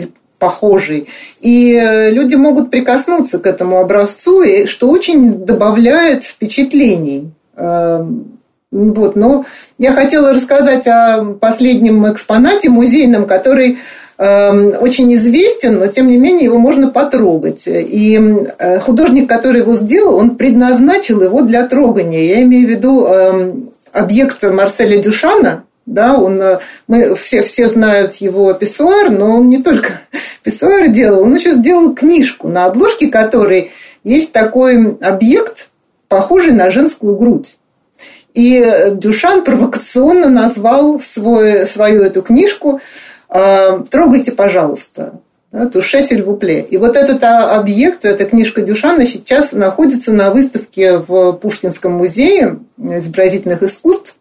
похожий. 0.43 1.07
И 1.39 1.73
э, 1.73 2.11
люди 2.11 2.35
могут 2.35 2.69
прикоснуться 2.69 3.39
к 3.39 3.47
этому 3.47 3.79
образцу, 3.79 4.43
что 4.65 4.89
очень 4.89 5.45
добавляет 5.45 6.25
впечатлений. 6.25 7.31
Эм, 7.55 8.39
вот, 8.71 9.15
но 9.15 9.45
я 9.77 9.93
хотела 9.93 10.33
рассказать 10.33 10.87
о 10.87 11.23
последнем 11.39 12.11
экспонате 12.11 12.69
музейном, 12.69 13.25
который 13.25 13.77
эм, 14.17 14.73
очень 14.81 15.13
известен, 15.13 15.79
но 15.79 15.87
тем 15.87 16.07
не 16.07 16.17
менее 16.17 16.45
его 16.45 16.57
можно 16.57 16.89
потрогать. 16.89 17.63
И 17.67 18.19
э, 18.57 18.79
художник, 18.79 19.29
который 19.29 19.61
его 19.61 19.75
сделал, 19.75 20.17
он 20.17 20.35
предназначил 20.35 21.21
его 21.21 21.41
для 21.41 21.65
трогания. 21.67 22.27
Я 22.27 22.41
имею 22.41 22.67
в 22.67 22.69
виду 22.69 23.05
эм, 23.05 23.72
объект 23.93 24.43
Марселя 24.43 25.01
Дюшана, 25.01 25.63
да, 25.85 26.17
он, 26.17 26.41
э, 26.41 26.59
мы 26.87 27.15
все, 27.15 27.43
все 27.43 27.67
знают 27.69 28.15
его 28.15 28.53
писсуар, 28.53 29.09
но 29.09 29.35
он 29.37 29.49
не 29.49 29.61
только 29.61 30.01
писсуар 30.43 30.87
делал, 30.89 31.23
он 31.23 31.35
еще 31.35 31.51
сделал 31.51 31.93
книжку, 31.93 32.47
на 32.49 32.65
обложке 32.65 33.07
которой 33.07 33.71
есть 34.03 34.33
такой 34.33 34.97
объект, 35.01 35.69
похожий 36.07 36.51
на 36.51 36.71
женскую 36.71 37.15
грудь. 37.15 37.57
И 38.33 38.91
Дюшан 38.93 39.43
провокационно 39.43 40.29
назвал 40.29 40.99
свой, 40.99 41.67
свою 41.67 42.01
эту 42.01 42.23
книжку 42.23 42.81
э, 43.29 43.83
«Трогайте, 43.89 44.31
пожалуйста». 44.31 45.19
Туше 45.71 46.01
Сильвупле. 46.01 46.61
И 46.61 46.77
вот 46.77 46.95
этот 46.95 47.23
а, 47.23 47.55
объект, 47.55 48.05
эта 48.05 48.25
книжка 48.25 48.61
Дюшана 48.61 49.05
сейчас 49.05 49.51
находится 49.51 50.11
на 50.11 50.31
выставке 50.31 50.97
в 50.97 51.33
Пушкинском 51.33 51.93
музее 51.93 52.59
изобразительных 52.77 53.61
искусств. 53.61 54.15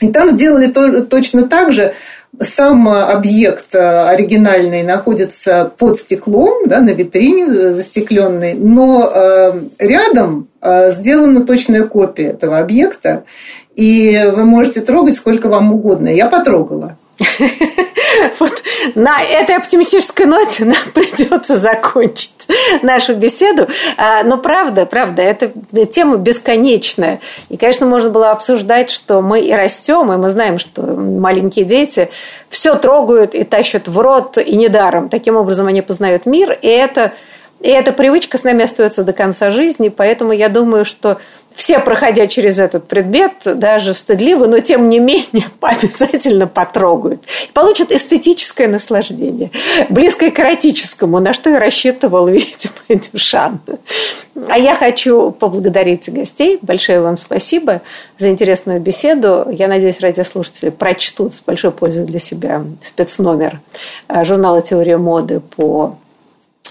И 0.00 0.08
там 0.08 0.30
сделали 0.30 0.68
то, 0.68 1.02
точно 1.02 1.46
так 1.46 1.72
же. 1.72 1.92
Сам 2.40 2.88
объект 2.88 3.74
а, 3.74 4.08
оригинальный 4.08 4.82
находится 4.82 5.70
под 5.76 6.00
стеклом, 6.00 6.66
да, 6.66 6.80
на 6.80 6.90
витрине 6.90 7.46
застекленной, 7.46 8.54
но 8.54 9.12
э, 9.14 9.52
рядом 9.78 10.48
э, 10.62 10.92
сделана 10.92 11.44
точная 11.44 11.84
копия 11.84 12.28
этого 12.28 12.58
объекта, 12.58 13.24
и 13.76 14.32
вы 14.34 14.44
можете 14.44 14.80
трогать 14.80 15.14
сколько 15.14 15.48
вам 15.48 15.74
угодно. 15.74 16.08
Я 16.08 16.26
потрогала. 16.26 16.96
Вот 18.38 18.62
на 18.94 19.22
этой 19.22 19.56
оптимистической 19.56 20.26
ноте 20.26 20.64
нам 20.64 20.76
придется 20.92 21.56
закончить 21.56 22.30
нашу 22.82 23.14
беседу. 23.14 23.68
А, 23.96 24.22
но 24.22 24.38
правда, 24.38 24.86
правда, 24.86 25.22
эта 25.22 25.52
тема 25.86 26.16
бесконечная. 26.16 27.20
И, 27.48 27.56
конечно, 27.56 27.86
можно 27.86 28.10
было 28.10 28.30
обсуждать, 28.30 28.90
что 28.90 29.20
мы 29.20 29.40
и 29.40 29.52
растем, 29.52 30.12
и 30.12 30.16
мы 30.16 30.28
знаем, 30.28 30.58
что 30.58 30.82
маленькие 30.82 31.64
дети 31.64 32.10
все 32.48 32.74
трогают 32.74 33.34
и 33.34 33.44
тащат 33.44 33.88
в 33.88 33.98
рот, 33.98 34.38
и 34.38 34.56
недаром. 34.56 35.08
Таким 35.08 35.36
образом 35.36 35.66
они 35.66 35.82
познают 35.82 36.26
мир, 36.26 36.58
и 36.60 36.68
это, 36.68 37.12
и 37.60 37.68
эта 37.68 37.92
привычка 37.92 38.38
с 38.38 38.44
нами 38.44 38.64
остается 38.64 39.04
до 39.04 39.12
конца 39.12 39.50
жизни. 39.50 39.88
Поэтому 39.88 40.32
я 40.32 40.48
думаю, 40.48 40.84
что 40.84 41.18
все, 41.54 41.78
проходя 41.78 42.26
через 42.26 42.58
этот 42.58 42.88
предмет, 42.88 43.32
даже 43.44 43.94
стыдливо, 43.94 44.46
но 44.46 44.60
тем 44.60 44.88
не 44.88 44.98
менее 44.98 45.48
обязательно 45.60 46.46
потрогают. 46.46 47.22
Получат 47.52 47.92
эстетическое 47.92 48.68
наслаждение, 48.68 49.50
близкое 49.88 50.30
к 50.30 50.40
эротическому, 50.40 51.20
на 51.20 51.32
что 51.32 51.50
и 51.50 51.54
рассчитывал, 51.54 52.26
видимо, 52.28 52.74
Дюшан. 52.88 53.60
А 54.48 54.58
я 54.58 54.74
хочу 54.74 55.30
поблагодарить 55.30 56.12
гостей. 56.12 56.58
Большое 56.60 57.00
вам 57.00 57.16
спасибо 57.16 57.82
за 58.18 58.30
интересную 58.30 58.80
беседу. 58.80 59.46
Я 59.50 59.68
надеюсь, 59.68 60.00
радиослушатели 60.00 60.70
прочтут 60.70 61.34
с 61.34 61.40
большой 61.40 61.70
пользой 61.70 62.04
для 62.04 62.18
себя 62.18 62.64
спецномер 62.82 63.60
журнала 64.24 64.60
«Теория 64.62 64.96
моды» 64.96 65.40
по 65.40 65.96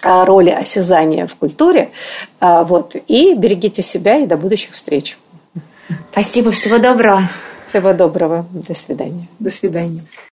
роли 0.03 0.49
осязания 0.49 1.27
в 1.27 1.35
культуре. 1.35 1.91
А, 2.39 2.63
вот. 2.63 2.95
И 3.07 3.33
берегите 3.35 3.81
себя 3.81 4.17
и 4.17 4.25
до 4.25 4.37
будущих 4.37 4.71
встреч. 4.71 5.17
Спасибо, 6.11 6.51
всего 6.51 6.77
доброго. 6.77 7.23
Всего 7.69 7.93
доброго. 7.93 8.45
До 8.51 8.73
свидания. 8.73 9.27
До 9.39 9.49
свидания. 9.49 10.01